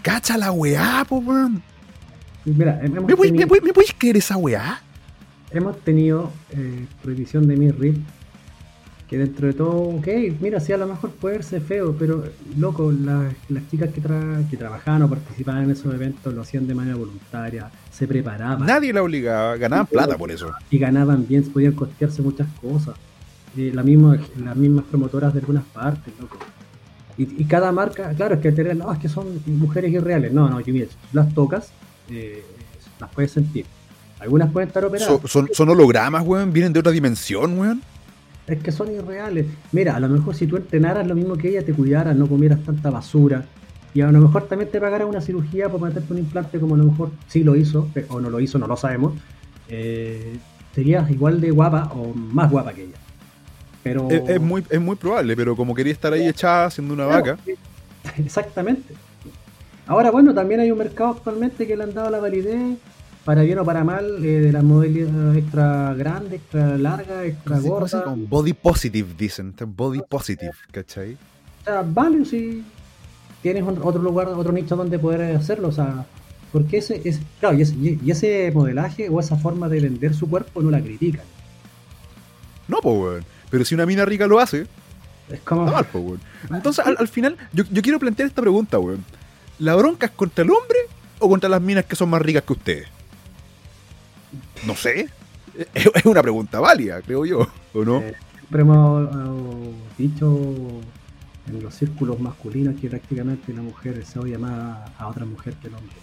¡Cacha 0.03 0.37
la 0.37 0.53
weá, 0.53 1.05
po, 1.09 1.21
man! 1.21 1.63
Mira, 2.45 2.81
hemos 2.83 3.05
¿Me, 3.05 3.15
tenido, 3.15 3.47
¿me, 3.47 3.73
puedes 3.73 3.95
creer 3.97 4.17
esa 4.17 4.37
weá? 4.37 4.83
Hemos 5.53 5.79
tenido 5.81 6.31
eh, 6.51 6.87
prohibición 7.03 7.47
de 7.47 7.57
Mirrip 7.57 7.97
que 9.13 9.19
dentro 9.19 9.47
de 9.47 9.53
todo, 9.53 9.73
ok, 9.73 10.09
mira, 10.41 10.59
sí, 10.59 10.73
a 10.73 10.79
lo 10.79 10.87
mejor 10.87 11.11
puede 11.11 11.37
verse 11.37 11.61
feo, 11.61 11.95
pero 11.99 12.25
loco, 12.57 12.91
las, 12.91 13.35
chicas 13.71 13.91
que, 13.93 14.01
que 14.01 14.57
trabajaban 14.57 15.03
o 15.03 15.11
participaban 15.11 15.65
en 15.65 15.73
esos 15.73 15.93
eventos 15.93 16.33
lo 16.33 16.41
hacían 16.41 16.67
de 16.67 16.75
manera 16.75 16.97
voluntaria, 16.97 17.71
se 17.91 18.09
preparaban. 18.09 18.67
Nadie 18.67 18.91
la 18.91 19.03
obligaba, 19.03 19.59
ganaban 19.59 19.87
plata 19.87 20.17
por 20.17 20.31
eso. 20.31 20.51
Y 20.71 20.79
ganaban 20.79 21.27
bien, 21.29 21.45
podían 21.45 21.73
costearse 21.75 22.23
muchas 22.23 22.49
cosas. 22.59 22.95
Eh, 23.55 23.71
la 23.75 23.83
misma, 23.83 24.19
las 24.43 24.57
mismas 24.57 24.87
promotoras 24.87 25.35
de 25.35 25.41
algunas 25.41 25.65
partes, 25.65 26.15
loco. 26.19 26.39
Y, 27.19 27.45
cada 27.45 27.71
marca, 27.71 28.15
claro, 28.15 28.37
es 28.37 28.41
que 28.41 28.51
te 28.51 28.75
no, 28.75 28.91
es 28.91 28.99
que 28.99 29.11
son 29.11 29.43
mujeres 29.45 29.93
irreales. 29.93 30.33
No, 30.33 30.49
no, 30.49 30.65
que 30.65 30.73
mira, 30.73 30.87
las 31.13 31.35
tocas, 31.35 31.71
eh, 32.09 32.43
las 32.99 33.11
puedes 33.11 33.31
sentir. 33.31 33.67
Algunas 34.21 34.51
pueden 34.51 34.69
estar 34.69 34.83
operadas. 34.87 35.21
son, 35.31 35.51
son 35.53 35.69
hologramas, 35.69 36.27
weón, 36.27 36.51
vienen 36.51 36.73
de 36.73 36.81
otra 36.81 36.93
dimensión, 36.93 37.59
weón. 37.59 37.83
Es 38.47 38.63
que 38.63 38.73
son 38.73 38.93
irreales. 38.93 39.47
Mira, 39.71 39.97
a 39.97 40.01
lo 40.01 40.09
mejor 40.09 40.35
si 40.35 40.47
tú 40.47 40.57
entrenaras 40.57 41.07
lo 41.07 41.15
mismo 41.15 41.37
que 41.37 41.51
ella, 41.51 41.65
te 41.65 41.73
cuidaras, 41.73 42.17
no 42.17 42.27
comieras 42.27 42.63
tanta 42.63 42.91
basura. 42.91 43.45
Y 43.95 44.01
a 44.01 44.11
lo 44.11 44.21
mejor 44.21 44.49
también 44.49 44.71
te 44.71 44.81
pagaras 44.81 45.09
una 45.09 45.21
cirugía 45.21 45.69
por 45.69 45.81
meterte 45.81 46.13
un 46.13 46.19
implante 46.19 46.59
como 46.59 46.75
a 46.75 46.79
lo 46.79 46.85
mejor 46.85 47.11
sí 47.29 47.45
lo 47.45 47.55
hizo, 47.55 47.89
o 48.09 48.21
no 48.21 48.31
lo 48.31 48.41
hizo, 48.41 48.59
no 48.59 48.67
lo 48.67 48.77
sabemos. 48.77 49.15
Eh, 49.69 50.37
serías 50.75 51.11
igual 51.11 51.41
de 51.41 51.51
guapa 51.51 51.93
o 51.95 52.15
más 52.15 52.51
guapa 52.51 52.73
que 52.73 52.85
ella. 52.85 52.97
Pero... 53.83 54.09
Es, 54.11 54.41
muy, 54.41 54.65
es 54.71 54.81
muy 54.81 54.97
probable, 54.97 55.37
pero 55.37 55.57
como 55.57 55.75
quería 55.75 55.93
estar 55.93 56.13
ahí 56.13 56.27
echada 56.27 56.67
haciendo 56.67 56.95
una 56.95 57.07
vaca. 57.07 57.39
Exactamente. 58.19 58.95
Ahora, 59.87 60.11
bueno, 60.11 60.33
también 60.33 60.61
hay 60.61 60.71
un 60.71 60.79
mercado 60.79 61.11
actualmente 61.11 61.67
que 61.67 61.77
le 61.77 61.85
han 61.85 61.95
dado 61.95 62.11
la 62.11 62.19
validez 62.19 62.79
para 63.25 63.43
bien 63.43 63.59
o 63.59 63.65
para 63.65 63.85
mal, 63.85 64.25
eh, 64.25 64.41
de 64.41 64.53
la 64.53 64.63
modalidad 64.63 65.37
extra 65.37 65.95
grande, 65.95 66.37
extra 66.37 66.77
larga, 66.77 67.25
extra 67.25 67.59
gorda. 67.59 68.05
body 68.17 68.53
positive, 68.53 69.15
dicen, 69.17 69.55
body 69.67 70.01
positive, 70.09 70.55
¿cachai? 70.71 71.15
O 71.15 71.65
sea, 71.65 71.83
vale 71.83 72.25
si 72.25 72.65
tienes 73.43 73.65
otro 73.83 74.03
lugar, 74.03 74.29
otro 74.29 74.53
nicho 74.53 74.77
donde 74.77 74.99
poder 74.99 75.37
hacerlo, 75.37 75.69
o 75.69 75.73
sea, 75.73 76.05
porque 76.51 76.79
ese, 76.79 77.01
es 77.05 77.21
claro, 77.41 77.57
y 77.57 77.63
ese, 77.63 77.75
y 77.77 78.11
ese 78.11 78.51
modelaje 78.53 79.09
o 79.09 79.21
esa 79.21 79.37
forma 79.37 79.69
de 79.69 79.81
vender 79.81 80.15
su 80.15 80.29
cuerpo 80.29 80.61
no 80.61 80.71
la 80.71 80.81
critican. 80.81 81.25
No, 82.69 82.79
pues, 82.81 82.97
weón. 82.97 83.25
Pero 83.51 83.65
si 83.65 83.75
una 83.75 83.87
mina 83.87 84.05
rica 84.05 84.27
lo 84.27 84.39
hace, 84.39 84.67
es 85.31 85.41
como... 85.41 85.67
mal, 85.67 85.87
pues, 85.91 86.05
weón. 86.05 86.21
Entonces, 86.51 86.85
al, 86.85 87.09
final, 87.09 87.37
yo, 87.53 87.65
yo, 87.71 87.83
quiero 87.83 87.99
plantear 87.99 88.29
esta 88.29 88.43
pregunta, 88.43 88.79
weón. 88.79 89.05
¿La 89.59 89.77
bronca 89.77 90.07
es 90.07 90.13
contra 90.13 90.45
el 90.45 90.51
hombre 90.51 90.79
o 91.19 91.29
contra 91.29 91.49
las 91.49 91.63
minas 91.63 91.85
que 91.85 91.95
son 91.97 92.11
más 92.11 92.21
ricas 92.21 92.43
que 92.43 92.53
ustedes? 92.53 92.89
No 94.67 94.77
sé. 94.77 95.09
Es 95.75 96.07
una 96.07 96.23
pregunta 96.23 96.61
válida, 96.61 97.03
creo 97.03 97.27
yo, 97.27 97.47
¿o 97.75 97.85
no? 97.85 97.99
Eh, 97.99 98.15
siempre 98.39 98.63
hemos 98.63 99.09
dicho 99.99 100.81
en 101.47 101.63
los 101.63 101.75
círculos 101.75 102.21
masculinos 102.21 102.81
que 102.81 102.89
prácticamente 102.89 103.53
la 103.53 103.63
mujer 103.63 104.05
se 104.07 104.19
odia 104.19 104.39
más 104.39 104.91
a 104.99 105.09
otra 105.09 105.25
mujer 105.25 105.55
que 105.55 105.69
el 105.69 105.75
hombre. 105.75 105.97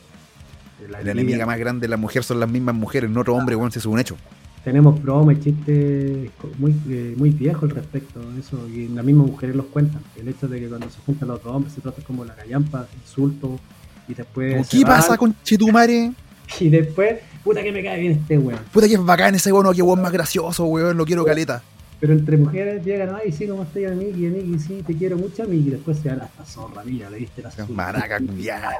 La, 0.89 1.11
enemiga 1.11 1.45
más 1.45 1.59
grande 1.59 1.81
de 1.81 1.89
la 1.89 1.97
mujer 1.97 2.23
son 2.23 2.39
las 2.39 2.49
mismas 2.49 2.75
mujeres, 2.75 3.09
no 3.09 3.21
otro 3.21 3.35
hombre, 3.35 3.55
bueno, 3.55 3.71
es 3.75 3.85
un 3.85 3.99
hecho. 3.99 4.15
Tenemos 4.63 5.01
bromas 5.01 5.37
y 5.37 5.41
chistes 5.41 6.31
muy, 6.57 6.73
eh, 6.89 7.15
muy 7.17 7.31
viejos 7.31 7.63
al 7.63 7.71
respecto 7.71 8.19
de 8.19 8.39
eso, 8.39 8.67
y 8.69 8.87
las 8.87 9.03
mismas 9.03 9.27
mujeres 9.27 9.55
los 9.55 9.65
cuentan. 9.67 10.01
El 10.15 10.27
hecho 10.27 10.47
de 10.47 10.59
que 10.59 10.67
cuando 10.67 10.89
se 10.89 10.99
juntan 11.05 11.29
los 11.29 11.43
dos 11.43 11.55
hombres 11.55 11.73
se 11.73 11.81
trata 11.81 12.01
como 12.03 12.23
la 12.23 12.35
gallampa, 12.35 12.87
insulto, 13.01 13.59
y 14.07 14.13
después. 14.13 14.67
¿Qué 14.69 14.81
pasa 14.81 15.17
con 15.17 15.35
Chetumare? 15.43 16.11
Y 16.59 16.69
después 16.69 17.17
Puta 17.43 17.63
que 17.63 17.71
me 17.71 17.81
cae 17.81 17.99
bien 17.99 18.11
este 18.13 18.37
weón. 18.37 18.59
Puta 18.71 18.87
que 18.87 18.95
es 18.95 19.03
bacán 19.03 19.35
ese 19.35 19.51
bono, 19.51 19.71
que 19.71 19.81
weón 19.81 20.01
más 20.01 20.11
gracioso, 20.11 20.65
weón, 20.65 20.97
lo 20.97 21.05
quiero 21.05 21.23
caleta. 21.23 21.63
Pero 21.99 22.13
entre 22.13 22.37
mujeres 22.37 22.83
llegan, 22.85 23.15
ay, 23.15 23.31
sí, 23.31 23.47
como 23.47 23.63
estoy 23.63 23.85
a 23.85 23.91
Miki, 23.91 24.27
a 24.27 24.29
Miki, 24.29 24.59
sí, 24.59 24.83
te 24.85 24.95
quiero 24.95 25.17
mucho 25.17 25.43
a 25.43 25.45
Miki, 25.45 25.67
y 25.69 25.71
después 25.71 25.97
se 25.99 26.09
da 26.09 26.25
esta 26.25 26.45
zorra, 26.45 26.83
mira, 26.83 27.09
le 27.09 27.17
diste 27.17 27.41
la 27.41 27.51
zorra. 27.51 27.73
Maraca, 27.73 28.19
ya. 28.39 28.71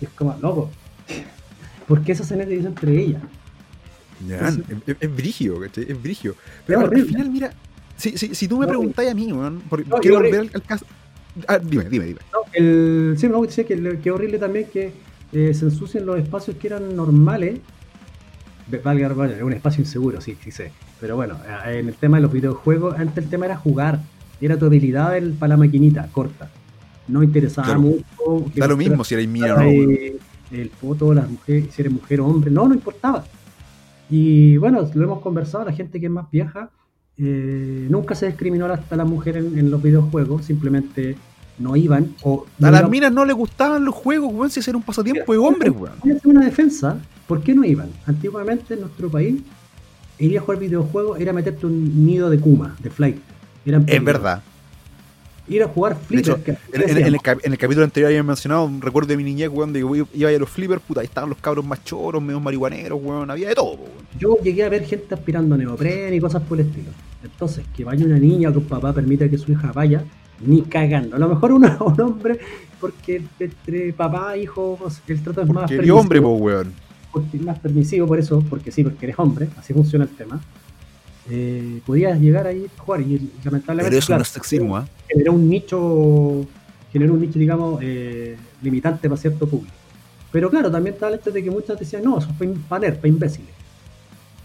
Es 0.00 0.08
como, 0.10 0.36
loco. 0.40 0.70
¿Por 1.86 2.02
qué 2.02 2.12
eso 2.12 2.24
se 2.24 2.36
dice 2.46 2.68
entre 2.68 2.98
ellas? 2.98 3.22
Ya, 4.26 4.48
es, 4.48 4.96
es, 5.00 5.14
brigio, 5.14 5.64
Es 5.64 6.02
brigio. 6.02 6.34
Pero 6.66 6.80
al 6.80 7.04
final, 7.04 7.30
mira, 7.30 7.52
si, 7.96 8.16
si, 8.18 8.34
si 8.34 8.48
tú 8.48 8.58
me 8.58 8.66
preguntáis 8.66 9.10
a 9.10 9.14
mí, 9.14 9.32
weón, 9.32 9.62
porque 9.68 9.88
quiero 10.00 10.16
volver 10.16 10.50
al, 10.52 10.62
caso. 10.62 10.86
Ah, 11.46 11.58
dime, 11.58 11.84
dime, 11.88 12.06
dime. 12.06 12.20
No, 12.32 12.40
el, 12.52 13.16
sí, 13.16 13.28
decía 13.28 13.64
que, 13.64 13.98
que 14.02 14.10
horrible 14.10 14.38
también 14.38 14.66
que 14.72 14.92
eh, 15.32 15.52
se 15.54 15.66
ensucian 15.66 16.06
los 16.06 16.18
espacios 16.18 16.56
que 16.56 16.68
eran 16.68 16.94
normales 16.96 17.60
valga, 18.82 19.26
es 19.26 19.42
un 19.42 19.52
espacio 19.52 19.82
inseguro, 19.82 20.20
sí, 20.20 20.36
sí 20.42 20.50
sé. 20.50 20.72
Pero 21.00 21.16
bueno, 21.16 21.36
eh, 21.66 21.78
en 21.78 21.88
el 21.88 21.94
tema 21.94 22.18
de 22.18 22.22
los 22.22 22.32
videojuegos, 22.32 22.98
antes 22.98 23.24
el 23.24 23.30
tema 23.30 23.46
era 23.46 23.56
jugar. 23.56 24.00
Era 24.40 24.56
tu 24.56 24.66
habilidad 24.66 25.20
para 25.38 25.50
la 25.50 25.56
maquinita, 25.56 26.08
corta. 26.12 26.48
No 27.08 27.22
interesaba 27.22 27.76
mucho. 27.76 28.04
Da 28.54 28.68
lo 28.68 28.76
mismo 28.76 29.02
si 29.02 29.14
eres 29.14 29.28
mía 29.28 29.54
o 29.54 29.62
no. 29.62 29.68
El 30.50 30.70
foto, 30.70 31.12
las 31.12 31.28
mujeres, 31.28 31.74
si 31.74 31.82
eres 31.82 31.92
mujer 31.92 32.20
o 32.20 32.26
hombre, 32.26 32.50
no, 32.50 32.68
no 32.68 32.74
importaba. 32.74 33.24
Y 34.08 34.56
bueno, 34.56 34.88
lo 34.94 35.04
hemos 35.04 35.20
conversado, 35.20 35.64
la 35.64 35.72
gente 35.72 35.98
que 36.00 36.06
es 36.06 36.12
más 36.12 36.30
vieja, 36.30 36.70
eh, 37.18 37.86
nunca 37.90 38.14
se 38.14 38.26
discriminó 38.26 38.66
a 38.66 38.96
las 38.96 39.06
mujeres 39.06 39.44
en, 39.44 39.70
los 39.70 39.82
videojuegos, 39.82 40.44
simplemente 40.44 41.16
no 41.58 41.76
iban. 41.76 42.14
O 42.22 42.46
a 42.62 42.70
las 42.70 42.88
minas 42.88 43.12
no 43.12 43.24
les 43.24 43.36
gustaban 43.36 43.84
los 43.84 43.94
juegos, 43.94 44.32
weón, 44.32 44.50
si 44.50 44.60
era 44.60 44.76
un 44.76 44.82
pasatiempo 44.82 45.32
de 45.32 45.38
hombres, 45.38 45.72
weón. 45.76 46.20
una 46.24 46.44
defensa 46.44 46.98
¿Por 47.28 47.42
qué 47.42 47.54
no 47.54 47.62
iban? 47.62 47.90
Antiguamente 48.06 48.72
en 48.72 48.80
nuestro 48.80 49.10
país, 49.10 49.36
ir 50.18 50.38
a 50.38 50.40
jugar 50.40 50.58
videojuegos 50.58 51.20
era 51.20 51.34
meterte 51.34 51.66
un 51.66 52.06
nido 52.06 52.30
de 52.30 52.40
Kuma, 52.40 52.74
de 52.82 52.88
Flight. 52.88 53.18
Eran 53.66 53.84
es 53.86 54.02
verdad. 54.02 54.42
ir 55.46 55.62
a 55.62 55.68
jugar 55.68 55.94
flipper. 55.94 56.58
en, 56.72 57.14
el, 57.52 57.58
capítulo 57.58 57.84
anterior 57.84 58.08
había 58.08 58.22
mencionado 58.22 58.64
un 58.64 58.80
recuerdo 58.80 59.08
de 59.08 59.18
mi 59.18 59.24
niñez, 59.24 59.50
weón, 59.50 59.74
de 59.74 59.80
que 59.80 60.06
iba 60.14 60.30
a 60.30 60.32
los 60.32 60.48
flippers, 60.48 60.80
puta, 60.80 61.00
ahí 61.00 61.06
estaban 61.06 61.28
los 61.28 61.38
cabros 61.38 61.66
más 61.66 61.84
choros, 61.84 62.22
medio 62.22 62.40
marihuaneros, 62.40 62.98
weón, 63.02 63.30
había 63.30 63.48
de 63.50 63.54
todo, 63.54 63.72
weón. 63.72 63.90
Yo 64.18 64.38
llegué 64.42 64.64
a 64.64 64.70
ver 64.70 64.86
gente 64.86 65.14
aspirando 65.14 65.54
a 65.54 65.58
neopren 65.58 66.14
y 66.14 66.20
cosas 66.20 66.42
por 66.42 66.58
el 66.58 66.66
estilo. 66.66 66.88
Entonces, 67.22 67.66
que 67.76 67.84
vaya 67.84 68.06
una 68.06 68.18
niña 68.18 68.48
o 68.48 68.52
que 68.52 68.58
un 68.58 68.64
papá 68.64 68.94
permita 68.94 69.28
que 69.28 69.36
su 69.36 69.52
hija 69.52 69.70
vaya, 69.72 70.02
ni 70.40 70.62
cagando. 70.62 71.16
A 71.16 71.18
lo 71.18 71.28
mejor 71.28 71.52
un 71.52 71.64
hombre, 72.00 72.38
porque 72.80 73.22
entre 73.38 73.92
papá 73.92 74.34
e 74.36 74.42
hijo 74.42 74.78
el 75.06 75.22
trato 75.22 75.42
es 75.42 75.48
más 75.48 75.68
permisivo. 75.68 75.98
hombre, 75.98 76.22
po, 76.22 76.30
weón. 76.34 76.72
Porque 77.12 77.36
es 77.36 77.42
más 77.42 77.58
permisivo 77.58 78.06
por 78.06 78.18
eso, 78.18 78.44
porque 78.48 78.70
sí, 78.70 78.84
porque 78.84 79.06
eres 79.06 79.18
hombre, 79.18 79.48
así 79.56 79.72
funciona 79.72 80.04
el 80.04 80.10
tema. 80.10 80.40
Eh, 81.30 81.80
podías 81.84 82.18
llegar 82.20 82.46
ahí 82.46 82.66
a 82.66 82.80
jugar 82.80 83.00
y 83.02 83.30
lamentablemente. 83.44 83.90
Pero 83.90 83.98
eso 83.98 84.14
no 84.14 84.22
es 84.22 84.28
sexismo, 84.28 84.78
¿eh? 84.78 84.82
Generó 85.08 85.32
un 85.32 85.48
nicho, 85.48 86.46
generó 86.92 87.14
un 87.14 87.20
nicho, 87.20 87.38
digamos, 87.38 87.80
eh, 87.82 88.36
limitante 88.62 89.08
para 89.08 89.20
cierto 89.20 89.46
público. 89.46 89.74
Pero 90.30 90.50
claro, 90.50 90.70
también 90.70 90.94
está 90.94 91.08
el 91.08 91.14
hecho 91.14 91.30
de 91.30 91.42
que 91.42 91.50
muchas 91.50 91.78
decían, 91.78 92.02
no, 92.04 92.18
eso 92.18 92.28
fue 92.36 92.48
para 92.68 92.92
para 92.94 93.08
imbéciles 93.08 93.58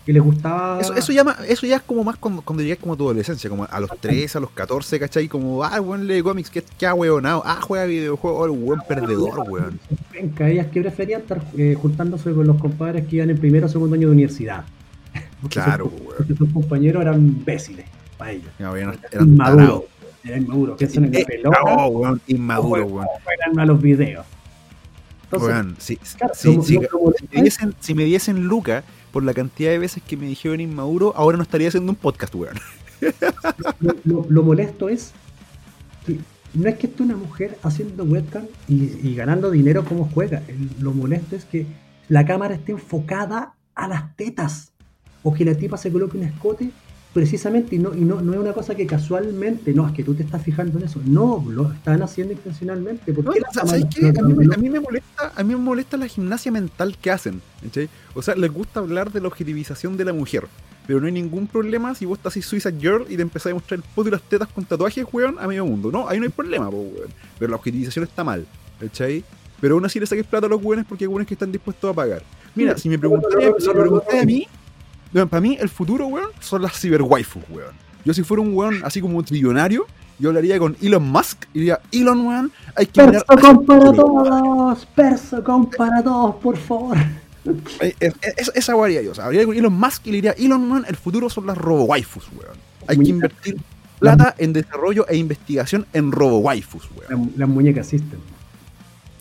que 0.06 0.12
les 0.12 0.22
gustaba. 0.22 0.82
Eso, 0.82 0.94
eso, 0.94 1.14
ya, 1.14 1.24
eso 1.48 1.66
ya 1.66 1.78
es 1.78 1.82
como 1.82 2.04
más 2.04 2.18
cuando, 2.18 2.42
cuando 2.42 2.62
llegas 2.62 2.80
como 2.80 2.94
a 2.94 2.98
tu 2.98 3.06
adolescencia, 3.06 3.50
como 3.50 3.66
a 3.70 3.80
los 3.80 3.90
13, 4.00 4.38
a 4.38 4.42
los 4.42 4.52
14, 4.52 5.00
¿cachai? 5.00 5.28
Como, 5.28 5.64
ah, 5.64 5.80
weón 5.80 6.08
lee 6.08 6.22
cómics, 6.22 6.50
que, 6.50 6.62
que 6.62 6.86
ha 6.86 6.94
weonado, 6.94 7.42
ah, 7.46 7.60
juega 7.62 7.86
videojuegos, 7.86 8.42
oh, 8.42 8.46
el 8.46 8.52
weón 8.52 8.82
perdedor, 8.88 9.50
weón. 9.50 9.80
Venga, 10.12 10.50
ellas 10.50 10.68
que 10.68 10.82
preferían 10.82 11.22
estar 11.22 11.42
eh, 11.58 11.76
juntándose 11.80 12.34
con 12.34 12.46
los 12.46 12.58
compadres 12.58 13.08
que 13.08 13.18
iban 13.18 13.30
en 13.30 13.38
primero 13.38 13.68
o 13.68 13.70
segundo 13.70 13.96
año 13.96 14.08
de 14.08 14.14
universidad. 14.14 14.66
claro, 15.50 15.86
weón. 15.86 16.16
Porque 16.18 16.36
sus 16.36 16.52
compañeros 16.52 17.02
eran 17.02 17.16
imbéciles 17.16 17.86
para 18.18 18.32
ellos. 18.32 18.52
No, 18.60 18.76
eran, 18.76 19.00
eran 19.12 19.28
inmaduros. 19.28 19.84
Eran 20.26 20.42
inmaduros, 20.42 20.78
piensan 20.78 21.06
en 21.06 21.14
la 21.14 21.26
pelota. 21.26 21.60
No, 21.66 21.88
weón, 21.88 22.22
inmaduro, 22.28 22.86
weón. 22.86 23.08
Eran 23.40 23.60
a 23.60 23.66
los 23.66 23.82
videos. 23.82 24.26
Entonces, 25.24 25.50
weón, 25.50 25.76
si, 25.80 25.98
si, 26.34 26.62
si, 26.62 26.80
me 26.80 27.42
diesen, 27.42 27.74
si 27.80 27.96
me 27.96 28.04
diesen 28.04 28.44
Luca 28.44 28.84
por 29.14 29.24
la 29.24 29.36
cantidad 29.36 29.70
de 29.70 29.78
veces 29.78 30.02
que 30.02 30.18
me 30.18 30.26
dijeron 30.26 30.60
inmaduro, 30.60 31.14
ahora 31.16 31.38
no 31.38 31.44
estaría 31.44 31.68
haciendo 31.68 31.92
un 31.92 31.96
podcast, 31.96 32.34
weón. 32.34 32.58
Lo, 34.04 34.44
molesto 34.44 34.90
es 34.90 35.12
que 36.04 36.18
no 36.56 36.68
es 36.68 36.78
que 36.78 36.88
esté 36.88 37.04
una 37.04 37.16
mujer 37.16 37.60
haciendo 37.62 38.06
webcam 38.06 38.48
y, 38.68 39.14
ganando 39.14 39.52
dinero 39.52 39.86
como 39.86 40.10
juega. 40.10 40.42
Lo 40.80 40.94
molesto 40.94 41.36
es 41.36 41.46
que 41.46 41.68
la 42.10 42.26
cámara 42.26 42.56
esté 42.56 42.72
enfocada 42.72 43.54
a 43.76 43.88
las 43.88 44.16
tetas. 44.16 44.72
O 45.22 45.34
que 45.34 45.46
la 45.46 45.54
tipa 45.54 45.78
se 45.78 45.92
coloque 45.92 46.18
un 46.18 46.24
escote 46.24 46.72
precisamente 47.14 47.76
y 47.76 47.80
no, 47.80 47.94
y 47.94 48.02
no, 48.02 48.22
no 48.22 48.34
es 48.34 48.40
una 48.40 48.54
cosa 48.54 48.76
que 48.76 48.88
casualmente, 48.88 49.74
no, 49.74 49.88
es 49.88 49.94
que 49.94 50.04
tú 50.04 50.16
te 50.16 50.24
estás 50.24 50.42
fijando 50.44 50.80
en 50.80 50.86
eso. 50.86 51.00
No, 51.06 51.46
lo 51.48 51.72
están 51.72 52.02
haciendo 52.02 52.34
intencionalmente. 52.34 53.14
¿Por 53.14 53.26
¿sabes 53.54 53.86
qué? 53.94 54.08
A, 54.08 54.24
mí, 54.24 54.48
a, 54.52 54.58
mí, 54.58 54.70
me 54.70 54.80
molesta, 54.80 55.32
a 55.36 55.44
mí 55.44 55.54
me 55.54 55.62
molesta 55.62 55.96
la 55.96 56.08
gimnasia 56.08 56.52
mental 56.52 56.98
que 57.00 57.12
hacen. 57.12 57.42
O 58.16 58.22
sea, 58.22 58.36
les 58.36 58.52
gusta 58.52 58.80
hablar 58.80 59.12
de 59.12 59.22
la 59.22 59.28
objetivización 59.28 59.96
de 59.96 60.06
la 60.06 60.14
mujer. 60.14 60.48
Pero 60.86 61.00
no 61.00 61.06
hay 61.06 61.14
ningún 61.14 61.48
problema 61.48 61.96
si 61.96 62.06
vos 62.06 62.18
estás 62.18 62.34
así 62.34 62.42
Suicide 62.42 62.78
Girl 62.78 63.06
y 63.08 63.16
te 63.16 63.22
empezás 63.22 63.52
a 63.52 63.56
mostrar 63.56 63.80
el 63.80 63.86
pot 63.96 64.06
y 64.08 64.12
las 64.12 64.22
tetas 64.22 64.50
con 64.50 64.66
tatuajes, 64.66 65.06
weón, 65.14 65.38
a 65.40 65.48
medio 65.48 65.66
mundo. 65.66 65.92
No, 65.92 66.10
ahí 66.10 66.20
no 66.20 66.26
hay 66.26 66.32
problema, 66.32 66.68
weón. 66.68 67.10
Pero 67.40 67.52
la 67.52 67.56
objetivización 67.56 68.04
está 68.04 68.24
mal, 68.24 68.46
¿cachai? 68.80 69.24
Pero 69.62 69.76
aún 69.76 69.86
así 69.86 69.98
le 69.98 70.06
saques 70.06 70.26
plata 70.26 70.48
a 70.48 70.50
los 70.50 70.62
weones 70.62 70.86
porque 70.86 71.06
hay 71.06 71.08
weones 71.08 71.28
que 71.28 71.36
están 71.36 71.52
dispuestos 71.52 71.90
a 71.90 71.94
pagar. 71.94 72.22
Mira, 72.54 72.78
si 72.78 72.90
me 72.90 73.00
preguntas 73.00 73.32
si 73.60 74.18
a 74.18 74.26
mí, 74.26 74.46
para 75.14 75.42
mí, 75.42 75.58
el 75.60 75.70
futuro, 75.70 76.08
weón, 76.08 76.30
son 76.40 76.62
las 76.62 76.80
ciberwaifus, 76.80 77.44
weón. 77.50 77.74
Yo 78.06 78.14
si 78.14 78.24
fuera 78.24 78.42
un 78.42 78.54
weón 78.54 78.82
así 78.84 79.00
como 79.00 79.18
un 79.18 79.24
trillonario, 79.24 79.86
yo 80.20 80.30
hablaría 80.30 80.60
con 80.60 80.76
Elon 80.82 81.04
Musk 81.04 81.46
y 81.54 81.60
diría, 81.60 81.80
Elon, 81.92 82.26
weón, 82.26 82.52
hay 82.76 82.88
que 82.88 83.02
Perso 83.04 83.26
con 83.26 83.66
para 83.66 83.94
todos, 83.94 84.86
perso 84.88 85.44
con 85.44 85.70
para 85.70 86.04
todos, 86.04 86.36
por 86.36 86.58
favor. 86.58 86.98
esa 88.00 88.74
guaría 88.74 89.02
yo, 89.02 89.12
o 89.12 89.16
sea, 89.16 89.26
hablaría 89.26 89.46
con 89.46 89.56
Elon 89.56 89.74
Musk 89.74 90.08
y 90.08 90.12
le 90.12 90.16
diría, 90.18 90.32
Elon, 90.32 90.70
weón, 90.70 90.86
el 90.88 90.96
futuro 90.96 91.30
son 91.30 91.46
las 91.46 91.58
robo-waifus, 91.58 92.30
weón. 92.36 92.58
Hay 92.88 92.98
que 92.98 93.10
invertir 93.10 93.58
plata 94.00 94.36
en 94.38 94.52
desarrollo 94.52 95.08
e 95.08 95.16
investigación 95.16 95.86
en 95.94 96.12
robo-waifus, 96.12 96.90
weón. 96.96 97.34
Las 97.38 97.48
muñecas 97.48 97.94
existen. 97.94 98.20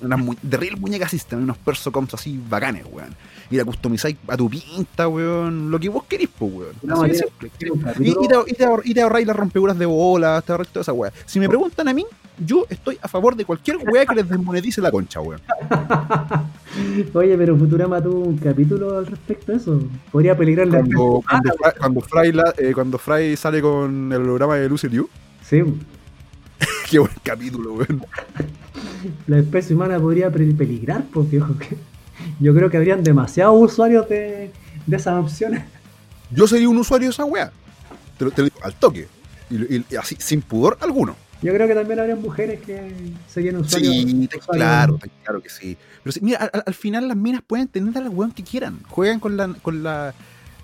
Unas 0.01 0.21
de 0.43 0.57
real 0.57 0.79
muñecas 0.79 1.15
existen, 1.15 1.41
unos 1.41 1.59
persocoms 1.59 2.15
así 2.15 2.41
bacanes, 2.49 2.85
weón 2.91 3.15
y 3.53 3.57
la 3.57 3.65
customizáis 3.65 4.17
a 4.29 4.37
tu 4.37 4.49
pinta, 4.49 5.09
weón, 5.09 5.71
lo 5.71 5.79
que 5.79 5.91
vos 5.91 6.05
querís, 6.05 6.31
pues, 6.39 6.53
weón. 6.53 6.73
No, 6.83 7.07
y, 7.07 8.95
te, 8.95 9.03
ahorráis 9.03 9.27
las 9.27 9.37
rompeduras 9.37 9.79
de 9.79 9.85
bolas, 9.85 10.43
te 10.43 10.53
ahorráis 10.53 10.71
toda 10.71 10.81
esa 10.81 10.93
weá. 10.95 11.13
Si 11.27 11.39
me 11.39 11.49
preguntan 11.49 11.87
a 11.89 11.93
mí, 11.93 12.07
yo 12.39 12.65
estoy 12.71 12.99
a 13.03 13.09
favor 13.09 13.37
de 13.37 13.45
cualquier 13.45 13.77
weá 13.77 14.07
que 14.07 14.15
les 14.15 14.29
desmonetice 14.29 14.81
la 14.81 14.91
concha, 14.91 15.21
weón. 15.21 15.41
Oye, 17.13 17.37
pero 17.37 17.57
Futurama 17.59 18.03
tuvo 18.03 18.21
un 18.21 18.39
capítulo 18.39 18.97
al 18.97 19.07
respecto 19.07 19.53
de 19.53 19.59
eso. 19.59 19.83
Podría 20.11 20.35
peligrar 20.35 20.69
la 20.69 20.79
Cuando, 20.79 21.23
cuando, 21.29 21.53
Fry, 21.53 21.73
cuando, 21.79 22.01
Fry 22.01 22.33
eh, 22.57 22.73
cuando 22.73 22.99
Fry 22.99 23.37
sale 23.37 23.61
con 23.61 24.11
el 24.13 24.23
holograma 24.23 24.57
de 24.57 24.69
Lucy 24.69 24.89
Liu. 24.89 25.11
Sí. 25.43 25.63
Qué 26.91 26.99
buen 26.99 27.13
capítulo, 27.23 27.75
weón. 27.75 28.03
La 29.27 29.39
especie 29.39 29.77
humana 29.77 30.01
podría 30.01 30.31
peligrar, 30.31 31.05
ojo 31.15 31.29
que 31.59 31.92
yo 32.41 32.55
creo 32.55 32.71
que 32.71 32.77
habrían 32.77 33.03
demasiados 33.03 33.55
usuarios 33.59 34.09
de, 34.09 34.51
de 34.87 34.97
esas 34.97 35.23
opciones. 35.23 35.65
Yo 36.31 36.47
sería 36.47 36.69
un 36.69 36.79
usuario 36.79 37.09
de 37.09 37.13
esa 37.13 37.25
weá. 37.25 37.53
Te 38.19 38.25
lo, 38.25 38.31
digo 38.31 38.57
al 38.63 38.75
toque. 38.75 39.09
Y, 39.51 39.97
así, 39.97 40.17
sin 40.19 40.41
pudor 40.41 40.79
alguno. 40.81 41.15
Yo 41.43 41.53
creo 41.53 41.67
que 41.67 41.75
también 41.75 41.99
habría 41.99 42.17
mujeres 42.17 42.61
que 42.61 42.93
serían 43.29 43.57
usuarios. 43.57 43.95
Sí, 43.95 44.29
claro, 44.49 44.99
claro 45.25 45.43
que 45.43 45.51
sí. 45.51 45.77
Pero 46.03 46.17
mira, 46.23 46.39
al, 46.39 46.75
final 46.75 47.09
las 47.09 47.17
minas 47.17 47.43
pueden 47.47 47.69
tener 47.69 47.97
a 47.99 48.01
la 48.01 48.11
weón 48.11 48.33
que 48.33 48.45
quieran. 48.45 48.81
Juegan 48.89 49.19
con 49.19 49.37
la, 49.37 49.49
con 49.61 49.83
la, 49.83 50.15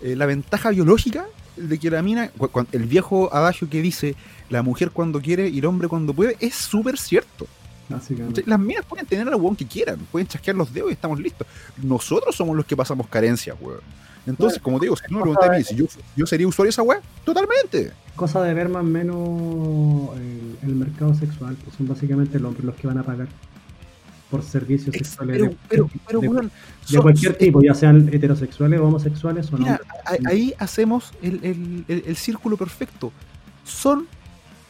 eh, 0.00 0.14
la 0.16 0.26
ventaja 0.26 0.70
biológica 0.70 1.26
de 1.56 1.78
que 1.78 1.90
la 1.90 2.00
mina, 2.02 2.30
el 2.72 2.84
viejo 2.84 3.34
adagio 3.34 3.68
que 3.68 3.82
dice 3.82 4.14
la 4.48 4.62
mujer 4.62 4.90
cuando 4.92 5.20
quiere 5.20 5.48
y 5.48 5.58
el 5.58 5.66
hombre 5.66 5.88
cuando 5.88 6.14
puede, 6.14 6.36
es 6.40 6.54
súper 6.54 6.96
cierto. 6.96 7.46
Las 7.88 8.60
minas 8.60 8.84
pueden 8.86 9.06
tener 9.06 9.28
al 9.28 9.34
weón 9.36 9.56
que 9.56 9.66
quieran, 9.66 9.98
pueden 10.12 10.28
chasquear 10.28 10.56
los 10.56 10.72
dedos 10.72 10.90
y 10.90 10.92
estamos 10.92 11.18
listos. 11.18 11.46
Nosotros 11.82 12.34
somos 12.36 12.56
los 12.56 12.66
que 12.66 12.76
pasamos 12.76 13.06
carencias, 13.08 13.56
weón. 13.60 13.80
Entonces, 14.28 14.60
como 14.60 14.78
te 14.78 14.86
digo, 14.86 14.96
si 14.96 15.04
no 15.10 15.18
me 15.18 15.22
preguntas 15.22 15.48
a 15.48 15.52
mí 15.52 15.64
si 15.64 15.74
yo, 15.74 16.26
sería 16.26 16.46
usuario 16.46 16.68
de 16.68 16.70
esa 16.70 16.82
weá, 16.82 17.00
totalmente. 17.24 17.92
Cosa 18.14 18.42
de 18.42 18.52
ver 18.52 18.68
más 18.68 18.82
o 18.82 18.86
menos 18.86 20.10
el, 20.62 20.74
mercado 20.74 21.14
sexual, 21.14 21.56
pues 21.64 21.76
son 21.76 21.88
básicamente 21.88 22.38
los 22.38 22.48
hombres 22.48 22.64
los 22.66 22.74
que 22.74 22.86
van 22.86 22.98
a 22.98 23.02
pagar 23.02 23.28
por 24.30 24.42
servicios 24.42 24.94
sexuales 24.94 25.56
pero, 25.70 25.88
pero, 26.06 26.20
de, 26.20 26.98
cualquier 27.00 27.38
tipo, 27.38 27.62
ya 27.62 27.72
sean 27.72 28.10
heterosexuales 28.12 28.78
o 28.78 28.84
homosexuales 28.84 29.50
o 29.50 29.56
no. 29.56 29.78
Ahí 30.26 30.52
hacemos 30.58 31.12
el, 31.22 31.84
el, 31.88 32.16
círculo 32.16 32.58
perfecto. 32.58 33.10
Son 33.64 34.06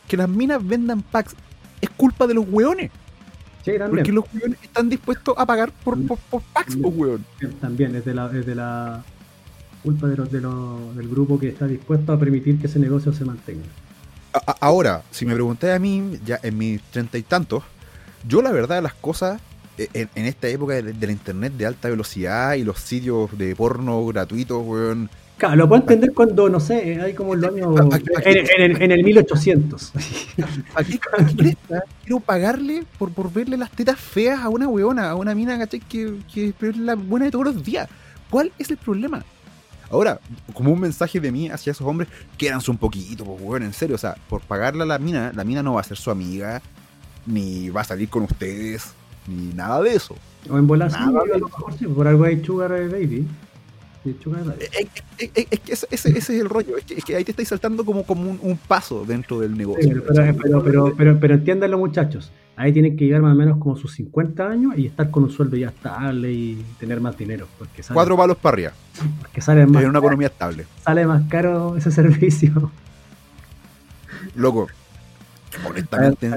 que 0.07 0.17
las 0.17 0.29
minas 0.29 0.65
vendan 0.65 1.03
packs. 1.03 1.35
Es 1.81 1.91
culpa 1.91 2.29
de 2.29 2.35
los 2.35 2.45
weones. 2.49 2.93
Porque 3.91 4.13
los 4.13 4.25
weones 4.35 4.59
están 4.63 4.89
dispuestos 4.89 5.35
a 5.37 5.47
pagar 5.47 5.73
por, 5.85 6.01
por, 6.07 6.19
por 6.19 6.43
packs, 6.53 6.77
pues, 6.77 6.95
weón. 6.97 7.25
También, 7.61 7.95
es 7.95 8.05
de 8.05 8.15
la, 8.15 8.27
es 8.27 8.47
de 8.47 8.55
la 8.55 9.05
culpa 9.83 10.07
de 10.07 10.17
los, 10.17 10.31
de 10.31 10.41
los, 10.41 10.97
del 10.97 11.09
grupo 11.09 11.39
que 11.39 11.49
está 11.49 11.67
dispuesto 11.67 12.13
a 12.13 12.19
permitir 12.19 12.59
que 12.59 12.67
ese 12.67 12.79
negocio 12.79 13.13
se 13.13 13.25
mantenga. 13.25 13.67
ahora, 14.61 15.03
si 15.11 15.27
me 15.27 15.35
preguntáis 15.35 15.75
a 15.75 15.79
mí, 15.79 16.19
ya 16.25 16.39
en 16.43 16.59
mis 16.59 16.83
treinta 16.83 17.19
y 17.19 17.23
tantos, 17.23 17.63
yo 18.27 18.43
la 18.43 18.53
verdad 18.53 18.83
las 18.83 18.95
cosas, 18.95 19.41
e, 19.77 19.89
en, 19.93 20.25
esta 20.25 20.49
época 20.49 20.75
de, 20.75 21.07
la 21.07 21.13
internet 21.13 21.53
de 21.55 21.67
alta 21.67 21.89
velocidad 21.89 22.55
y 22.55 22.65
los 22.65 22.81
sitios 22.81 23.37
de 23.39 23.55
porno 23.55 24.05
gratuitos, 24.07 24.63
weón, 24.67 25.11
Claro, 25.39 25.55
lo 25.55 25.69
puedo 25.69 25.81
entender 25.81 26.13
cuando, 26.13 26.49
no 26.49 26.59
sé, 26.59 27.01
hay 27.01 27.15
como 27.15 27.35
el 27.35 27.45
año 27.45 27.73
En, 28.25 28.83
en, 28.83 28.91
el 28.93 29.05
1800. 29.05 29.93
Aquí, 30.75 31.01
quiero 32.03 32.21
pagarle 32.21 32.85
por, 32.99 33.13
por 33.13 33.33
verle 33.33 33.57
las 33.57 33.71
tetas 33.71 34.01
feas 34.01 34.41
a 34.41 34.49
una 34.49 34.67
weona, 34.67 35.11
a 35.11 35.15
una 35.15 35.37
mina, 35.37 35.57
¿cachai? 35.57 35.79
Que, 35.79 36.19
que 36.35 36.53
es 36.61 36.77
la 36.77 36.97
buena 36.97 37.27
de 37.27 37.31
todos 37.31 37.47
los 37.47 37.65
días. 37.65 37.89
¿Cuál 38.29 38.51
es 38.59 38.69
el 38.71 38.79
problema? 38.79 39.25
Ahora, 39.91 40.21
como 40.53 40.73
un 40.73 40.81
mensaje 40.81 41.21
de 41.21 41.31
mí 41.31 41.49
hacia 41.49 41.71
esos 41.71 41.87
hombres, 41.87 42.09
quédanse 42.37 42.71
un 42.73 42.77
poquito, 42.77 43.25
pues, 43.25 43.41
weón, 43.41 43.63
en 43.63 43.73
serio. 43.73 43.95
O 43.95 43.99
sea, 43.99 44.17
por 44.29 44.41
pagarle 44.41 44.83
a 44.83 44.87
la 44.87 44.99
mina, 44.99 45.33
la 45.35 45.45
mina 45.45 45.63
no 45.63 45.75
va 45.75 45.83
a 45.83 45.85
ser 45.85 45.97
su 45.97 46.11
amiga, 46.11 46.61
ni 47.27 47.71
va 47.71 47.83
a 47.83 47.85
salir 47.85 48.09
con 48.09 48.25
ustedes, 48.25 48.93
ni 49.29 49.55
nada 49.55 49.81
de 49.83 49.95
eso. 49.95 50.17
O 50.51 50.59
en 50.59 50.67
bolas, 50.67 50.95
por 51.95 52.09
algo 52.09 52.25
hay 52.25 52.45
Sugar 52.45 52.71
Baby. 52.91 53.27
Es, 55.19 55.61
que 55.61 55.73
ese, 55.73 56.19
es 56.19 56.31
el 56.31 56.49
rollo, 56.49 56.77
es 56.77 57.05
que, 57.05 57.17
ahí 57.17 57.25
te 57.25 57.33
estáis 57.33 57.49
saltando 57.49 57.85
como, 57.85 58.05
como 58.05 58.31
un, 58.31 58.59
paso 58.69 59.05
dentro 59.07 59.41
del 59.41 59.57
negocio. 59.57 60.03
pero, 60.07 60.63
pero, 60.63 60.95
pero, 60.97 61.19
pero, 61.21 61.35
entiéndanlo 61.35 61.79
muchachos, 61.79 62.33
ahí 62.57 62.73
tienen 62.73 62.97
que 62.97 63.05
llegar 63.05 63.23
más 63.23 63.33
o 63.33 63.37
menos 63.37 63.59
como 63.59 63.77
sus 63.77 63.93
50 63.95 64.49
años 64.49 64.73
y 64.77 64.87
estar 64.87 65.11
con 65.11 65.25
un 65.25 65.31
sueldo 65.31 65.57
ya 65.57 65.69
estable 65.69 66.33
y 66.33 66.65
tener 66.79 67.01
más 67.01 67.17
dinero. 67.17 67.47
Porque 67.59 67.83
Cuatro 67.93 68.17
palos 68.17 68.37
para 68.37 68.55
arriba. 68.55 68.73
Porque 69.21 69.41
sale 69.41 69.67
más 69.67 69.85
una 69.85 69.99
economía 69.99 70.29
estable. 70.29 70.67
Sale 70.85 71.07
más 71.07 71.29
caro 71.29 71.77
ese 71.77 71.91
servicio. 71.93 72.71
Loco, 74.35 74.69
Honestamente, 75.67 76.31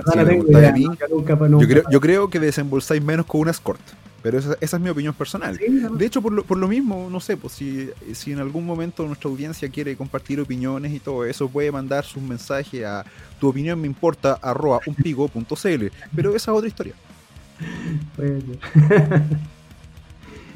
yo, 1.91 2.01
creo, 2.01 2.30
que 2.30 2.39
desembolsáis 2.39 3.03
menos 3.03 3.26
con 3.26 3.41
una 3.41 3.51
escort. 3.51 3.82
Pero 4.22 4.38
esa, 4.38 4.55
es 4.59 4.80
mi 4.80 4.89
opinión 4.89 5.13
personal. 5.13 5.57
de 5.57 6.05
hecho, 6.05 6.22
por 6.22 6.32
lo, 6.32 6.43
por 6.43 6.57
lo, 6.57 6.67
mismo, 6.67 7.09
no 7.09 7.19
sé, 7.19 7.38
pues 7.38 7.53
si, 7.53 7.89
si 8.13 8.32
en 8.32 8.39
algún 8.39 8.65
momento 8.65 9.05
nuestra 9.05 9.30
audiencia 9.30 9.67
quiere 9.69 9.95
compartir 9.95 10.39
opiniones 10.39 10.93
y 10.93 10.99
todo 10.99 11.26
eso, 11.26 11.49
puede 11.49 11.72
mandar 11.72 12.05
sus 12.05 12.22
mensajes 12.22 12.86
a 12.86 13.03
tu 13.39 13.47
opinión 13.49 13.82
me 13.82 13.88
importa 13.88 14.38
arroba 14.41 14.80
unpigo.cl. 14.86 15.86
Pero 16.15 16.36
esa 16.36 16.51
es 16.51 16.57
otra 16.57 16.67
historia. 16.67 16.93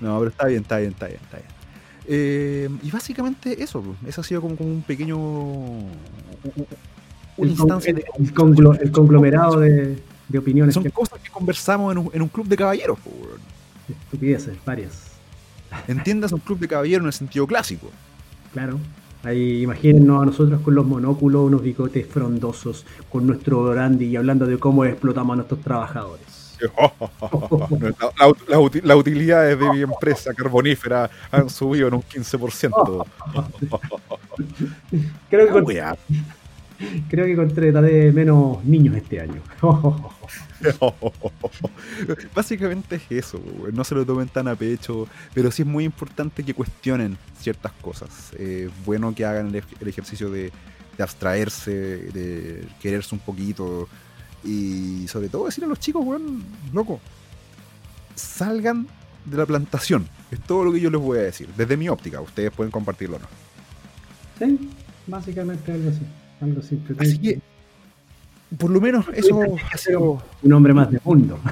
no, 0.01 0.19
pero 0.19 0.29
está 0.29 0.45
bien, 0.47 0.61
está 0.61 0.77
bien, 0.77 0.91
está 0.91 1.07
bien, 1.07 1.19
está 1.23 1.37
bien. 1.37 1.49
Eh, 2.07 2.69
y 2.83 2.91
básicamente 2.91 3.63
eso, 3.63 3.81
pues, 3.81 3.97
eso 4.07 4.21
ha 4.21 4.23
sido 4.23 4.41
como, 4.41 4.55
como 4.55 4.69
un 4.69 4.83
pequeño 4.83 5.17
el, 7.37 7.55
conglomerado 8.91 9.59
de, 9.59 9.97
opiniones. 10.37 10.75
Son 10.75 10.83
cosas 10.91 11.19
que 11.19 11.29
conversamos 11.31 11.91
en 11.91 11.97
un, 11.97 12.11
en 12.13 12.21
un 12.21 12.27
club 12.27 12.47
de 12.47 12.55
caballeros. 12.55 12.99
Estupideces, 13.89 14.57
varias. 14.65 15.11
Entiendas 15.87 16.31
un 16.31 16.39
club 16.39 16.59
de 16.59 16.67
caballeros 16.67 17.01
en 17.01 17.07
el 17.07 17.13
sentido 17.13 17.47
clásico. 17.47 17.89
Claro. 18.53 18.79
Ahí 19.23 19.63
imagínennos 19.63 20.21
a 20.21 20.25
nosotros 20.27 20.61
con 20.61 20.75
los 20.75 20.85
monóculos, 20.85 21.47
unos 21.47 21.63
bigotes 21.63 22.07
frondosos, 22.07 22.85
con 23.11 23.25
nuestro 23.25 23.59
orandi 23.59 24.05
y 24.05 24.15
hablando 24.15 24.45
de 24.45 24.59
cómo 24.59 24.85
explotamos 24.85 25.33
a 25.33 25.37
nuestros 25.37 25.61
trabajadores. 25.61 26.25
las 28.83 28.97
utilidades 28.97 29.59
de 29.59 29.69
mi 29.71 29.81
empresa 29.81 30.31
carbonífera 30.33 31.09
han 31.31 31.49
subido 31.49 31.87
en 31.87 31.95
un 31.95 32.03
15%. 32.03 33.05
Creo 35.29 35.65
que, 35.65 35.95
Creo 37.09 37.25
que 37.25 37.35
contrataré 37.35 38.11
menos 38.11 38.63
niños 38.63 38.95
este 38.95 39.21
año. 39.21 39.41
Básicamente 42.35 42.95
es 42.95 43.03
eso, 43.09 43.41
no 43.73 43.83
se 43.83 43.95
lo 43.95 44.05
tomen 44.05 44.27
tan 44.27 44.47
a 44.47 44.55
pecho, 44.55 45.07
pero 45.33 45.51
sí 45.51 45.61
es 45.61 45.67
muy 45.67 45.83
importante 45.83 46.43
que 46.43 46.53
cuestionen 46.53 47.17
ciertas 47.39 47.71
cosas. 47.73 48.33
Es 48.33 48.69
bueno 48.85 49.13
que 49.13 49.25
hagan 49.25 49.53
el, 49.53 49.87
ejercicio 49.87 50.29
de, 50.29 50.51
abstraerse, 50.97 51.71
de 51.71 52.67
quererse 52.81 53.15
un 53.15 53.19
poquito 53.19 53.89
y 54.43 55.07
sobre 55.07 55.29
todo 55.29 55.45
decir 55.45 55.63
a 55.63 55.67
los 55.67 55.79
chicos, 55.79 56.05
weón, 56.05 56.43
loco, 56.71 56.99
salgan 58.15 58.87
de 59.25 59.37
la 59.37 59.45
plantación. 59.45 60.07
Es 60.31 60.39
todo 60.41 60.63
lo 60.63 60.71
que 60.71 60.79
yo 60.79 60.89
les 60.89 61.01
voy 61.01 61.19
a 61.19 61.23
decir, 61.23 61.49
desde 61.57 61.77
mi 61.77 61.89
óptica. 61.89 62.21
Ustedes 62.21 62.51
pueden 62.51 62.71
compartirlo 62.71 63.17
o 63.17 63.19
no. 63.19 63.27
Sí, 64.39 64.69
básicamente 65.07 65.71
algo 65.71 65.89
así. 65.89 66.01
Así 66.99 67.17
que, 67.17 67.41
por 68.57 68.69
lo 68.69 68.81
menos 68.81 69.05
eso 69.13 69.39
ha 69.71 69.77
sido... 69.77 70.21
Un 70.43 70.53
hombre 70.53 70.73
más 70.73 70.91
de 70.91 70.99
mundo. 71.03 71.39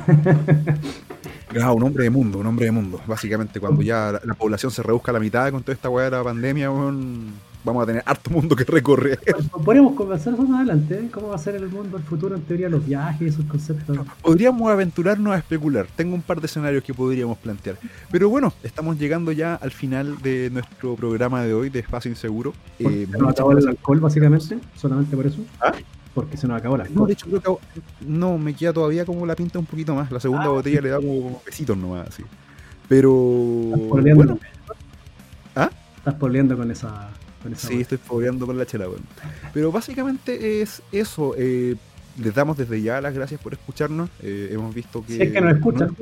Ah, 1.61 1.71
un 1.71 1.83
hombre 1.83 2.05
de 2.05 2.09
mundo, 2.09 2.39
un 2.39 2.47
hombre 2.47 2.65
de 2.65 2.71
mundo. 2.71 2.99
Básicamente, 3.05 3.59
cuando 3.59 3.81
ya 3.81 4.19
la, 4.23 4.33
población 4.33 4.71
se 4.71 4.81
reduzca 4.81 5.11
a 5.11 5.13
la 5.13 5.19
mitad 5.19 5.51
con 5.51 5.61
toda 5.61 5.73
esta 5.73 5.89
weá 5.89 6.05
de 6.05 6.11
la 6.11 6.23
pandemia, 6.23 6.69
vamos 6.69 7.83
a 7.83 7.85
tener 7.85 8.03
harto 8.05 8.29
mundo 8.31 8.55
que 8.55 8.63
recorrer. 8.63 9.19
Podríamos 9.63 9.93
conversar 9.93 10.37
más 10.37 10.49
adelante, 10.49 10.95
¿eh? 10.95 11.09
¿Cómo 11.11 11.29
va 11.29 11.35
a 11.35 11.37
ser 11.37 11.55
el 11.55 11.69
mundo, 11.69 11.97
el 11.97 12.03
futuro, 12.03 12.35
en 12.35 12.41
teoría, 12.41 12.69
los 12.69 12.85
viajes, 12.85 13.33
esos 13.33 13.45
conceptos? 13.45 13.97
Podríamos 14.21 14.69
aventurarnos 14.71 15.33
a 15.33 15.37
especular. 15.37 15.87
Tengo 15.95 16.15
un 16.15 16.21
par 16.21 16.39
de 16.39 16.47
escenarios 16.47 16.83
que 16.83 16.93
podríamos 16.93 17.37
plantear. 17.37 17.77
Pero 18.11 18.29
bueno, 18.29 18.53
estamos 18.63 18.97
llegando 18.97 19.31
ya 19.31 19.55
al 19.55 19.71
final 19.71 20.17
de 20.21 20.49
nuestro 20.51 20.95
programa 20.95 21.43
de 21.43 21.53
hoy 21.53 21.69
de 21.69 21.79
Espacio 21.79 22.09
Inseguro. 22.09 22.53
Eh, 22.79 23.07
acabó 23.29 23.51
el 23.51 23.67
alcohol, 23.67 23.99
básicamente, 23.99 24.57
solamente 24.75 25.15
por 25.15 25.27
eso. 25.27 25.41
¿Ah? 25.61 25.73
Porque 26.13 26.37
se 26.37 26.47
nos 26.47 26.57
acabó 26.57 26.75
alcohol. 26.75 26.93
No, 26.93 27.05
de 27.05 27.13
hecho, 27.13 27.25
creo 27.25 27.41
que 27.41 27.81
no, 28.05 28.37
me 28.37 28.53
queda 28.53 28.71
todavía 28.73 29.05
como 29.05 29.25
la 29.25 29.35
pinta 29.35 29.57
un 29.57 29.65
poquito 29.65 29.95
más. 29.95 30.11
La 30.11 30.19
segunda 30.19 30.45
ah, 30.45 30.49
botella 30.49 30.81
le 30.81 30.89
da 30.89 30.97
como 30.97 31.41
besitos 31.45 31.75
nomás, 31.75 32.07
así. 32.09 32.23
Pero. 32.87 33.11
Bueno. 33.11 34.37
¿Ah? 35.55 35.69
Estás 35.97 36.13
poleando 36.15 36.55
con 36.55 36.69
esa 36.69 37.09
sí, 37.55 37.81
estoy 37.81 37.97
fogueando 37.97 38.45
con 38.45 38.57
la 38.57 38.65
chela, 38.65 38.87
Pero 39.53 39.71
básicamente 39.71 40.61
es 40.61 40.81
eso. 40.91 41.33
Eh, 41.37 41.75
les 42.17 42.33
damos 42.33 42.57
desde 42.57 42.81
ya 42.81 43.01
las 43.01 43.13
gracias 43.13 43.41
por 43.41 43.53
escucharnos. 43.53 44.09
Eh, 44.21 44.49
hemos 44.51 44.73
visto 44.73 45.03
que. 45.05 45.21
es 45.21 45.31
que 45.31 45.41
nos 45.41 45.55
escuchan. 45.55 45.95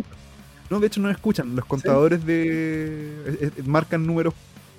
No, 0.70 0.80
de 0.80 0.88
hecho 0.88 1.01
no 1.01 1.09
escuchan. 1.09 1.55
Los 1.55 1.66
contadores 1.66 2.26
de. 2.26 3.38
Eh, 3.41 3.51
marcan 3.66 4.05
números 4.05 4.34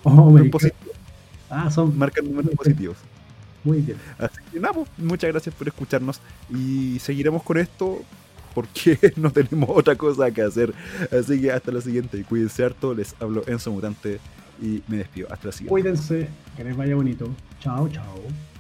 oh, 0.04 0.34
positivos. 0.50 0.96
Ah, 1.50 1.70
son. 1.70 1.96
Marcan 1.96 2.24
números 2.24 2.52
positivos. 2.54 2.96
Muy 3.64 3.78
bien. 3.80 3.98
Así 4.18 4.38
que 4.50 4.60
nada, 4.60 4.74
pues, 4.74 4.88
muchas 4.98 5.30
gracias 5.30 5.54
por 5.54 5.68
escucharnos. 5.68 6.20
Y 6.50 6.98
seguiremos 6.98 7.42
con 7.42 7.58
esto 7.58 8.02
porque 8.54 8.98
no 9.16 9.30
tenemos 9.30 9.70
otra 9.70 9.96
cosa 9.96 10.30
que 10.30 10.42
hacer. 10.42 10.72
Así 11.10 11.40
que 11.40 11.52
hasta 11.52 11.72
la 11.72 11.80
siguiente. 11.80 12.22
Cuídense 12.24 12.64
harto. 12.64 12.94
Les 12.94 13.14
hablo 13.20 13.42
Enzo 13.46 13.70
Mutante 13.72 14.18
y 14.60 14.82
me 14.88 14.98
despido. 14.98 15.28
Hasta 15.30 15.46
la 15.46 15.52
siguiente. 15.52 15.70
Cuídense, 15.70 16.28
que 16.56 16.64
les 16.64 16.76
vaya 16.76 16.94
bonito. 16.94 17.28
Chao, 17.60 17.88
chao. 17.88 18.51